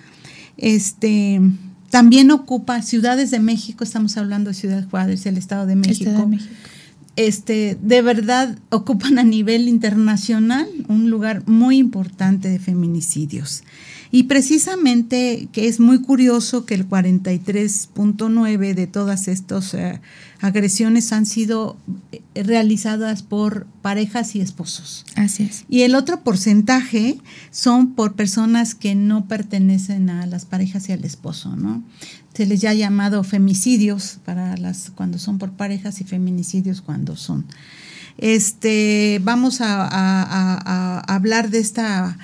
este, 0.55 1.41
también 1.89 2.31
ocupa 2.31 2.81
ciudades 2.81 3.29
de 3.29 3.39
México, 3.39 3.83
estamos 3.83 4.15
hablando 4.15 4.51
de 4.51 4.53
Ciudad 4.53 4.87
Juárez, 4.89 5.25
el 5.25 5.37
Estado 5.37 5.65
de 5.65 5.75
México. 5.75 6.09
Estado 6.09 6.29
de 6.29 6.37
México 6.37 6.53
este, 7.15 7.77
de 7.81 8.01
verdad 8.01 8.57
ocupan 8.69 9.19
a 9.19 9.23
nivel 9.23 9.67
internacional 9.67 10.67
un 10.87 11.09
lugar 11.09 11.47
muy 11.47 11.77
importante 11.77 12.49
de 12.49 12.59
feminicidios. 12.59 13.63
Y 14.15 14.25
precisamente 14.25 15.49
que 15.51 15.67
es 15.67 15.79
muy 15.79 15.99
curioso 15.99 16.67
que 16.67 16.75
el 16.75 16.87
43.9 16.87 18.75
de 18.75 18.85
todas 18.85 19.27
estas 19.27 19.73
eh, 19.73 20.01
agresiones 20.39 21.11
han 21.11 21.25
sido 21.25 21.77
eh, 22.11 22.43
realizadas 22.43 23.23
por 23.23 23.65
parejas 23.81 24.35
y 24.35 24.41
esposos. 24.41 25.03
Así 25.15 25.45
es. 25.45 25.65
Y 25.67 25.81
el 25.81 25.95
otro 25.95 26.21
porcentaje 26.21 27.17
son 27.49 27.95
por 27.95 28.13
personas 28.13 28.75
que 28.75 28.93
no 28.93 29.25
pertenecen 29.25 30.11
a 30.11 30.27
las 30.27 30.45
parejas 30.45 30.89
y 30.89 30.91
al 30.91 31.03
esposo, 31.05 31.55
¿no? 31.55 31.81
Se 32.35 32.45
les 32.45 32.61
ya 32.61 32.69
ha 32.69 32.75
llamado 32.75 33.23
femicidios 33.23 34.19
para 34.23 34.57
las 34.57 34.91
cuando 34.91 35.17
son 35.17 35.39
por 35.39 35.53
parejas 35.53 36.01
y 36.01 36.03
feminicidios 36.03 36.81
cuando 36.81 37.15
son. 37.15 37.45
Este, 38.19 39.19
vamos 39.23 39.57
a 39.59 40.99
hablar 41.07 41.49
de 41.49 41.57
esta 41.57 42.15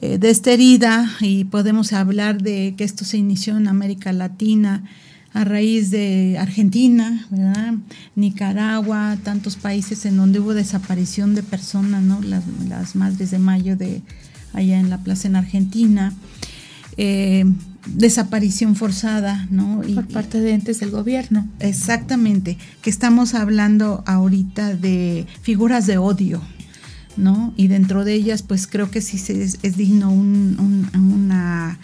de 0.00 0.30
esta 0.30 0.52
herida 0.52 1.10
y 1.20 1.44
podemos 1.44 1.92
hablar 1.92 2.42
de 2.42 2.74
que 2.76 2.84
esto 2.84 3.04
se 3.04 3.18
inició 3.18 3.56
en 3.56 3.68
América 3.68 4.12
Latina 4.12 4.84
a 5.32 5.44
raíz 5.44 5.90
de 5.90 6.36
Argentina, 6.38 7.26
¿verdad? 7.30 7.74
Nicaragua, 8.16 9.16
tantos 9.22 9.56
países 9.56 10.04
en 10.06 10.16
donde 10.16 10.40
hubo 10.40 10.54
desaparición 10.54 11.34
de 11.34 11.42
personas, 11.42 12.02
¿no? 12.02 12.20
Las, 12.20 12.44
las 12.68 12.96
Madres 12.96 13.30
de 13.30 13.38
Mayo 13.38 13.76
de 13.76 14.02
allá 14.52 14.80
en 14.80 14.90
la 14.90 14.98
plaza 14.98 15.28
en 15.28 15.36
Argentina. 15.36 16.12
Eh, 16.96 17.44
desaparición 17.86 18.76
forzada, 18.76 19.46
¿no? 19.50 19.82
Por 19.94 20.06
parte 20.08 20.40
de 20.40 20.52
entes 20.52 20.80
del 20.80 20.90
gobierno. 20.90 21.46
Exactamente, 21.60 22.58
que 22.82 22.90
estamos 22.90 23.34
hablando 23.34 24.02
ahorita 24.06 24.74
de 24.74 25.26
figuras 25.42 25.86
de 25.86 25.98
odio, 25.98 26.42
¿no? 27.16 27.52
Y 27.56 27.68
dentro 27.68 28.04
de 28.04 28.14
ellas, 28.14 28.42
pues 28.42 28.66
creo 28.66 28.90
que 28.90 29.00
sí 29.00 29.16
es, 29.32 29.58
es 29.62 29.76
digno 29.76 30.10
una, 30.10 31.78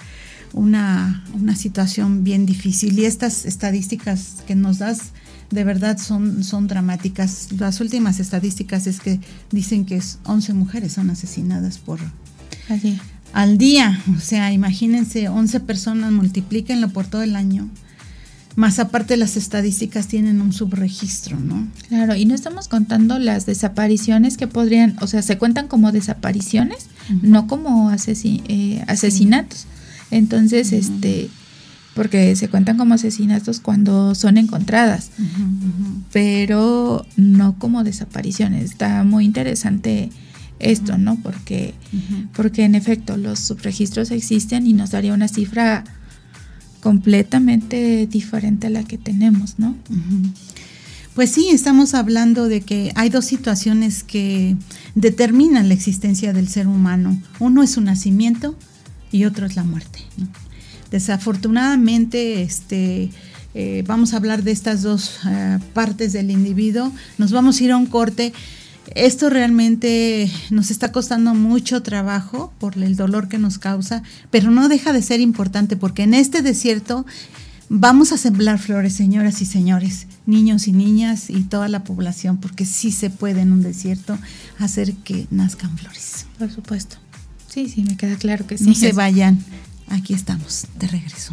una, 0.53 1.25
una, 1.33 1.57
situación 1.57 2.25
bien 2.25 2.47
difícil. 2.47 2.99
Y 2.99 3.05
estas 3.05 3.45
estadísticas 3.47 4.43
que 4.47 4.55
nos 4.55 4.79
das, 4.79 5.13
de 5.51 5.65
verdad 5.65 5.99
son, 5.99 6.45
son 6.45 6.67
dramáticas. 6.67 7.49
Las 7.59 7.81
últimas 7.81 8.21
estadísticas 8.21 8.87
es 8.87 9.01
que 9.01 9.21
dicen 9.51 9.85
que 9.85 10.01
11 10.25 10.55
mujeres 10.55 10.93
son 10.93 11.11
asesinadas 11.11 11.79
por... 11.79 12.01
Así 12.69 12.99
al 13.37 13.59
día. 13.59 14.03
O 14.17 14.21
sea, 14.21 14.51
imagínense, 14.53 15.29
11 15.29 15.61
personas, 15.61 16.11
multiplíquenlo 16.11 16.89
por 16.89 17.07
todo 17.07 17.23
el 17.23 17.37
año. 17.37 17.69
Más 18.57 18.79
aparte 18.79 19.19
las 19.19 19.37
estadísticas 19.37 20.09
tienen 20.09 20.41
un 20.41 20.53
subregistro, 20.53 21.39
¿no? 21.39 21.69
Claro, 21.89 22.17
y 22.17 22.25
no 22.25 22.35
estamos 22.35 22.69
contando 22.69 23.19
las 23.19 23.45
desapariciones 23.45 24.39
que 24.39 24.47
podrían, 24.47 24.97
o 25.03 25.07
sea, 25.07 25.21
se 25.21 25.37
cuentan 25.37 25.69
como 25.69 25.93
desapariciones, 25.93 26.87
no 27.21 27.47
como 27.47 27.93
eh, 27.93 28.85
asesinatos. 28.89 29.67
Entonces, 30.11 30.73
este, 30.73 31.29
porque 31.95 32.35
se 32.35 32.49
cuentan 32.49 32.79
como 32.79 32.95
asesinatos 32.95 33.61
cuando 33.61 34.15
son 34.15 34.39
encontradas, 34.39 35.11
pero 36.11 37.05
no 37.17 37.59
como 37.59 37.85
desapariciones. 37.85 38.65
Está 38.65 39.05
muy 39.05 39.27
interesante 39.27 40.11
esto, 40.61 40.97
¿no? 40.97 41.17
Porque, 41.23 41.75
porque 42.35 42.65
en 42.65 42.75
efecto 42.75 43.19
los 43.19 43.39
subregistros 43.41 44.11
existen 44.11 44.67
y 44.67 44.73
nos 44.73 44.91
daría 44.93 45.13
una 45.13 45.29
cifra 45.29 45.85
completamente 46.87 48.07
diferente 48.07 48.69
a 48.69 48.71
la 48.71 48.85
que 48.85 48.97
tenemos, 48.97 49.59
¿no? 49.59 49.75
Pues 51.17 51.33
sí, 51.33 51.49
estamos 51.51 51.95
hablando 51.95 52.47
de 52.47 52.61
que 52.61 52.93
hay 52.95 53.09
dos 53.09 53.25
situaciones 53.25 54.05
que 54.05 54.55
determinan 54.95 55.67
la 55.67 55.75
existencia 55.75 56.33
del 56.33 56.47
ser 56.47 56.69
humano. 56.69 57.21
Uno 57.41 57.65
es 57.65 57.73
su 57.73 57.81
nacimiento 57.81 58.57
y 59.11 59.25
otro 59.25 59.47
es 59.47 59.57
la 59.57 59.65
muerte. 59.65 59.99
Desafortunadamente, 60.93 62.43
este, 62.43 63.11
eh, 63.55 63.83
vamos 63.85 64.15
a 64.15 64.19
hablar 64.19 64.45
de 64.45 64.53
estas 64.53 64.83
dos 64.83 65.19
eh, 65.27 65.59
partes 65.75 66.13
del 66.13 66.31
individuo. 66.31 66.93
Nos 67.19 67.33
vamos 67.33 67.61
a 67.61 67.65
ir 67.65 67.73
a 67.73 67.79
un 67.79 67.87
corte 67.87 68.33
esto 68.95 69.31
realmente 69.31 70.31
nos 70.51 70.71
está 70.71 70.93
costando 70.93 71.35
mucho 71.35 71.83
trabajo 71.83 72.53
por 72.59 72.77
el 72.77 72.97
dolor 72.97 73.29
que 73.29 73.39
nos 73.39 73.59
causa, 73.59 74.03
pero 74.31 74.51
no 74.51 74.69
deja 74.69 74.93
de 74.93 75.03
ser 75.03 75.21
importante 75.21 75.77
porque 75.77 76.05
en 76.05 76.15
este 76.15 76.43
desierto 76.43 77.07
vamos 77.69 78.13
a 78.13 78.19
sembrar 78.19 78.59
flores, 78.59 78.95
señoras 78.95 79.43
y 79.43 79.47
señores, 79.47 80.07
niños 80.27 80.69
y 80.69 80.73
niñas 80.73 81.31
y 81.31 81.43
toda 81.43 81.69
la 81.69 81.85
población, 81.85 82.39
porque 82.39 82.65
sí 82.65 82.93
se 82.93 83.11
puede 83.11 83.41
en 83.41 83.53
un 83.53 83.63
desierto 83.63 84.19
hacer 84.59 84.95
que 84.95 85.27
nazcan 85.31 85.77
flores. 85.77 86.27
Por 86.39 86.51
supuesto. 86.51 86.97
Sí, 87.49 87.69
sí, 87.69 87.83
me 87.83 87.97
queda 87.97 88.17
claro 88.17 88.47
que 88.47 88.59
sí. 88.59 88.65
No 88.65 88.75
se 88.75 88.93
vayan. 88.93 89.39
Aquí 89.89 90.15
estamos, 90.15 90.67
de 90.79 90.89
regreso. 90.89 91.33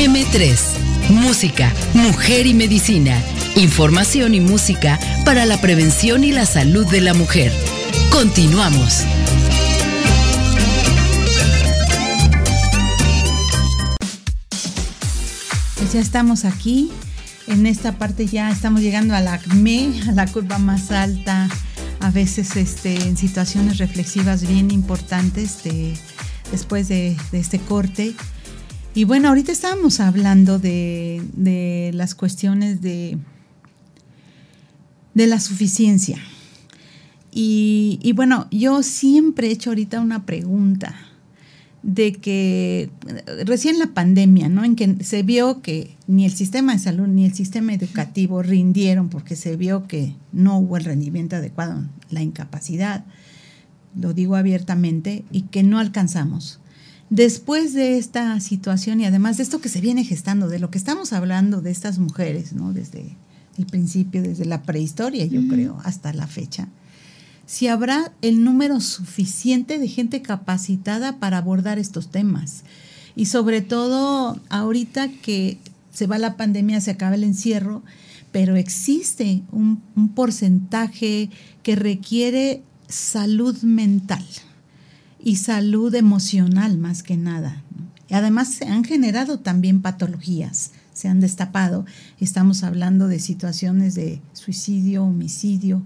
M3. 0.00 1.10
Música, 1.10 1.70
mujer 1.92 2.46
y 2.46 2.54
medicina. 2.54 3.22
Información 3.54 4.34
y 4.34 4.40
música 4.40 4.98
para 5.26 5.44
la 5.44 5.60
prevención 5.60 6.24
y 6.24 6.32
la 6.32 6.46
salud 6.46 6.86
de 6.86 7.02
la 7.02 7.12
mujer. 7.12 7.52
Continuamos. 8.10 9.04
Pues 15.76 15.92
ya 15.92 16.00
estamos 16.00 16.46
aquí. 16.46 16.90
En 17.46 17.66
esta 17.66 17.98
parte 17.98 18.24
ya 18.24 18.50
estamos 18.50 18.80
llegando 18.80 19.14
a 19.14 19.20
la 19.20 19.34
ACME, 19.34 20.00
a 20.08 20.12
la 20.12 20.26
curva 20.26 20.56
más 20.56 20.92
alta, 20.92 21.50
a 22.00 22.10
veces 22.10 22.56
este, 22.56 22.94
en 22.94 23.18
situaciones 23.18 23.76
reflexivas 23.76 24.48
bien 24.48 24.70
importantes 24.70 25.58
después 26.50 26.88
de 26.88 27.18
este 27.32 27.58
corte. 27.58 28.14
Y 28.92 29.04
bueno, 29.04 29.28
ahorita 29.28 29.52
estábamos 29.52 30.00
hablando 30.00 30.58
de, 30.58 31.90
las 31.94 32.16
cuestiones 32.16 32.82
de, 32.82 33.18
de 35.14 35.26
la 35.28 35.38
suficiencia. 35.38 36.18
Y, 37.30 38.00
y, 38.02 38.12
bueno, 38.12 38.48
yo 38.50 38.82
siempre 38.82 39.46
he 39.46 39.52
hecho 39.52 39.70
ahorita 39.70 40.00
una 40.00 40.26
pregunta 40.26 40.96
de 41.84 42.12
que 42.14 42.90
recién 43.44 43.78
la 43.78 43.94
pandemia, 43.94 44.48
¿no? 44.48 44.64
En 44.64 44.74
que 44.74 45.02
se 45.04 45.22
vio 45.22 45.62
que 45.62 45.96
ni 46.08 46.24
el 46.24 46.32
sistema 46.32 46.72
de 46.72 46.80
salud 46.80 47.06
ni 47.06 47.24
el 47.24 47.32
sistema 47.32 47.72
educativo 47.72 48.42
rindieron 48.42 49.08
porque 49.08 49.36
se 49.36 49.56
vio 49.56 49.86
que 49.86 50.14
no 50.32 50.58
hubo 50.58 50.76
el 50.76 50.84
rendimiento 50.84 51.36
adecuado, 51.36 51.84
la 52.10 52.22
incapacidad, 52.22 53.04
lo 53.98 54.12
digo 54.12 54.34
abiertamente, 54.34 55.24
y 55.30 55.42
que 55.42 55.62
no 55.62 55.78
alcanzamos 55.78 56.59
Después 57.10 57.74
de 57.74 57.98
esta 57.98 58.38
situación 58.38 59.00
y 59.00 59.04
además 59.04 59.36
de 59.36 59.42
esto 59.42 59.60
que 59.60 59.68
se 59.68 59.80
viene 59.80 60.04
gestando, 60.04 60.48
de 60.48 60.60
lo 60.60 60.70
que 60.70 60.78
estamos 60.78 61.12
hablando 61.12 61.60
de 61.60 61.72
estas 61.72 61.98
mujeres, 61.98 62.52
¿no? 62.52 62.72
Desde 62.72 63.16
el 63.58 63.66
principio, 63.66 64.22
desde 64.22 64.44
la 64.44 64.62
prehistoria, 64.62 65.26
yo 65.26 65.46
creo, 65.48 65.80
hasta 65.84 66.12
la 66.12 66.28
fecha, 66.28 66.68
si 67.46 67.66
habrá 67.66 68.12
el 68.22 68.44
número 68.44 68.78
suficiente 68.80 69.80
de 69.80 69.88
gente 69.88 70.22
capacitada 70.22 71.18
para 71.18 71.38
abordar 71.38 71.80
estos 71.80 72.12
temas. 72.12 72.62
Y 73.16 73.26
sobre 73.26 73.60
todo 73.60 74.40
ahorita 74.48 75.08
que 75.08 75.58
se 75.92 76.06
va 76.06 76.16
la 76.16 76.36
pandemia, 76.36 76.80
se 76.80 76.92
acaba 76.92 77.16
el 77.16 77.24
encierro, 77.24 77.82
pero 78.30 78.54
existe 78.54 79.42
un, 79.50 79.82
un 79.96 80.10
porcentaje 80.10 81.28
que 81.64 81.74
requiere 81.74 82.62
salud 82.86 83.60
mental 83.62 84.24
y 85.22 85.36
salud 85.36 85.94
emocional 85.94 86.78
más 86.78 87.02
que 87.02 87.16
nada. 87.16 87.62
Y 88.08 88.14
además 88.14 88.48
se 88.48 88.66
han 88.66 88.84
generado 88.84 89.38
también 89.38 89.82
patologías, 89.82 90.72
se 90.92 91.08
han 91.08 91.20
destapado. 91.20 91.86
Estamos 92.18 92.64
hablando 92.64 93.06
de 93.06 93.20
situaciones 93.20 93.94
de 93.94 94.20
suicidio, 94.32 95.04
homicidio. 95.04 95.82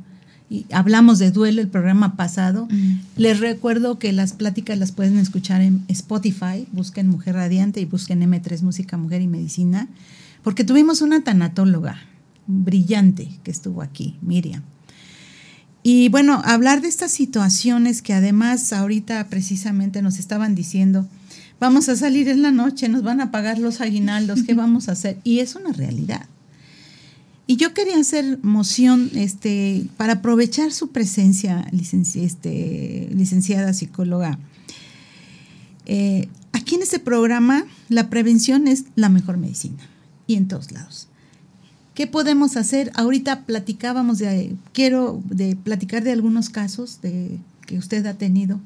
Y 0.48 0.66
hablamos 0.72 1.18
de 1.18 1.30
duelo 1.30 1.60
el 1.60 1.68
programa 1.68 2.16
pasado. 2.16 2.66
Mm. 2.70 3.00
Les 3.16 3.40
recuerdo 3.40 3.98
que 3.98 4.12
las 4.12 4.32
pláticas 4.32 4.78
las 4.78 4.92
pueden 4.92 5.18
escuchar 5.18 5.60
en 5.60 5.84
Spotify. 5.88 6.66
Busquen 6.72 7.08
Mujer 7.08 7.34
Radiante 7.34 7.80
y 7.80 7.84
busquen 7.84 8.20
M3 8.20 8.62
Música, 8.62 8.96
Mujer 8.96 9.20
y 9.20 9.28
Medicina. 9.28 9.88
Porque 10.42 10.64
tuvimos 10.64 11.02
una 11.02 11.24
tanatóloga 11.24 11.98
brillante 12.46 13.30
que 13.42 13.50
estuvo 13.50 13.82
aquí, 13.82 14.16
Miriam. 14.22 14.62
Y 15.86 16.08
bueno, 16.08 16.40
hablar 16.46 16.80
de 16.80 16.88
estas 16.88 17.12
situaciones 17.12 18.00
que 18.00 18.14
además 18.14 18.72
ahorita 18.72 19.28
precisamente 19.28 20.00
nos 20.00 20.18
estaban 20.18 20.54
diciendo, 20.54 21.06
vamos 21.60 21.90
a 21.90 21.96
salir 21.96 22.28
en 22.30 22.40
la 22.40 22.50
noche, 22.50 22.88
nos 22.88 23.02
van 23.02 23.20
a 23.20 23.30
pagar 23.30 23.58
los 23.58 23.82
aguinaldos, 23.82 24.44
¿qué 24.44 24.54
vamos 24.54 24.88
a 24.88 24.92
hacer? 24.92 25.18
Y 25.24 25.40
es 25.40 25.54
una 25.56 25.72
realidad. 25.72 26.26
Y 27.46 27.56
yo 27.56 27.74
quería 27.74 27.98
hacer 27.98 28.38
moción 28.42 29.10
este, 29.14 29.84
para 29.98 30.14
aprovechar 30.14 30.72
su 30.72 30.88
presencia, 30.88 31.70
este, 32.14 33.10
licenciada 33.12 33.74
psicóloga. 33.74 34.38
Eh, 35.84 36.28
aquí 36.52 36.76
en 36.76 36.82
este 36.82 36.98
programa 36.98 37.66
la 37.90 38.08
prevención 38.08 38.68
es 38.68 38.84
la 38.96 39.10
mejor 39.10 39.36
medicina 39.36 39.86
y 40.26 40.36
en 40.36 40.48
todos 40.48 40.72
lados. 40.72 41.08
¿Qué 41.94 42.06
podemos 42.06 42.56
hacer? 42.56 42.90
Ahorita 42.94 43.44
platicábamos 43.44 44.18
de, 44.18 44.56
quiero 44.72 45.22
de 45.26 45.56
platicar 45.56 46.02
de 46.02 46.12
algunos 46.12 46.50
casos 46.50 47.00
de, 47.00 47.38
que 47.66 47.78
usted 47.78 48.04
ha 48.06 48.14
tenido 48.14 48.60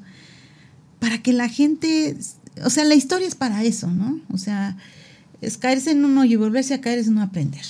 para 0.99 1.21
que 1.21 1.31
la 1.31 1.47
gente, 1.47 2.17
o 2.63 2.69
sea, 2.69 2.83
la 2.83 2.95
historia 2.95 3.27
es 3.27 3.35
para 3.35 3.63
eso, 3.63 3.87
¿no? 3.87 4.19
O 4.33 4.37
sea, 4.37 4.77
es 5.41 5.57
caerse 5.57 5.91
en 5.91 6.03
uno 6.03 6.25
y 6.25 6.35
volverse 6.35 6.73
a 6.73 6.81
caer 6.81 6.99
es 6.99 7.07
no 7.09 7.21
aprender. 7.21 7.65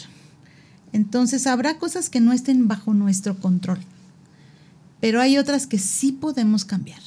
Entonces 0.92 1.46
habrá 1.46 1.78
cosas 1.78 2.10
que 2.10 2.20
no 2.20 2.34
estén 2.34 2.68
bajo 2.68 2.94
nuestro 2.94 3.38
control, 3.38 3.80
pero 5.00 5.22
hay 5.22 5.38
otras 5.38 5.68
que 5.68 5.78
sí 5.78 6.12
podemos 6.12 6.66
cambiar. 6.66 7.02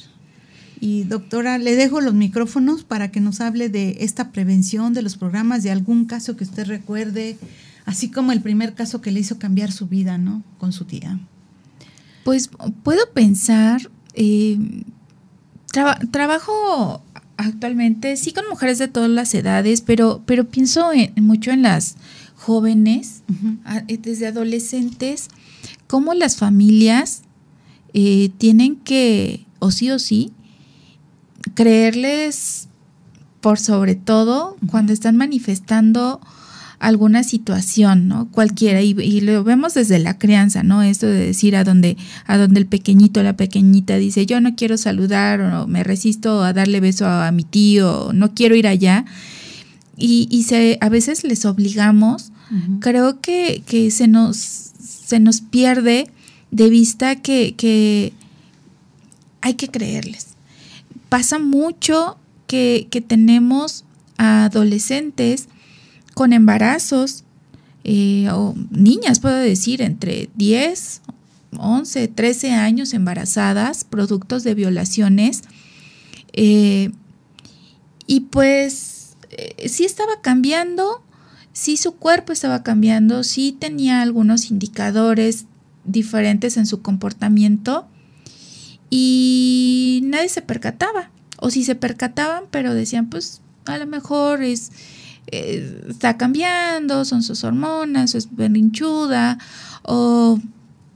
Y 0.79 1.03
doctora, 1.03 1.57
le 1.57 1.75
dejo 1.75 2.01
los 2.01 2.13
micrófonos 2.13 2.83
para 2.83 3.11
que 3.11 3.19
nos 3.19 3.41
hable 3.41 3.69
de 3.69 3.97
esta 4.01 4.31
prevención, 4.31 4.93
de 4.93 5.01
los 5.01 5.17
programas, 5.17 5.63
de 5.63 5.71
algún 5.71 6.05
caso 6.05 6.35
que 6.35 6.43
usted 6.43 6.65
recuerde, 6.65 7.37
así 7.85 8.11
como 8.11 8.31
el 8.31 8.41
primer 8.41 8.73
caso 8.73 9.01
que 9.01 9.11
le 9.11 9.19
hizo 9.19 9.39
cambiar 9.39 9.71
su 9.71 9.87
vida, 9.87 10.17
¿no? 10.17 10.43
Con 10.57 10.71
su 10.73 10.85
tía. 10.85 11.19
Pues 12.23 12.49
puedo 12.83 13.11
pensar, 13.13 13.89
eh, 14.13 14.57
trabajo 16.11 17.03
actualmente, 17.37 18.15
sí 18.15 18.31
con 18.31 18.47
mujeres 18.49 18.77
de 18.77 18.87
todas 18.87 19.09
las 19.09 19.33
edades, 19.33 19.81
pero, 19.81 20.21
pero 20.25 20.47
pienso 20.47 20.91
mucho 21.17 21.51
en 21.51 21.63
las 21.63 21.95
jóvenes, 22.35 23.23
eh, 23.87 23.97
desde 23.97 24.27
adolescentes, 24.27 25.29
cómo 25.87 26.13
las 26.13 26.37
familias 26.37 27.23
eh, 27.93 28.31
tienen 28.37 28.75
que, 28.77 29.45
o 29.59 29.71
sí 29.71 29.91
o 29.91 29.99
sí, 29.99 30.31
creerles 31.53 32.67
por 33.41 33.59
sobre 33.59 33.95
todo 33.95 34.57
cuando 34.69 34.93
están 34.93 35.17
manifestando 35.17 36.21
alguna 36.83 37.23
situación, 37.23 38.09
¿no? 38.09 38.27
Cualquiera, 38.29 38.81
y, 38.81 39.21
lo 39.21 39.43
vemos 39.45 39.73
desde 39.73 39.99
la 39.99 40.17
crianza, 40.17 40.63
¿no? 40.63 40.83
Esto 40.83 41.07
de 41.07 41.27
decir 41.27 41.55
a 41.55 41.63
donde, 41.63 41.95
a 42.25 42.37
donde 42.37 42.59
el 42.59 42.65
pequeñito, 42.65 43.23
la 43.23 43.37
pequeñita 43.37 43.95
dice, 43.95 44.25
yo 44.25 44.41
no 44.41 44.55
quiero 44.55 44.77
saludar 44.77 45.39
o 45.39 45.65
me 45.65 45.83
resisto 45.83 46.43
a 46.43 46.51
darle 46.51 46.81
beso 46.81 47.07
a, 47.07 47.31
mi 47.31 47.45
tío, 47.45 48.11
no 48.13 48.33
quiero 48.33 48.55
ir 48.55 48.67
allá. 48.67 49.05
Y, 49.95 50.27
y 50.29 50.43
se, 50.43 50.77
a 50.81 50.89
veces 50.89 51.23
les 51.23 51.45
obligamos, 51.45 52.31
creo 52.81 53.21
que, 53.21 53.63
que, 53.65 53.89
se, 53.89 54.09
nos, 54.09 54.35
se 54.37 55.21
nos 55.21 55.39
pierde 55.39 56.09
de 56.51 56.69
vista 56.69 57.15
que, 57.15 57.55
que 57.55 58.11
hay 59.39 59.53
que 59.53 59.69
creerles. 59.69 60.27
Pasa 61.07 61.39
mucho 61.39 62.17
que, 62.45 62.87
que 62.91 62.99
tenemos 62.99 63.85
a 64.17 64.45
adolescentes 64.45 65.47
con 66.13 66.33
embarazos, 66.33 67.23
eh, 67.83 68.29
o 68.31 68.55
niñas, 68.71 69.19
puedo 69.19 69.35
decir, 69.35 69.81
entre 69.81 70.29
10, 70.35 71.01
11, 71.57 72.07
13 72.07 72.51
años 72.51 72.93
embarazadas, 72.93 73.83
productos 73.83 74.43
de 74.43 74.53
violaciones. 74.53 75.41
Eh, 76.33 76.91
y 78.07 78.21
pues 78.21 79.15
eh, 79.31 79.67
sí 79.69 79.85
estaba 79.85 80.21
cambiando, 80.21 81.03
sí 81.51 81.77
su 81.77 81.93
cuerpo 81.93 82.33
estaba 82.33 82.63
cambiando, 82.63 83.23
sí 83.23 83.55
tenía 83.57 84.01
algunos 84.01 84.49
indicadores 84.49 85.45
diferentes 85.85 86.57
en 86.57 86.65
su 86.65 86.81
comportamiento 86.81 87.87
y 88.89 90.01
nadie 90.05 90.29
se 90.29 90.41
percataba. 90.41 91.11
O 91.39 91.49
si 91.49 91.65
se 91.65 91.75
percataban, 91.75 92.45
pero 92.51 92.73
decían, 92.73 93.09
pues 93.09 93.41
a 93.65 93.77
lo 93.77 93.85
mejor 93.85 94.43
es 94.43 94.71
eh, 95.27 95.85
está 95.89 96.17
cambiando, 96.17 97.05
son 97.05 97.23
sus 97.23 97.43
hormonas, 97.43 98.13
es 98.13 98.35
berrinchuda, 98.35 99.37
o 99.83 100.39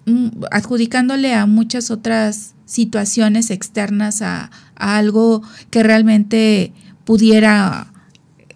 mm, 0.05 0.27
adjudicándole 0.51 1.33
a 1.33 1.45
muchas 1.45 1.91
otras 1.91 2.53
situaciones 2.65 3.49
externas 3.51 4.21
a, 4.21 4.51
algo 4.75 5.41
que 5.71 5.81
realmente 5.81 6.73
pudiera 7.03 7.91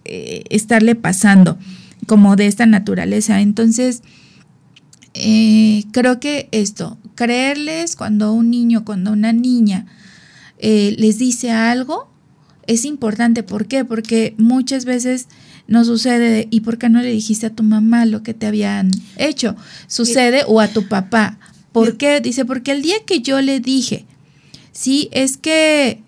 eh, 0.05 0.43
estarle 0.49 0.93
pasando 0.95 1.57
como 2.05 2.35
de 2.35 2.47
esta 2.47 2.65
naturaleza. 2.65 3.41
Entonces, 3.41 4.03
eh, 5.13 5.85
creo 5.91 6.19
que 6.19 6.47
esto, 6.51 6.97
creerles 7.15 7.95
cuando 7.95 8.33
un 8.33 8.51
niño, 8.51 8.85
cuando 8.85 9.13
una 9.13 9.33
niña 9.33 9.87
les 10.59 11.17
dice 11.17 11.49
algo, 11.49 12.11
es 12.67 12.85
importante. 12.85 13.41
¿Por 13.41 13.67
qué? 13.67 13.83
Porque 13.83 14.35
muchas 14.37 14.85
veces 14.85 15.27
no 15.71 15.85
sucede, 15.85 16.49
¿y 16.51 16.61
por 16.61 16.77
qué 16.77 16.89
no 16.89 17.01
le 17.01 17.09
dijiste 17.09 17.45
a 17.45 17.55
tu 17.55 17.63
mamá 17.63 18.05
lo 18.05 18.23
que 18.23 18.33
te 18.33 18.45
habían 18.45 18.91
hecho? 19.15 19.55
Sucede 19.87 20.43
o 20.45 20.59
a 20.59 20.67
tu 20.67 20.89
papá. 20.89 21.39
¿Por 21.71 21.95
qué? 21.95 22.19
Dice, 22.19 22.43
porque 22.43 22.73
el 22.73 22.81
día 22.81 22.97
que 23.05 23.21
yo 23.21 23.39
le 23.39 23.61
dije, 23.61 24.05
sí, 24.73 25.07
es 25.13 25.37
que 25.37 26.01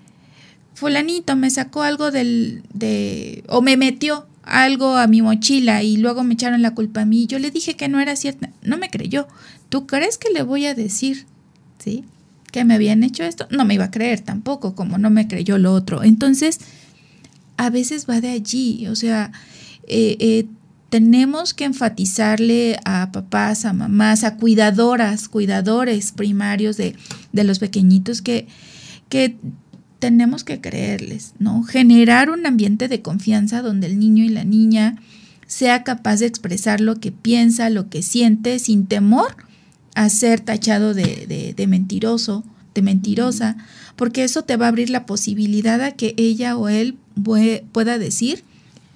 fulanito 0.73 1.37
me 1.37 1.49
sacó 1.49 1.81
algo 1.81 2.11
del, 2.11 2.63
de, 2.73 3.45
o 3.47 3.61
me 3.61 3.77
metió 3.77 4.27
algo 4.43 4.97
a 4.97 5.07
mi 5.07 5.21
mochila 5.21 5.81
y 5.81 5.95
luego 5.95 6.25
me 6.25 6.33
echaron 6.33 6.61
la 6.61 6.75
culpa 6.75 7.03
a 7.03 7.05
mí. 7.05 7.25
Yo 7.25 7.39
le 7.39 7.49
dije 7.49 7.77
que 7.77 7.87
no 7.87 8.01
era 8.01 8.17
cierta, 8.17 8.49
no 8.63 8.77
me 8.77 8.89
creyó. 8.89 9.29
¿Tú 9.69 9.87
crees 9.87 10.17
que 10.17 10.29
le 10.33 10.43
voy 10.43 10.65
a 10.65 10.75
decir, 10.75 11.25
sí, 11.79 12.03
que 12.51 12.65
me 12.65 12.73
habían 12.73 13.01
hecho 13.01 13.23
esto? 13.23 13.47
No 13.49 13.63
me 13.63 13.75
iba 13.75 13.85
a 13.85 13.91
creer 13.91 14.19
tampoco, 14.19 14.75
como 14.75 14.97
no 14.97 15.09
me 15.09 15.29
creyó 15.29 15.57
lo 15.57 15.71
otro. 15.71 16.03
Entonces, 16.03 16.59
a 17.65 17.69
veces 17.69 18.05
va 18.09 18.19
de 18.19 18.29
allí, 18.29 18.87
o 18.87 18.95
sea, 18.95 19.31
eh, 19.87 20.17
eh, 20.19 20.45
tenemos 20.89 21.53
que 21.53 21.63
enfatizarle 21.63 22.77
a 22.83 23.11
papás, 23.11 23.63
a 23.65 23.71
mamás, 23.71 24.23
a 24.23 24.35
cuidadoras, 24.35 25.29
cuidadores 25.29 26.11
primarios 26.11 26.77
de, 26.77 26.95
los 27.31 27.59
pequeñitos 27.59 28.21
que, 28.21 28.47
que 29.09 29.37
tenemos 29.99 30.43
que 30.43 30.59
creerles, 30.59 31.33
¿no? 31.39 31.63
Generar 31.63 32.29
un 32.29 32.45
ambiente 32.45 32.89
de 32.89 33.01
confianza 33.01 33.61
donde 33.61 33.87
el 33.87 33.97
niño 33.97 34.25
y 34.25 34.29
la 34.29 34.43
niña 34.43 35.01
sea 35.47 35.83
capaz 35.83 36.17
de 36.17 36.25
expresar 36.25 36.81
lo 36.81 36.99
que 36.99 37.11
piensa, 37.13 37.69
lo 37.69 37.89
que 37.89 38.03
siente, 38.03 38.59
sin 38.59 38.87
temor 38.87 39.37
a 39.95 40.09
ser 40.09 40.41
tachado 40.41 40.93
de, 40.93 41.53
de 41.55 41.67
mentiroso, 41.67 42.43
de 42.75 42.81
mentirosa, 42.81 43.55
porque 43.95 44.23
eso 44.23 44.43
te 44.43 44.57
va 44.57 44.65
a 44.65 44.69
abrir 44.69 44.89
la 44.89 45.05
posibilidad 45.05 45.81
a 45.81 45.93
que 45.93 46.13
ella 46.17 46.57
o 46.57 46.67
él 46.67 46.97
pueda 47.71 47.97
decir 47.97 48.43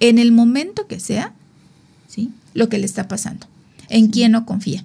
en 0.00 0.18
el 0.18 0.32
momento 0.32 0.86
que 0.86 1.00
sea, 1.00 1.34
¿sí? 2.08 2.30
Lo 2.54 2.68
que 2.68 2.78
le 2.78 2.86
está 2.86 3.08
pasando, 3.08 3.46
en 3.88 4.08
quién 4.08 4.32
no 4.32 4.46
confía. 4.46 4.84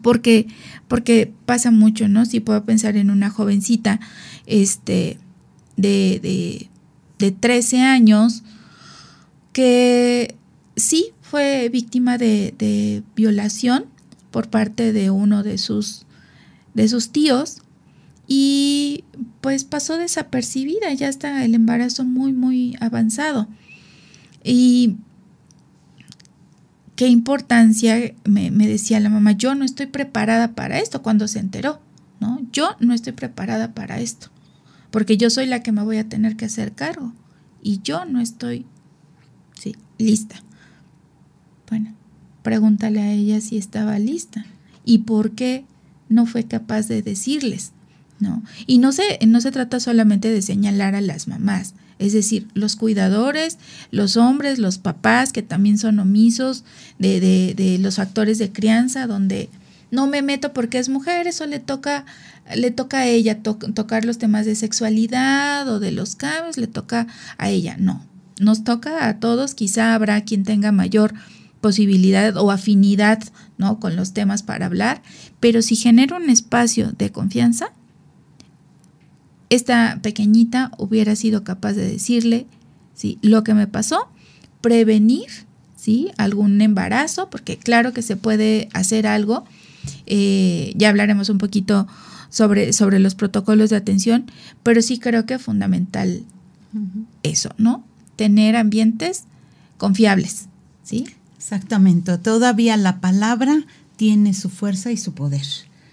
Porque, 0.00 0.46
porque 0.88 1.30
pasa 1.44 1.70
mucho, 1.70 2.08
¿no? 2.08 2.24
Si 2.24 2.40
puedo 2.40 2.64
pensar 2.64 2.96
en 2.96 3.10
una 3.10 3.28
jovencita 3.28 4.00
este, 4.46 5.18
de, 5.76 6.18
de, 6.22 6.68
de 7.18 7.32
13 7.32 7.80
años 7.80 8.42
que 9.52 10.34
sí 10.76 11.10
fue 11.20 11.68
víctima 11.68 12.18
de, 12.18 12.54
de, 12.58 13.02
violación 13.14 13.86
por 14.30 14.48
parte 14.48 14.92
de 14.92 15.10
uno 15.10 15.42
de 15.42 15.58
sus, 15.58 16.06
de 16.74 16.88
sus 16.88 17.10
tíos 17.10 17.61
y 18.34 19.04
pues 19.42 19.64
pasó 19.64 19.98
desapercibida, 19.98 20.90
ya 20.94 21.10
está 21.10 21.44
el 21.44 21.54
embarazo 21.54 22.06
muy, 22.06 22.32
muy 22.32 22.78
avanzado. 22.80 23.46
Y 24.42 24.96
qué 26.96 27.08
importancia, 27.08 28.14
me, 28.24 28.50
decía 28.50 29.00
la 29.00 29.10
mamá, 29.10 29.32
yo 29.32 29.54
no 29.54 29.66
estoy 29.66 29.84
preparada 29.84 30.54
para 30.54 30.78
esto 30.78 31.02
cuando 31.02 31.28
se 31.28 31.40
enteró, 31.40 31.82
¿no? 32.20 32.40
Yo 32.52 32.74
no 32.80 32.94
estoy 32.94 33.12
preparada 33.12 33.74
para 33.74 34.00
esto, 34.00 34.28
porque 34.90 35.18
yo 35.18 35.28
soy 35.28 35.44
la 35.44 35.62
que 35.62 35.72
me 35.72 35.82
voy 35.82 35.98
a 35.98 36.08
tener 36.08 36.36
que 36.36 36.46
hacer 36.46 36.72
cargo 36.72 37.12
y 37.62 37.82
yo 37.82 38.06
no 38.06 38.18
estoy, 38.18 38.64
sí, 39.60 39.76
lista. 39.98 40.36
Bueno, 41.68 41.92
pregúntale 42.42 43.02
a 43.02 43.12
ella 43.12 43.42
si 43.42 43.58
estaba 43.58 43.98
lista 43.98 44.46
y 44.86 45.00
por 45.00 45.32
qué 45.32 45.66
no 46.08 46.24
fue 46.24 46.44
capaz 46.44 46.88
de 46.88 47.02
decirles, 47.02 47.72
¿no? 48.22 48.42
Y 48.66 48.78
no 48.78 48.92
se, 48.92 49.18
no 49.26 49.40
se 49.40 49.50
trata 49.50 49.80
solamente 49.80 50.30
de 50.30 50.40
señalar 50.40 50.94
a 50.94 51.00
las 51.00 51.28
mamás, 51.28 51.74
es 51.98 52.12
decir, 52.12 52.48
los 52.54 52.76
cuidadores, 52.76 53.58
los 53.90 54.16
hombres, 54.16 54.58
los 54.58 54.78
papás 54.78 55.32
que 55.32 55.42
también 55.42 55.78
son 55.78 55.98
omisos 55.98 56.64
de, 56.98 57.20
de, 57.54 57.78
los 57.78 57.96
factores 57.96 58.38
de 58.38 58.50
crianza, 58.50 59.06
donde 59.06 59.50
no 59.90 60.06
me 60.06 60.22
meto 60.22 60.52
porque 60.52 60.78
es 60.78 60.88
mujer, 60.88 61.26
eso 61.26 61.46
le 61.46 61.58
toca, 61.58 62.06
le 62.54 62.70
toca 62.70 62.98
a 62.98 63.06
ella 63.06 63.42
tocar 63.42 64.04
los 64.04 64.18
temas 64.18 64.46
de 64.46 64.54
sexualidad 64.54 65.68
o 65.68 65.80
de 65.80 65.92
los 65.92 66.16
cambios, 66.16 66.56
le 66.56 66.66
toca 66.66 67.06
a 67.38 67.50
ella. 67.50 67.76
No, 67.78 68.04
nos 68.40 68.64
toca 68.64 69.08
a 69.08 69.20
todos, 69.20 69.54
quizá 69.54 69.94
habrá 69.94 70.22
quien 70.22 70.44
tenga 70.44 70.72
mayor 70.72 71.14
posibilidad 71.60 72.36
o 72.36 72.50
afinidad 72.50 73.22
¿no? 73.56 73.78
con 73.78 73.94
los 73.96 74.12
temas 74.12 74.42
para 74.42 74.66
hablar, 74.66 75.02
pero 75.40 75.62
si 75.62 75.76
genera 75.76 76.16
un 76.16 76.28
espacio 76.28 76.92
de 76.92 77.12
confianza, 77.12 77.72
esta 79.54 79.98
pequeñita 80.02 80.70
hubiera 80.78 81.14
sido 81.14 81.44
capaz 81.44 81.74
de 81.74 81.86
decirle 81.86 82.46
¿sí? 82.94 83.18
lo 83.20 83.44
que 83.44 83.52
me 83.52 83.66
pasó, 83.66 84.08
prevenir 84.62 85.28
¿sí? 85.76 86.10
algún 86.16 86.60
embarazo, 86.62 87.28
porque 87.28 87.58
claro 87.58 87.92
que 87.92 88.00
se 88.00 88.16
puede 88.16 88.70
hacer 88.72 89.06
algo. 89.06 89.44
Eh, 90.06 90.72
ya 90.76 90.88
hablaremos 90.88 91.28
un 91.28 91.36
poquito 91.36 91.86
sobre, 92.30 92.72
sobre 92.72 92.98
los 92.98 93.14
protocolos 93.14 93.68
de 93.68 93.76
atención, 93.76 94.24
pero 94.62 94.80
sí 94.80 94.98
creo 94.98 95.26
que 95.26 95.34
es 95.34 95.42
fundamental 95.42 96.22
eso, 97.22 97.50
¿no? 97.58 97.84
Tener 98.16 98.56
ambientes 98.56 99.24
confiables, 99.76 100.46
¿sí? 100.82 101.04
Exactamente. 101.36 102.16
Todavía 102.16 102.78
la 102.78 103.00
palabra 103.00 103.64
tiene 103.96 104.32
su 104.32 104.48
fuerza 104.48 104.90
y 104.90 104.96
su 104.96 105.12
poder. 105.12 105.46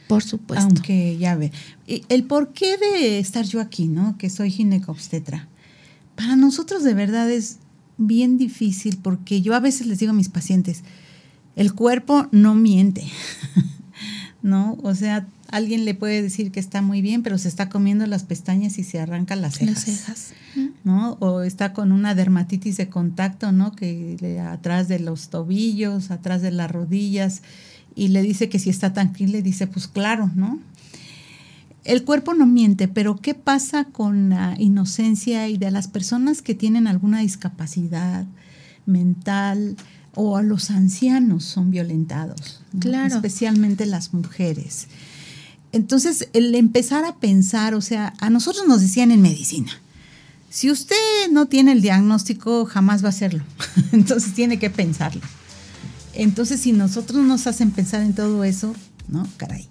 Por 0.09 0.23
supuesto. 0.23 0.65
Aunque 0.65 1.19
ya 1.19 1.35
ve. 1.35 1.51
El 1.85 2.23
porqué 2.23 2.77
de 2.77 3.19
estar 3.19 3.45
yo 3.45 3.61
aquí, 3.61 3.87
¿no? 3.87 4.17
Que 4.17 4.31
soy 4.31 4.49
ginecobstetra. 4.49 5.47
Para 6.15 6.35
nosotros 6.35 6.83
de 6.83 6.95
verdad 6.95 7.29
es 7.29 7.59
bien 7.97 8.39
difícil 8.39 8.97
porque 8.97 9.43
yo 9.43 9.53
a 9.53 9.59
veces 9.59 9.85
les 9.85 9.99
digo 9.99 10.09
a 10.09 10.15
mis 10.15 10.29
pacientes, 10.29 10.83
el 11.55 11.75
cuerpo 11.75 12.27
no 12.31 12.55
miente. 12.55 13.03
¿no? 14.41 14.77
O 14.83 14.95
sea, 14.95 15.27
alguien 15.49 15.85
le 15.85 15.93
puede 15.93 16.21
decir 16.21 16.51
que 16.51 16.59
está 16.59 16.81
muy 16.81 17.01
bien, 17.01 17.23
pero 17.23 17.37
se 17.37 17.47
está 17.47 17.69
comiendo 17.69 18.05
las 18.07 18.23
pestañas 18.23 18.77
y 18.77 18.83
se 18.83 18.99
arranca 18.99 19.35
las 19.35 19.55
cejas. 19.55 19.75
Las 19.75 19.83
cejas. 19.83 20.33
¿No? 20.83 21.17
O 21.19 21.41
está 21.41 21.73
con 21.73 21.91
una 21.91 22.15
dermatitis 22.15 22.77
de 22.77 22.89
contacto, 22.89 23.51
¿no? 23.51 23.75
Que 23.75 24.17
le, 24.19 24.39
atrás 24.39 24.87
de 24.87 24.99
los 24.99 25.29
tobillos, 25.29 26.11
atrás 26.11 26.41
de 26.41 26.51
las 26.51 26.71
rodillas, 26.71 27.41
y 27.95 28.09
le 28.09 28.21
dice 28.21 28.49
que 28.49 28.59
si 28.59 28.69
está 28.69 28.93
tranquila, 28.93 29.33
le 29.33 29.41
dice, 29.41 29.67
pues 29.67 29.87
claro, 29.87 30.31
¿no? 30.35 30.59
El 31.83 32.03
cuerpo 32.03 32.33
no 32.33 32.45
miente, 32.45 32.87
pero 32.87 33.17
¿qué 33.17 33.33
pasa 33.33 33.85
con 33.85 34.29
la 34.29 34.55
inocencia 34.59 35.47
y 35.47 35.57
de 35.57 35.71
las 35.71 35.87
personas 35.87 36.41
que 36.41 36.53
tienen 36.53 36.87
alguna 36.87 37.19
discapacidad 37.19 38.25
mental 38.85 39.75
o 40.13 40.37
a 40.37 40.43
los 40.43 40.69
ancianos 40.69 41.45
son 41.45 41.71
violentados? 41.71 42.61
Claro. 42.79 43.15
Especialmente 43.15 43.85
las 43.85 44.13
mujeres. 44.13 44.87
Entonces, 45.71 46.29
el 46.33 46.53
empezar 46.55 47.05
a 47.05 47.15
pensar, 47.15 47.73
o 47.73 47.81
sea, 47.81 48.13
a 48.19 48.29
nosotros 48.29 48.67
nos 48.67 48.81
decían 48.81 49.11
en 49.11 49.21
medicina, 49.21 49.71
si 50.49 50.71
usted 50.71 50.95
no 51.31 51.45
tiene 51.45 51.71
el 51.71 51.81
diagnóstico, 51.81 52.65
jamás 52.65 53.03
va 53.03 53.07
a 53.07 53.09
hacerlo. 53.09 53.43
Entonces 53.91 54.33
tiene 54.33 54.57
que 54.57 54.69
pensarlo. 54.69 55.21
Entonces, 56.21 56.59
si 56.59 56.71
nosotros 56.71 57.23
nos 57.25 57.47
hacen 57.47 57.71
pensar 57.71 58.01
en 58.01 58.13
todo 58.13 58.43
eso, 58.43 58.75
¿no? 59.07 59.27
Caray. 59.37 59.67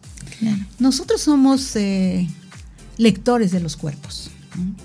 Nosotros 0.78 1.20
somos 1.20 1.74
eh, 1.76 2.28
lectores 2.96 3.50
de 3.50 3.60
los 3.60 3.76
cuerpos. 3.76 4.30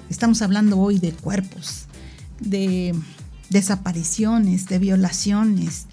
Estamos 0.09 0.41
hablando 0.41 0.77
hoy 0.77 0.99
de 0.99 1.11
cuerpos, 1.11 1.85
de 2.39 2.93
desapariciones, 3.49 4.67
de 4.67 4.79
violaciones, 4.79 5.85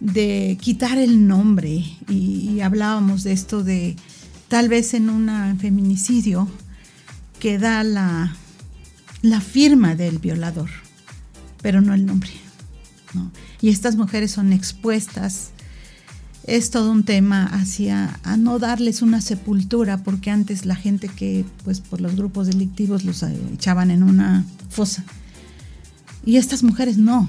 de 0.00 0.56
quitar 0.60 0.98
el 0.98 1.26
nombre. 1.26 1.84
y 2.08 2.60
hablábamos 2.60 3.24
de 3.24 3.32
esto 3.32 3.62
de 3.62 3.96
tal 4.48 4.68
vez 4.68 4.94
en 4.94 5.10
un 5.10 5.58
feminicidio 5.58 6.48
que 7.40 7.58
da 7.58 7.84
la, 7.84 8.34
la 9.22 9.40
firma 9.40 9.94
del 9.94 10.18
violador, 10.18 10.70
pero 11.60 11.80
no 11.80 11.92
el 11.92 12.06
nombre. 12.06 12.43
Y 13.60 13.70
estas 13.70 13.96
mujeres 13.96 14.30
son 14.30 14.52
expuestas. 14.52 15.50
Es 16.46 16.70
todo 16.70 16.92
un 16.92 17.04
tema 17.04 17.46
hacia 17.46 18.20
a 18.22 18.36
no 18.36 18.58
darles 18.58 19.02
una 19.02 19.20
sepultura, 19.20 20.02
porque 20.04 20.30
antes 20.30 20.66
la 20.66 20.76
gente 20.76 21.08
que, 21.08 21.44
pues 21.64 21.80
por 21.80 22.00
los 22.00 22.16
grupos 22.16 22.46
delictivos 22.46 23.04
los 23.04 23.22
echaban 23.22 23.90
en 23.90 24.02
una 24.02 24.44
fosa. 24.68 25.04
Y 26.26 26.36
estas 26.36 26.62
mujeres 26.62 26.96
no, 26.98 27.28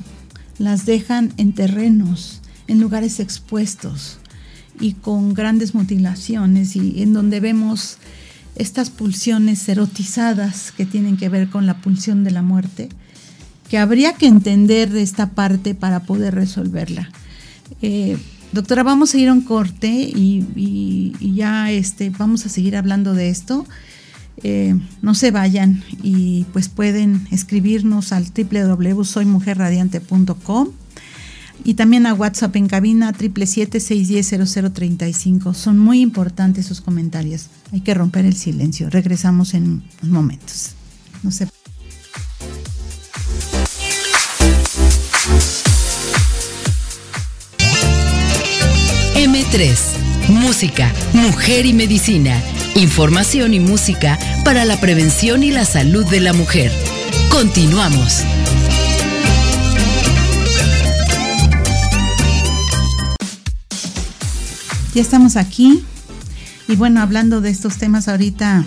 las 0.58 0.86
dejan 0.86 1.34
en 1.38 1.54
terrenos, 1.54 2.42
en 2.68 2.80
lugares 2.80 3.20
expuestos, 3.20 4.20
y 4.80 4.94
con 4.94 5.34
grandes 5.34 5.74
mutilaciones 5.74 6.76
y 6.76 7.02
en 7.02 7.14
donde 7.14 7.40
vemos 7.40 7.98
estas 8.56 8.90
pulsiones 8.90 9.68
erotizadas 9.68 10.72
que 10.72 10.86
tienen 10.86 11.18
que 11.18 11.30
ver 11.30 11.50
con 11.50 11.66
la 11.66 11.82
pulsión 11.82 12.24
de 12.24 12.32
la 12.32 12.42
muerte, 12.42 12.90
que 13.70 13.78
habría 13.78 14.14
que 14.14 14.26
entender 14.28 14.96
esta 14.96 15.32
parte 15.32 15.76
para 15.76 16.00
poder 16.02 16.36
resolverla. 16.36 17.10
Eh, 17.82 18.18
doctora, 18.52 18.84
vamos 18.84 19.14
a 19.14 19.18
ir 19.18 19.30
a 19.30 19.34
un 19.34 19.42
corte 19.42 19.90
y, 19.90 21.14
ya 21.20 21.72
este, 21.72 22.12
vamos 22.12 22.46
a 22.46 22.50
seguir 22.50 22.76
hablando 22.76 23.14
de 23.14 23.30
esto. 23.30 23.66
Eh, 24.44 24.76
no 25.02 25.16
se 25.16 25.32
vayan 25.32 25.82
y 26.04 26.46
pues 26.52 26.68
pueden 26.68 27.26
escribirnos 27.32 28.12
al 28.12 28.26
www.soymujerradiante.com 28.26 30.72
y 31.64 31.76
también 31.76 32.06
a 32.06 32.14
WhatsApp 32.14 32.58
en 32.58 32.68
cabina 32.68 33.14
777-610-0035. 33.14 35.54
Son 35.54 35.80
muy 35.80 36.02
importantes 36.02 36.66
sus 36.66 36.82
comentarios. 36.82 37.48
Hay 37.72 37.80
que 37.82 37.94
romper 37.94 38.26
el 38.26 38.36
silencio. 38.36 38.90
Regresamos 38.90 39.54
en 39.54 39.84
momentos. 40.02 40.72
No 41.24 41.32
sé. 41.32 41.48
M3. 49.16 50.30
Música, 50.30 50.92
mujer 51.14 51.66
y 51.66 51.74
medicina. 51.74 52.42
Información 52.76 53.54
y 53.54 53.60
música 53.60 54.20
para 54.44 54.66
la 54.66 54.80
prevención 54.80 55.44
y 55.44 55.52
la 55.52 55.66
salud 55.66 56.06
de 56.06 56.20
la 56.20 56.34
mujer. 56.34 56.72
Continuamos. 57.30 58.24
Ya 64.94 65.02
estamos 65.02 65.36
aquí 65.36 65.84
y 66.68 66.76
bueno, 66.76 67.02
hablando 67.02 67.42
de 67.42 67.50
estos 67.50 67.78
temas 67.78 68.08
ahorita 68.08 68.66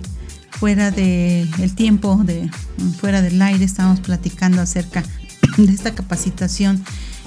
fuera 0.50 0.90
del 0.90 1.48
el 1.60 1.74
tiempo, 1.74 2.20
de, 2.24 2.50
fuera 3.00 3.22
del 3.22 3.40
aire, 3.40 3.64
estamos 3.64 4.00
platicando 4.00 4.60
acerca 4.60 5.04
de 5.66 5.72
esta 5.72 5.94
capacitación 5.94 6.82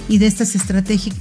y 0.07 0.17
de 0.17 0.27
estas 0.27 0.55
estrategias. 0.55 1.15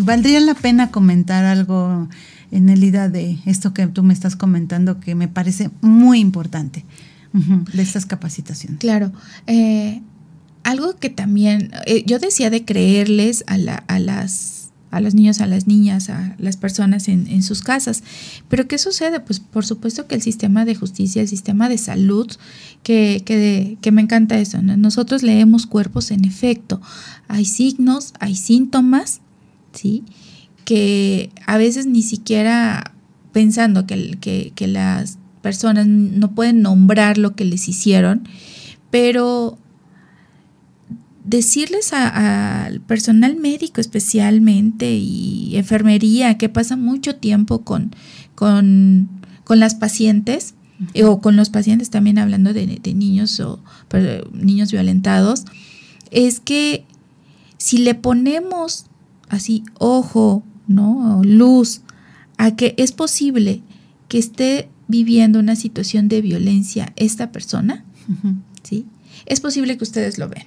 valdría 0.00 0.40
la 0.40 0.54
pena 0.54 0.90
comentar 0.90 1.44
algo, 1.44 2.08
en 2.50 2.68
el 2.68 2.82
ida 2.84 3.08
de 3.08 3.38
esto 3.46 3.74
que 3.74 3.86
tú 3.86 4.02
me 4.02 4.14
estás 4.14 4.36
comentando, 4.36 5.00
que 5.00 5.14
me 5.14 5.28
parece 5.28 5.70
muy 5.80 6.20
importante, 6.20 6.84
de 7.32 7.82
estas 7.82 8.06
capacitaciones. 8.06 8.80
Claro. 8.80 9.12
Eh, 9.46 10.00
algo 10.64 10.96
que 10.96 11.10
también, 11.10 11.70
eh, 11.86 12.02
yo 12.06 12.18
decía 12.18 12.50
de 12.50 12.64
creerles 12.64 13.44
a, 13.46 13.58
la, 13.58 13.76
a 13.86 13.98
las 13.98 14.57
a 14.90 15.00
los 15.00 15.14
niños, 15.14 15.40
a 15.40 15.46
las 15.46 15.66
niñas, 15.66 16.08
a 16.08 16.34
las 16.38 16.56
personas 16.56 17.08
en, 17.08 17.42
sus 17.42 17.62
casas. 17.62 18.02
Pero 18.48 18.66
¿qué 18.66 18.78
sucede? 18.78 19.20
Pues 19.20 19.40
por 19.40 19.66
supuesto 19.66 20.06
que 20.06 20.14
el 20.14 20.22
sistema 20.22 20.64
de 20.64 20.74
justicia, 20.74 21.22
el 21.22 21.28
sistema 21.28 21.68
de 21.68 21.78
salud, 21.78 22.30
que, 22.82 23.22
que, 23.80 23.92
me 23.92 24.02
encanta 24.02 24.38
eso, 24.38 24.60
nosotros 24.62 25.22
leemos 25.22 25.66
cuerpos 25.66 26.10
en 26.10 26.24
efecto. 26.24 26.80
Hay 27.28 27.44
signos, 27.44 28.14
hay 28.20 28.34
síntomas, 28.34 29.20
¿sí? 29.72 30.04
Que 30.64 31.30
a 31.46 31.56
veces 31.58 31.86
ni 31.86 32.02
siquiera 32.02 32.94
pensando 33.32 33.86
que, 33.86 34.16
que, 34.20 34.52
que 34.54 34.66
las 34.66 35.18
personas 35.42 35.86
no 35.86 36.32
pueden 36.32 36.62
nombrar 36.62 37.18
lo 37.18 37.34
que 37.34 37.44
les 37.44 37.68
hicieron, 37.68 38.28
pero 38.90 39.58
decirles 41.28 41.92
al 41.92 42.80
personal 42.80 43.36
médico 43.36 43.82
especialmente 43.82 44.96
y 44.96 45.56
enfermería 45.56 46.38
que 46.38 46.48
pasa 46.48 46.74
mucho 46.74 47.16
tiempo 47.16 47.64
con, 47.64 47.94
con, 48.34 49.10
las 49.46 49.74
pacientes 49.74 50.54
o 51.04 51.20
con 51.20 51.36
los 51.36 51.50
pacientes 51.50 51.90
también 51.90 52.18
hablando 52.18 52.54
de, 52.54 52.80
niños 52.94 53.40
o 53.40 53.60
niños 54.32 54.72
violentados, 54.72 55.44
es 56.10 56.40
que 56.40 56.86
si 57.58 57.76
le 57.78 57.94
ponemos 57.94 58.86
así 59.28 59.64
ojo, 59.78 60.42
¿no? 60.66 61.20
luz 61.24 61.82
a 62.38 62.56
que 62.56 62.74
es 62.78 62.92
posible 62.92 63.60
que 64.08 64.16
esté 64.16 64.70
viviendo 64.86 65.38
una 65.40 65.56
situación 65.56 66.08
de 66.08 66.22
violencia 66.22 66.94
esta 66.96 67.32
persona, 67.32 67.84
¿sí? 68.62 68.86
Es 69.26 69.40
posible 69.40 69.76
que 69.76 69.84
ustedes 69.84 70.16
lo 70.16 70.30
vean. 70.30 70.46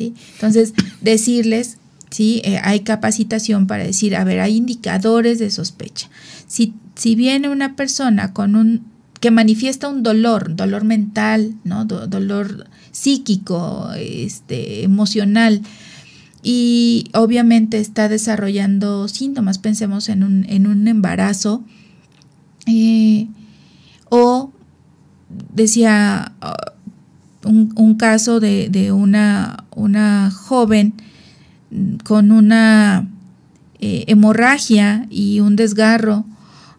Entonces, 0.00 0.74
decirles, 1.00 1.78
¿sí? 2.10 2.42
Eh, 2.44 2.58
hay 2.62 2.80
capacitación 2.80 3.66
para 3.66 3.84
decir, 3.84 4.16
a 4.16 4.24
ver, 4.24 4.40
hay 4.40 4.56
indicadores 4.56 5.38
de 5.38 5.50
sospecha. 5.50 6.08
Si, 6.46 6.74
si 6.94 7.14
viene 7.14 7.48
una 7.48 7.76
persona 7.76 8.32
con 8.32 8.56
un 8.56 8.94
que 9.20 9.30
manifiesta 9.30 9.88
un 9.88 10.02
dolor, 10.02 10.54
dolor 10.54 10.84
mental, 10.84 11.54
¿no? 11.64 11.86
dolor 11.86 12.66
psíquico, 12.92 13.90
este, 13.96 14.82
emocional, 14.82 15.62
y 16.42 17.06
obviamente 17.14 17.78
está 17.78 18.10
desarrollando 18.10 19.08
síntomas, 19.08 19.56
pensemos 19.56 20.10
en 20.10 20.24
un, 20.24 20.44
en 20.46 20.66
un 20.66 20.86
embarazo, 20.88 21.64
eh, 22.66 23.28
o 24.10 24.52
decía, 25.54 26.34
un, 27.44 27.94
caso 27.96 28.40
de, 28.40 28.92
una, 28.92 29.64
una, 29.74 30.30
joven 30.30 30.94
con 32.04 32.32
una 32.32 33.08
eh, 33.80 34.04
hemorragia 34.06 35.06
y 35.10 35.40
un 35.40 35.56
desgarro 35.56 36.24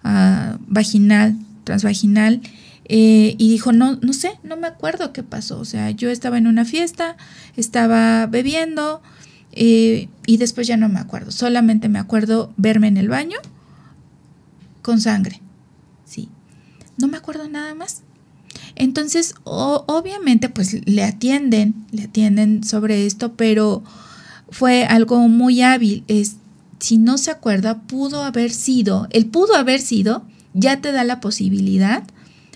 ah, 0.04 0.58
vaginal, 0.68 1.38
transvaginal, 1.64 2.42
eh, 2.88 3.36
y 3.38 3.50
dijo, 3.50 3.72
no, 3.72 3.98
no 4.02 4.14
sé, 4.14 4.40
no 4.44 4.58
me 4.58 4.68
acuerdo 4.68 5.12
qué 5.12 5.24
pasó. 5.24 5.60
O 5.60 5.66
sea, 5.66 5.90
yo 5.92 6.10
estaba 6.10 6.38
en 6.38 6.48
una 6.48 6.66
fiesta, 6.66 7.18
estaba 7.56 8.28
bebiendo 8.28 9.02
eh, 9.52 10.08
y 10.26 10.38
después 10.38 10.68
ya 10.68 10.78
no 10.78 10.90
me 10.90 11.00
acuerdo. 11.00 11.32
Solamente 11.32 11.90
me 11.90 12.00
acuerdo 12.00 12.54
verme 12.58 12.88
en 12.88 12.98
el 12.98 13.10
baño 13.10 13.38
con 14.82 15.02
sangre. 15.02 15.42
Sí. 16.06 16.30
No 16.98 17.08
me 17.08 17.18
acuerdo 17.18 17.50
nada 17.50 17.74
más. 17.74 18.04
Entonces, 18.76 19.36
obviamente, 19.44 20.50
pues 20.50 20.86
le 20.86 21.04
atienden, 21.04 21.76
le 21.92 22.04
atienden 22.04 22.64
sobre 22.64 23.06
esto, 23.06 23.34
pero 23.34 23.84
fue 24.50 24.86
algo 24.86 25.28
muy 25.28 25.62
hábil. 25.62 26.04
Es, 26.08 26.38
si 26.80 26.98
no 26.98 27.18
se 27.18 27.32
acuerda, 27.32 27.82
pudo 27.84 28.24
haber 28.24 28.52
sido, 28.52 29.08
el 29.12 29.28
pudo 29.28 29.56
haber 29.56 29.80
sido, 29.80 30.26
ya 30.54 30.82
te 30.82 30.92
da 30.92 31.04
la 31.04 31.20
posibilidad 31.20 32.04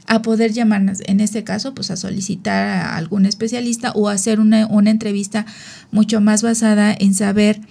a 0.07 0.21
poder 0.21 0.53
llamar, 0.53 0.81
en 1.05 1.19
este 1.19 1.43
caso, 1.43 1.75
pues 1.75 1.91
a 1.91 1.95
solicitar 1.95 2.67
a 2.67 2.97
algún 2.97 3.25
especialista 3.25 3.91
o 3.91 4.09
hacer 4.09 4.39
una, 4.39 4.65
una 4.65 4.89
entrevista 4.89 5.45
mucho 5.91 6.19
más 6.19 6.41
basada 6.41 6.95
en 6.97 7.13
saber 7.13 7.61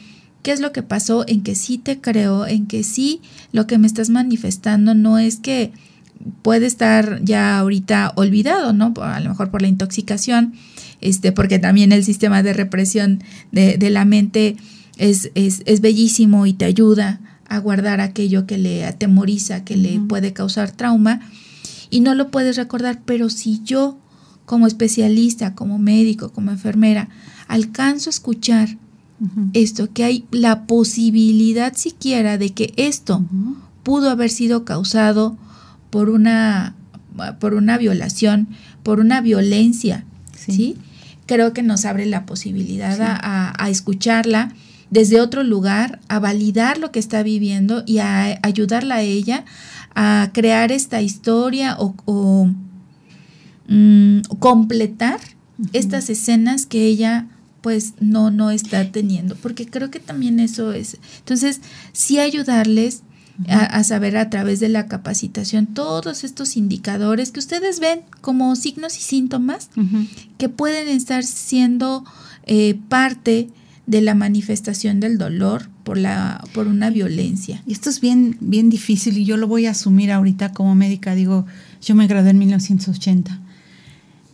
qué 0.43 0.53
es 0.53 0.61
lo 0.61 0.73
que 0.73 0.83
pasó, 0.85 1.25
en 1.27 1.43
que 1.43 1.57
sí 1.57 1.79
te 1.79 2.01
creo, 2.01 2.47
en 2.47 2.67
que 2.67 2.85
sí 2.85 3.21
lo 3.51 3.67
que 3.67 3.79
me 3.79 3.89
estás 3.89 4.09
manifestando 4.09 4.95
no 4.95 5.19
es 5.19 5.39
que 5.41 5.73
puede 6.43 6.67
estar 6.67 7.23
ya 7.23 7.59
ahorita 7.59 8.13
olvidado, 8.17 8.73
¿no? 8.73 8.93
A 9.03 9.21
lo 9.21 9.31
mejor 9.31 9.51
por 9.51 9.63
la 9.63 9.69
intoxicación, 9.69 10.55
este, 11.01 11.33
porque 11.33 11.59
también 11.59 11.93
el 11.93 12.05
sistema 12.05 12.43
de 12.43 12.53
represión 12.53 13.23
de, 13.53 13.77
de 13.79 13.91
la 13.91 14.05
mente 14.05 14.57
es, 14.97 15.31
es, 15.35 15.63
es, 15.65 15.81
bellísimo 15.81 16.47
y 16.47 16.53
te 16.53 16.65
ayuda 16.65 17.21
a 17.49 17.59
guardar 17.59 18.01
aquello 18.01 18.47
que 18.47 18.59
le 18.59 18.85
atemoriza, 18.85 19.65
que 19.65 19.77
le 19.77 20.01
puede 20.01 20.33
causar 20.33 20.73
trauma, 20.73 21.21
y 21.91 22.01
no 22.01 22.15
lo 22.15 22.31
puedes 22.31 22.57
recordar, 22.57 23.03
pero 23.05 23.31
si 23.31 23.63
yo, 23.65 23.99
como 24.45 24.67
especialista, 24.67 25.55
como 25.55 25.79
médico, 25.79 26.33
como 26.33 26.51
enfermera, 26.51 27.09
alcanzo 27.47 28.11
a 28.11 28.13
escuchar 28.13 28.77
esto, 29.53 29.93
que 29.93 30.05
hay 30.05 30.27
la 30.31 30.67
posibilidad 30.67 31.75
siquiera 31.75 32.39
de 32.39 32.51
que 32.51 32.73
esto 32.77 33.25
pudo 33.83 34.11
haber 34.11 34.31
sido 34.31 34.65
causado 34.65 35.37
por 35.91 36.11
una, 36.11 36.75
por 37.41 37.55
una 37.55 37.79
violación, 37.79 38.49
por 38.83 39.01
una 39.01 39.21
violencia, 39.21 40.05
¿sí? 40.37 40.77
Creo 41.27 41.53
que 41.53 41.63
nos 41.63 41.85
abre 41.85 42.07
la 42.07 42.25
posibilidad 42.27 42.99
a, 43.01 43.69
escucharla 43.69 44.53
desde 44.91 45.21
otro 45.21 45.43
lugar, 45.43 46.01
a 46.09 46.19
validar 46.19 46.79
lo 46.79 46.91
que 46.91 46.99
está 46.99 47.23
viviendo 47.23 47.83
y 47.87 47.99
a 47.99 48.39
ayudarla 48.43 48.97
a 48.97 49.03
ella 49.03 49.45
a 49.95 50.31
crear 50.33 50.73
esta 50.73 51.03
historia 51.03 51.77
o, 51.79 52.51
mm, 53.67 54.21
completar 54.39 55.19
estas 55.73 56.09
escenas 56.09 56.67
que 56.67 56.87
ella 56.87 57.27
pues 57.61 57.95
no, 58.01 58.31
no 58.31 58.51
está 58.53 58.93
teniendo, 58.93 59.35
porque 59.35 59.67
creo 59.67 59.91
que 59.91 59.99
también 59.99 60.39
eso 60.39 60.73
es. 60.73 60.99
Entonces, 61.19 61.61
sí 61.93 62.21
ayudarles 62.21 63.03
a, 63.47 63.85
saber 63.85 64.17
a 64.17 64.31
través 64.31 64.61
de 64.61 64.69
la 64.69 64.87
capacitación 64.87 65.67
todos 65.67 66.25
estos 66.25 66.57
indicadores 66.57 67.31
que 67.31 67.39
ustedes 67.39 67.79
ven 67.79 68.01
como 68.21 68.57
signos 68.57 68.97
y 68.99 69.01
síntomas 69.01 69.71
que 70.39 70.49
pueden 70.49 70.89
estar 70.89 71.23
siendo 71.23 72.05
eh, 72.47 72.79
parte 72.89 73.49
de 73.87 74.01
la 74.01 74.15
manifestación 74.15 75.01
del 75.01 75.17
dolor 75.17 75.69
por 75.85 75.97
la 75.97 76.45
por 76.53 76.67
una 76.67 76.91
violencia. 76.91 77.63
Y 77.67 77.73
esto 77.73 77.89
es 77.91 78.01
bien 78.01 78.37
bien 78.41 78.71
difícil 78.71 79.17
y 79.17 79.25
yo 79.25 79.37
lo 79.37 79.47
voy 79.47 79.67
a 79.67 79.71
asumir 79.71 80.13
ahorita 80.13 80.53
como 80.53 80.75
médica, 80.75 81.15
digo, 81.15 81.47
yo 81.81 81.95
me 81.95 82.07
gradué 82.07 82.31
en 82.31 82.39
1980 82.39 83.41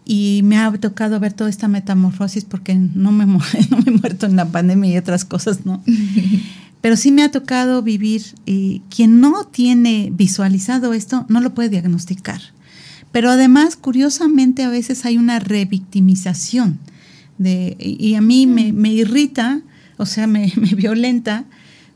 y 0.04 0.40
me 0.44 0.58
ha 0.58 0.70
tocado 0.72 1.18
ver 1.20 1.32
toda 1.32 1.50
esta 1.50 1.68
metamorfosis 1.68 2.44
porque 2.44 2.74
no 2.74 3.12
me, 3.12 3.26
no 3.70 3.78
me 3.78 3.84
he 3.86 3.90
muerto 3.90 4.26
en 4.26 4.36
la 4.36 4.46
pandemia 4.46 4.92
y 4.92 4.96
otras 4.96 5.24
cosas, 5.24 5.64
¿no? 5.64 5.82
Pero 6.84 6.98
sí 6.98 7.12
me 7.12 7.22
ha 7.22 7.30
tocado 7.30 7.80
vivir 7.80 8.34
y 8.44 8.82
quien 8.94 9.18
no 9.18 9.44
tiene 9.46 10.10
visualizado 10.12 10.92
esto 10.92 11.24
no 11.30 11.40
lo 11.40 11.54
puede 11.54 11.70
diagnosticar. 11.70 12.42
Pero 13.10 13.30
además, 13.30 13.76
curiosamente, 13.76 14.64
a 14.64 14.68
veces 14.68 15.06
hay 15.06 15.16
una 15.16 15.38
revictimización 15.38 16.78
de, 17.38 17.74
y 17.78 18.16
a 18.16 18.20
mí 18.20 18.46
me, 18.46 18.74
me 18.74 18.92
irrita, 18.92 19.62
o 19.96 20.04
sea, 20.04 20.26
me, 20.26 20.52
me 20.56 20.74
violenta 20.74 21.46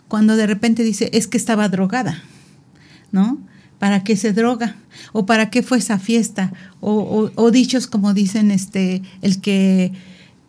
cuando 0.09 0.37
de 0.37 0.47
repente 0.47 0.83
dice, 0.85 1.11
es 1.13 1.27
que 1.27 1.37
estaba 1.37 1.69
drogada, 1.69 2.23
¿no? 3.13 3.39
¿Para 3.79 4.05
qué 4.05 4.17
se 4.17 4.33
droga? 4.33 4.77
¿O 5.13 5.27
para 5.27 5.51
qué 5.51 5.63
fue 5.63 5.77
esa 5.77 5.99
fiesta? 5.99 6.51
O, 6.81 7.31
o, 7.35 7.51
dichos 7.51 7.89
como 7.89 8.15
dicen, 8.15 8.51
este, 8.51 9.03
el 9.21 9.43
que, 9.43 9.93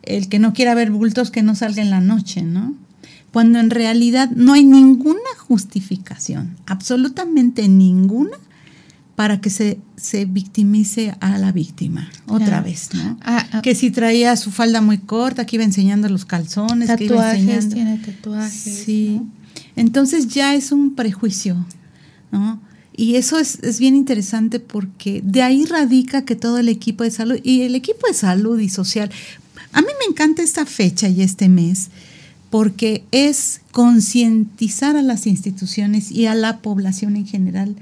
el 0.02 0.30
que 0.30 0.38
no 0.38 0.54
quiera 0.54 0.74
ver 0.74 0.90
bultos 0.90 1.30
que 1.30 1.42
no 1.42 1.54
salga 1.54 1.82
en 1.82 1.90
la 1.90 2.00
noche, 2.00 2.40
¿no? 2.40 2.74
Cuando 3.32 3.60
en 3.60 3.70
realidad 3.70 4.30
no 4.30 4.54
hay 4.54 4.64
ninguna 4.64 5.20
justificación, 5.38 6.56
absolutamente 6.66 7.68
ninguna, 7.68 8.36
para 9.20 9.40
que 9.40 9.50
se, 9.50 9.78
se 9.96 10.24
victimice 10.24 11.14
a 11.20 11.36
la 11.36 11.52
víctima 11.52 12.10
otra 12.26 12.62
vez, 12.62 12.88
¿no? 12.94 13.18
Ah, 13.20 13.46
ah. 13.52 13.60
que 13.60 13.74
si 13.74 13.90
traía 13.90 14.34
su 14.36 14.50
falda 14.50 14.80
muy 14.80 14.96
corta, 14.96 15.44
que 15.44 15.56
iba 15.56 15.64
enseñando 15.64 16.08
los 16.08 16.24
calzones, 16.24 16.88
tatuajes, 16.88 16.96
que 16.96 17.04
iba 17.04 17.34
enseñando. 17.34 17.74
tiene 17.74 17.98
tatuajes. 17.98 18.82
Sí. 18.86 19.20
Entonces 19.76 20.28
ya 20.28 20.54
es 20.54 20.72
un 20.72 20.94
prejuicio, 20.94 21.66
¿no? 22.32 22.62
Y 22.96 23.16
eso 23.16 23.38
es, 23.38 23.58
es, 23.62 23.78
bien 23.78 23.94
interesante 23.94 24.58
porque 24.58 25.20
de 25.22 25.42
ahí 25.42 25.66
radica 25.66 26.24
que 26.24 26.34
todo 26.34 26.58
el 26.58 26.70
equipo 26.70 27.04
de 27.04 27.10
salud 27.10 27.38
y 27.42 27.60
el 27.62 27.74
equipo 27.74 28.06
de 28.06 28.14
salud 28.14 28.58
y 28.58 28.70
social, 28.70 29.10
a 29.72 29.82
mí 29.82 29.88
me 29.98 30.10
encanta 30.10 30.42
esta 30.42 30.64
fecha 30.64 31.08
y 31.08 31.20
este 31.20 31.50
mes 31.50 31.90
porque 32.50 33.04
es 33.12 33.62
concientizar 33.72 34.96
a 34.96 35.02
las 35.02 35.26
instituciones 35.26 36.10
y 36.10 36.26
a 36.26 36.34
la 36.34 36.58
población 36.58 37.16
en 37.16 37.26
general 37.26 37.76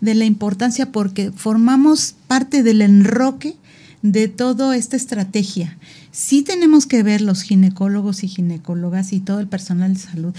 de 0.00 0.14
la 0.14 0.24
importancia 0.24 0.92
porque 0.92 1.32
formamos 1.32 2.14
parte 2.26 2.62
del 2.62 2.80
enroque 2.80 3.56
de 4.02 4.28
toda 4.28 4.76
esta 4.76 4.96
estrategia. 4.96 5.76
Sí 6.12 6.42
tenemos 6.42 6.86
que 6.86 7.02
ver 7.02 7.20
los 7.20 7.42
ginecólogos 7.42 8.22
y 8.22 8.28
ginecólogas 8.28 9.12
y 9.12 9.20
todo 9.20 9.40
el 9.40 9.48
personal 9.48 9.94
de 9.94 10.00
salud 10.00 10.34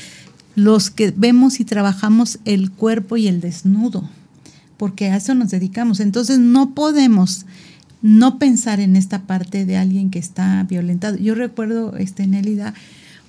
los 0.55 0.89
que 0.89 1.11
vemos 1.15 1.59
y 1.59 1.65
trabajamos 1.65 2.39
el 2.45 2.71
cuerpo 2.71 3.17
y 3.17 3.27
el 3.27 3.41
desnudo, 3.41 4.09
porque 4.77 5.09
a 5.09 5.17
eso 5.17 5.35
nos 5.35 5.51
dedicamos. 5.51 5.99
Entonces 5.99 6.39
no 6.39 6.73
podemos 6.73 7.45
no 8.01 8.39
pensar 8.39 8.79
en 8.79 8.95
esta 8.95 9.23
parte 9.23 9.65
de 9.65 9.77
alguien 9.77 10.09
que 10.09 10.19
está 10.19 10.63
violentado. 10.63 11.17
Yo 11.17 11.35
recuerdo, 11.35 11.97
este, 11.97 12.25
Nélida, 12.25 12.73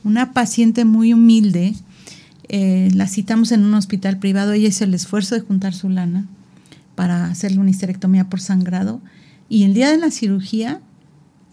una 0.05 0.33
paciente 0.33 0.85
muy 0.85 1.13
humilde, 1.13 1.75
eh, 2.49 2.91
la 2.95 3.09
citamos 3.09 3.53
en 3.53 3.65
un 3.65 3.75
hospital 3.75 4.19
privado, 4.19 4.53
ella 4.53 4.69
hizo 4.69 4.85
el 4.85 4.95
esfuerzo 4.95 5.35
de 5.35 5.41
juntar 5.41 5.75
su 5.75 5.89
lana 5.89 6.27
para 6.95 7.27
hacerle 7.27 7.59
una 7.59 7.71
histerectomía 7.71 8.29
por 8.29 8.41
sangrado, 8.41 9.01
y 9.49 9.65
el 9.65 9.75
día 9.75 9.91
de 9.91 9.99
la 9.99 10.11
cirugía, 10.11 10.81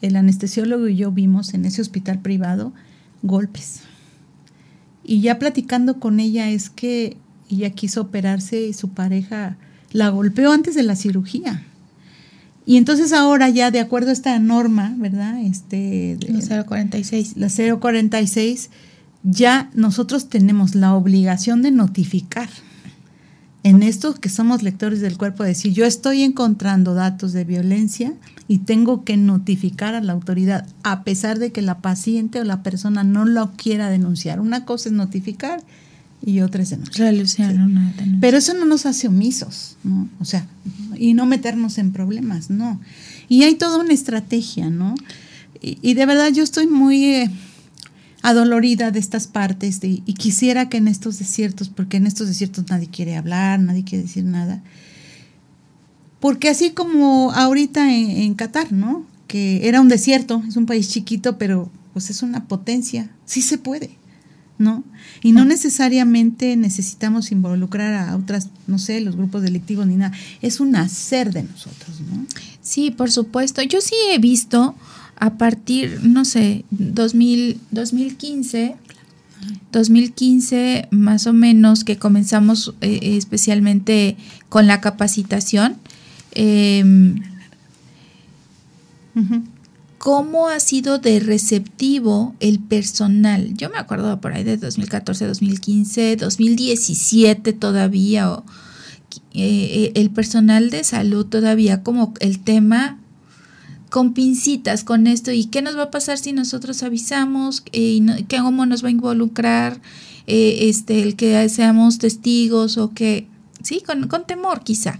el 0.01 0.15
anestesiólogo 0.15 0.87
y 0.87 0.95
yo 0.95 1.11
vimos 1.11 1.53
en 1.53 1.65
ese 1.65 1.81
hospital 1.81 2.19
privado 2.19 2.73
golpes 3.21 3.81
y 5.03 5.21
ya 5.21 5.37
platicando 5.37 5.99
con 5.99 6.19
ella 6.19 6.49
es 6.49 6.69
que 6.69 7.17
ella 7.49 7.69
quiso 7.71 8.01
operarse 8.01 8.67
y 8.67 8.73
su 8.73 8.89
pareja 8.89 9.57
la 9.91 10.09
golpeó 10.09 10.51
antes 10.51 10.75
de 10.75 10.83
la 10.83 10.95
cirugía. 10.95 11.63
Y 12.65 12.77
entonces 12.77 13.11
ahora 13.13 13.49
ya 13.49 13.71
de 13.71 13.79
acuerdo 13.79 14.09
a 14.09 14.13
esta 14.13 14.37
norma, 14.39 14.95
¿verdad? 14.97 15.41
Este 15.41 16.17
la 16.21 16.63
046. 16.63 17.35
La 17.35 17.49
046 17.49 18.69
ya 19.23 19.69
nosotros 19.73 20.29
tenemos 20.29 20.75
la 20.75 20.95
obligación 20.95 21.61
de 21.61 21.71
notificar 21.71 22.49
en 23.63 23.81
estos 23.81 24.19
que 24.19 24.27
somos 24.27 24.61
lectores 24.61 24.99
del 24.99 25.17
cuerpo, 25.17 25.43
decir, 25.43 25.71
yo 25.71 25.85
estoy 25.85 26.21
encontrando 26.21 26.93
datos 26.93 27.31
de 27.31 27.45
violencia 27.45 28.13
y 28.49 28.59
tengo 28.59 29.05
que 29.05 29.15
notificar 29.15 29.95
a 29.95 30.01
la 30.01 30.11
autoridad, 30.11 30.67
a 30.83 31.03
pesar 31.03 31.39
de 31.39 31.53
que 31.53 31.61
la 31.61 31.79
paciente 31.79 32.41
o 32.41 32.43
la 32.43 32.61
persona 32.61 33.05
no 33.05 33.23
lo 33.23 33.53
quiera 33.53 33.89
denunciar. 33.89 34.41
Una 34.41 34.65
cosa 34.65 34.89
es 34.89 34.93
notificar 34.93 35.63
y 36.21 36.41
otra 36.41 36.63
es 36.63 36.71
denunciar. 36.71 37.55
Pero 38.19 38.37
eso 38.37 38.53
no 38.53 38.65
nos 38.65 38.85
hace 38.85 39.07
omisos, 39.07 39.77
¿no? 39.85 40.09
O 40.19 40.25
sea, 40.25 40.45
y 41.03 41.13
no 41.13 41.25
meternos 41.25 41.77
en 41.79 41.91
problemas, 41.91 42.49
no. 42.49 42.79
Y 43.27 43.43
hay 43.43 43.55
toda 43.55 43.77
una 43.77 43.93
estrategia, 43.93 44.69
¿no? 44.69 44.95
Y, 45.61 45.93
de 45.95 46.05
verdad 46.05 46.31
yo 46.31 46.43
estoy 46.43 46.67
muy... 46.67 47.05
Eh, 47.05 47.31
adolorida 48.25 48.89
de 48.89 48.99
estas 48.99 49.27
partes 49.27 49.81
y 49.83 50.13
quisiera 50.13 50.69
que 50.69 50.77
en 50.77 50.87
estos 50.87 51.19
desiertos, 51.19 51.67
porque 51.67 51.97
en 51.97 52.07
estos 52.07 52.29
desiertos 52.29 52.63
nadie 52.69 52.87
quiere 52.87 53.17
hablar, 53.17 53.59
nadie 53.59 53.83
quiere 53.83 54.03
decir 54.05 54.23
nada, 54.23 54.63
porque 56.21 56.47
así 56.47 56.71
como 56.71 57.33
ahorita 57.33 57.93
en, 57.93 58.33
Qatar, 58.35 58.71
¿no? 58.71 59.05
Que 59.27 59.67
era 59.67 59.81
un 59.81 59.89
desierto, 59.89 60.41
es 60.47 60.55
un 60.55 60.65
país 60.65 60.87
chiquito, 60.87 61.37
pero 61.37 61.69
pues 61.91 62.09
es 62.09 62.23
una 62.23 62.45
potencia, 62.47 63.11
sí 63.25 63.41
se 63.41 63.57
puede, 63.57 63.97
¿no? 64.57 64.83
Y 65.21 65.31
no 65.31 65.45
necesariamente 65.45 66.55
necesitamos 66.55 67.31
involucrar 67.31 67.93
a 67.93 68.15
otras, 68.15 68.49
no 68.67 68.77
sé, 68.77 69.01
los 69.01 69.15
grupos 69.15 69.41
delictivos 69.41 69.87
ni 69.87 69.95
nada, 69.95 70.15
es 70.41 70.59
un 70.59 70.75
hacer 70.75 71.33
de 71.33 71.43
nosotros, 71.43 72.01
¿no? 72.01 72.25
Sí, 72.61 72.91
por 72.91 73.11
supuesto. 73.11 73.61
Yo 73.61 73.81
sí 73.81 73.95
he 74.11 74.19
visto 74.19 74.75
a 75.17 75.37
partir, 75.37 75.99
no 76.03 76.25
sé, 76.25 76.65
2000, 76.71 77.59
2015, 77.71 78.75
2015 79.71 80.87
más 80.91 81.27
o 81.27 81.33
menos 81.33 81.83
que 81.83 81.97
comenzamos 81.97 82.73
eh, 82.81 83.17
especialmente 83.17 84.17
con 84.49 84.67
la 84.67 84.81
capacitación, 84.81 85.75
em, 86.31 87.21
cómo 90.03 90.49
ha 90.49 90.59
sido 90.59 90.99
de 90.99 91.21
receptivo 91.21 92.35
el 92.41 92.59
personal. 92.59 93.53
Yo 93.53 93.69
me 93.69 93.77
acuerdo 93.77 94.19
por 94.19 94.33
ahí 94.33 94.43
de 94.43 94.57
2014, 94.57 95.27
2015, 95.27 96.17
2017 96.17 97.53
todavía, 97.53 98.29
o, 98.29 98.43
eh, 99.33 99.93
el 99.95 100.09
personal 100.09 100.71
de 100.71 100.83
salud 100.83 101.25
todavía 101.27 101.83
como 101.83 102.13
el 102.19 102.39
tema 102.39 102.99
con 103.89 104.13
pincitas 104.13 104.83
con 104.83 105.07
esto 105.07 105.31
y 105.31 105.45
qué 105.45 105.61
nos 105.61 105.77
va 105.77 105.83
a 105.83 105.91
pasar 105.91 106.17
si 106.17 106.33
nosotros 106.33 106.83
avisamos, 106.83 107.63
eh, 107.71 108.25
qué 108.27 108.39
cómo 108.39 108.65
nos 108.65 108.83
va 108.83 108.89
a 108.89 108.91
involucrar 108.91 109.79
eh, 110.27 110.67
este 110.67 111.01
el 111.01 111.15
que 111.15 111.47
seamos 111.47 111.99
testigos 111.99 112.77
o 112.77 112.93
que 112.93 113.27
sí 113.61 113.81
con, 113.85 114.09
con 114.09 114.27
temor 114.27 114.65
quizá 114.65 114.99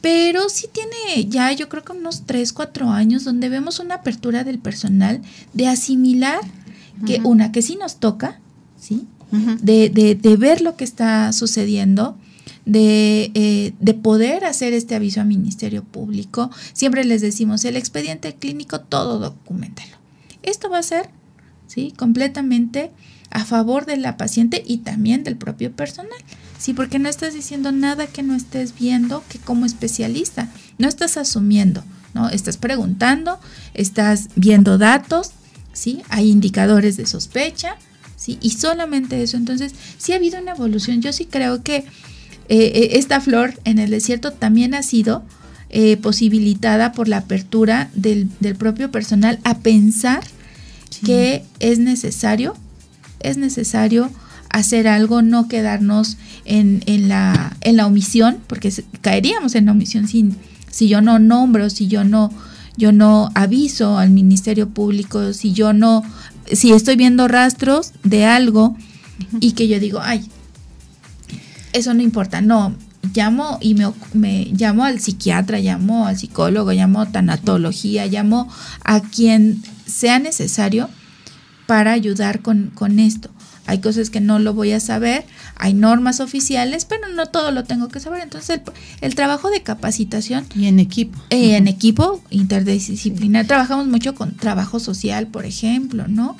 pero 0.00 0.48
sí 0.48 0.68
tiene 0.72 1.28
ya 1.28 1.52
yo 1.52 1.68
creo 1.68 1.84
que 1.84 1.92
unos 1.92 2.24
3, 2.26 2.52
4 2.52 2.90
años 2.90 3.24
donde 3.24 3.48
vemos 3.48 3.80
una 3.80 3.96
apertura 3.96 4.44
del 4.44 4.58
personal 4.58 5.20
de 5.52 5.68
asimilar 5.68 6.40
que 7.06 7.20
una 7.24 7.50
que 7.50 7.62
sí 7.62 7.76
nos 7.76 7.96
toca, 7.96 8.40
¿sí? 8.78 9.06
de, 9.62 9.88
de, 9.90 10.14
de, 10.14 10.36
ver 10.36 10.60
lo 10.60 10.76
que 10.76 10.84
está 10.84 11.32
sucediendo, 11.32 12.16
de, 12.66 13.30
eh, 13.34 13.72
de, 13.80 13.94
poder 13.94 14.44
hacer 14.44 14.72
este 14.72 14.94
aviso 14.94 15.20
al 15.20 15.28
Ministerio 15.28 15.84
Público. 15.84 16.50
Siempre 16.72 17.04
les 17.04 17.20
decimos, 17.20 17.64
el 17.64 17.76
expediente 17.76 18.34
clínico, 18.34 18.80
todo 18.80 19.18
documentelo. 19.18 19.96
Esto 20.42 20.68
va 20.68 20.78
a 20.78 20.82
ser, 20.82 21.08
¿sí? 21.66 21.92
Completamente 21.96 22.90
a 23.30 23.44
favor 23.44 23.86
de 23.86 23.96
la 23.96 24.16
paciente 24.16 24.62
y 24.66 24.78
también 24.78 25.24
del 25.24 25.36
propio 25.36 25.72
personal. 25.72 26.18
Sí, 26.60 26.74
porque 26.74 26.98
no 26.98 27.08
estás 27.08 27.32
diciendo 27.32 27.72
nada 27.72 28.06
que 28.06 28.22
no 28.22 28.34
estés 28.34 28.74
viendo 28.78 29.24
que 29.30 29.38
como 29.38 29.64
especialista, 29.64 30.50
no 30.76 30.88
estás 30.88 31.16
asumiendo, 31.16 31.82
¿no? 32.12 32.28
Estás 32.28 32.58
preguntando, 32.58 33.40
estás 33.72 34.28
viendo 34.36 34.76
datos, 34.76 35.30
¿sí? 35.72 36.02
Hay 36.10 36.30
indicadores 36.30 36.98
de 36.98 37.06
sospecha, 37.06 37.76
¿sí? 38.14 38.36
Y 38.42 38.50
solamente 38.50 39.22
eso. 39.22 39.38
Entonces, 39.38 39.72
sí 39.96 40.12
ha 40.12 40.16
habido 40.16 40.38
una 40.38 40.52
evolución. 40.52 41.00
Yo 41.00 41.14
sí 41.14 41.24
creo 41.24 41.62
que 41.62 41.76
eh, 41.76 41.86
eh, 42.48 42.90
esta 42.92 43.22
flor 43.22 43.58
en 43.64 43.78
el 43.78 43.88
desierto 43.90 44.34
también 44.34 44.74
ha 44.74 44.82
sido 44.82 45.24
eh, 45.70 45.96
posibilitada 45.96 46.92
por 46.92 47.08
la 47.08 47.18
apertura 47.18 47.88
del, 47.94 48.28
del 48.40 48.56
propio 48.56 48.90
personal 48.90 49.38
a 49.44 49.60
pensar 49.60 50.22
que 51.06 51.42
es 51.58 51.78
necesario 51.78 52.54
es 53.20 53.36
necesario 53.36 54.10
hacer 54.50 54.88
algo, 54.88 55.22
no 55.22 55.48
quedarnos 55.48 56.16
en, 56.44 56.82
en, 56.86 57.08
la, 57.08 57.56
en 57.60 57.76
la 57.76 57.86
omisión, 57.86 58.38
porque 58.46 58.72
caeríamos 59.00 59.54
en 59.54 59.66
la 59.66 59.72
omisión 59.72 60.06
sin, 60.08 60.36
si 60.70 60.88
yo 60.88 61.00
no 61.00 61.18
nombro, 61.18 61.70
si 61.70 61.88
yo 61.88 62.04
no, 62.04 62.30
yo 62.76 62.92
no 62.92 63.30
aviso 63.34 63.98
al 63.98 64.10
Ministerio 64.10 64.68
Público, 64.68 65.32
si 65.32 65.52
yo 65.52 65.72
no, 65.72 66.02
si 66.52 66.72
estoy 66.72 66.96
viendo 66.96 67.28
rastros 67.28 67.92
de 68.02 68.26
algo 68.26 68.76
y 69.40 69.52
que 69.52 69.68
yo 69.68 69.78
digo, 69.78 70.00
ay, 70.02 70.28
eso 71.72 71.94
no 71.94 72.02
importa, 72.02 72.40
no, 72.40 72.74
llamo 73.14 73.58
y 73.60 73.74
me, 73.74 73.92
me, 74.12 74.46
llamo 74.52 74.84
al 74.84 75.00
psiquiatra, 75.00 75.60
llamo 75.60 76.06
al 76.06 76.18
psicólogo, 76.18 76.72
llamo 76.72 77.00
a 77.00 77.12
tanatología, 77.12 78.06
llamo 78.06 78.48
a 78.84 79.00
quien 79.00 79.62
sea 79.86 80.18
necesario 80.18 80.88
para 81.66 81.92
ayudar 81.92 82.40
con, 82.40 82.72
con 82.74 82.98
esto. 82.98 83.30
Hay 83.70 83.78
cosas 83.78 84.10
que 84.10 84.20
no 84.20 84.40
lo 84.40 84.52
voy 84.52 84.72
a 84.72 84.80
saber, 84.80 85.24
hay 85.54 85.74
normas 85.74 86.18
oficiales, 86.18 86.84
pero 86.86 87.08
no 87.14 87.26
todo 87.26 87.52
lo 87.52 87.62
tengo 87.62 87.86
que 87.86 88.00
saber. 88.00 88.20
Entonces, 88.20 88.60
el, 89.00 89.14
trabajo 89.14 89.48
de 89.48 89.62
capacitación. 89.62 90.44
Y 90.56 90.66
en 90.66 90.80
equipo. 90.80 91.16
Eh, 91.30 91.56
en 91.56 91.68
equipo 91.68 92.20
interdisciplinar. 92.30 93.46
Trabajamos 93.46 93.86
mucho 93.86 94.16
con 94.16 94.34
trabajo 94.34 94.80
social, 94.80 95.28
por 95.28 95.44
ejemplo, 95.46 96.08
¿no? 96.08 96.36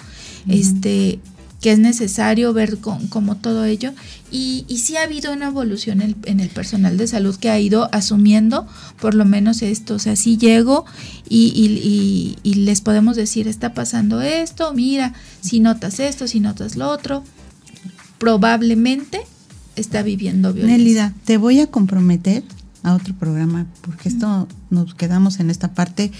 Este 0.49 1.21
que 1.61 1.73
es 1.73 1.79
necesario 1.79 2.53
ver 2.53 2.79
con, 2.79 3.07
como 3.09 3.37
todo 3.37 3.65
ello. 3.65 3.93
Y, 4.31 4.65
y 4.67 4.79
sí 4.79 4.97
ha 4.97 5.03
habido 5.03 5.33
una 5.33 5.49
evolución 5.49 6.01
en, 6.01 6.41
el 6.41 6.49
personal 6.49 6.97
de 6.97 7.07
salud 7.07 7.37
que 7.37 7.51
ha 7.51 7.61
ido 7.61 7.89
asumiendo 7.93 8.67
por 9.01 9.15
lo 9.15 9.25
menos 9.25 9.61
esto. 9.63 9.95
O 9.95 9.99
sea, 9.99 10.17
sí 10.17 10.39
llego 10.39 10.87
y, 11.29 12.39
y, 12.43 12.55
les 12.55 12.81
podemos 12.81 13.17
decir, 13.17 13.47
está 13.47 13.75
pasando 13.75 14.23
esto, 14.23 14.73
mira, 14.73 15.15
si 15.41 15.61
notas 15.61 16.01
esto, 16.01 16.27
si 16.27 16.41
notas 16.41 16.77
lo 16.77 16.89
otro, 16.89 17.25
probablemente 18.19 19.21
está 19.77 20.03
viviendo 20.03 20.53
violencia. 20.53 20.79
Nélida, 20.79 21.15
te 21.25 21.37
voy 21.37 21.61
a 21.61 21.67
comprometer 21.67 22.43
a 22.83 22.95
otro 22.95 23.15
programa, 23.15 23.67
porque 23.83 24.09
esto 24.09 24.49
nos 24.71 24.95
quedamos 24.95 25.41
en 25.41 25.51
esta 25.51 25.75
parte. 25.75 26.11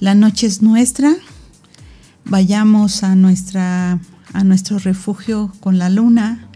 La 0.00 0.14
noche 0.14 0.46
es 0.46 0.62
nuestra. 0.62 1.14
Vayamos 2.24 3.02
a 3.02 3.14
nuestra 3.14 3.98
a 4.32 4.44
nuestro 4.44 4.78
refugio 4.78 5.52
con 5.60 5.78
la 5.78 5.88
luna 5.88 6.48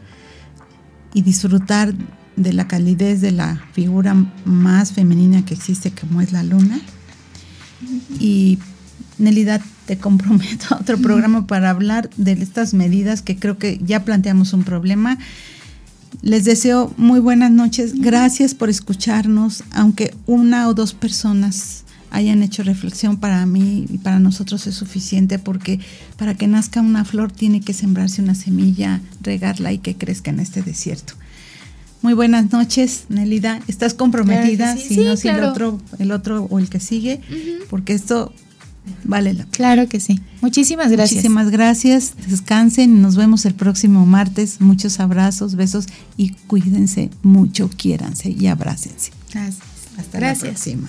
y 1.14 1.22
disfrutar 1.22 1.94
de 2.36 2.52
la 2.52 2.66
calidez 2.66 3.20
de 3.20 3.32
la 3.32 3.62
figura 3.72 4.14
más 4.44 4.92
femenina 4.92 5.44
que 5.44 5.54
existe 5.54 5.92
como 5.92 6.20
es 6.20 6.32
la 6.32 6.42
luna. 6.42 6.80
Y 8.18 8.58
Nelida, 9.18 9.60
te 9.86 9.98
comprometo 9.98 10.74
a 10.74 10.78
otro 10.78 10.98
programa 10.98 11.46
para 11.46 11.70
hablar 11.70 12.10
de 12.16 12.32
estas 12.32 12.74
medidas 12.74 13.22
que 13.22 13.36
creo 13.36 13.58
que 13.58 13.80
ya 13.84 14.04
planteamos 14.04 14.52
un 14.52 14.64
problema. 14.64 15.18
Les 16.22 16.44
deseo 16.44 16.92
muy 16.96 17.20
buenas 17.20 17.50
noches. 17.50 17.94
Gracias 18.00 18.54
por 18.54 18.68
escucharnos, 18.68 19.64
aunque 19.72 20.14
una 20.26 20.68
o 20.68 20.74
dos 20.74 20.94
personas 20.94 21.84
hayan 22.12 22.42
hecho 22.42 22.62
reflexión 22.62 23.16
para 23.16 23.44
mí 23.46 23.86
y 23.88 23.98
para 23.98 24.20
nosotros 24.20 24.66
es 24.66 24.74
suficiente 24.74 25.38
porque 25.38 25.80
para 26.16 26.34
que 26.34 26.46
nazca 26.46 26.80
una 26.80 27.04
flor 27.04 27.32
tiene 27.32 27.60
que 27.60 27.72
sembrarse 27.72 28.22
una 28.22 28.34
semilla, 28.34 29.00
regarla 29.22 29.72
y 29.72 29.78
que 29.78 29.96
crezca 29.96 30.30
en 30.30 30.38
este 30.38 30.62
desierto. 30.62 31.14
Muy 32.02 32.14
buenas 32.14 32.52
noches, 32.52 33.04
Nelida. 33.08 33.60
¿Estás 33.66 33.94
comprometida? 33.94 34.76
si 34.76 34.98
no, 34.98 35.16
si 35.16 35.28
el 35.28 35.42
otro, 35.42 35.80
el 35.98 36.12
otro 36.12 36.46
o 36.50 36.58
el 36.58 36.68
que 36.68 36.80
sigue, 36.80 37.20
porque 37.70 37.94
esto 37.94 38.32
vale 39.04 39.32
la 39.32 39.44
pena. 39.44 39.52
Claro 39.52 39.88
que 39.88 40.00
sí. 40.00 40.20
Muchísimas 40.40 40.90
gracias. 40.90 41.16
Muchísimas 41.16 41.50
gracias. 41.50 42.14
Descansen. 42.28 43.00
Nos 43.00 43.16
vemos 43.16 43.46
el 43.46 43.54
próximo 43.54 44.04
martes. 44.04 44.60
Muchos 44.60 45.00
abrazos, 45.00 45.54
besos 45.54 45.86
y 46.16 46.30
cuídense 46.48 47.10
mucho, 47.22 47.70
quiéranse 47.70 48.30
y 48.30 48.48
abrácense. 48.48 49.12
Gracias. 49.32 49.62
Hasta 49.96 50.20
la 50.20 50.34
próxima. 50.34 50.88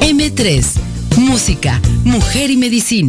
M3, 0.00 0.64
Música, 1.16 1.80
Mujer 2.04 2.50
y 2.50 2.56
Medicina. 2.56 3.08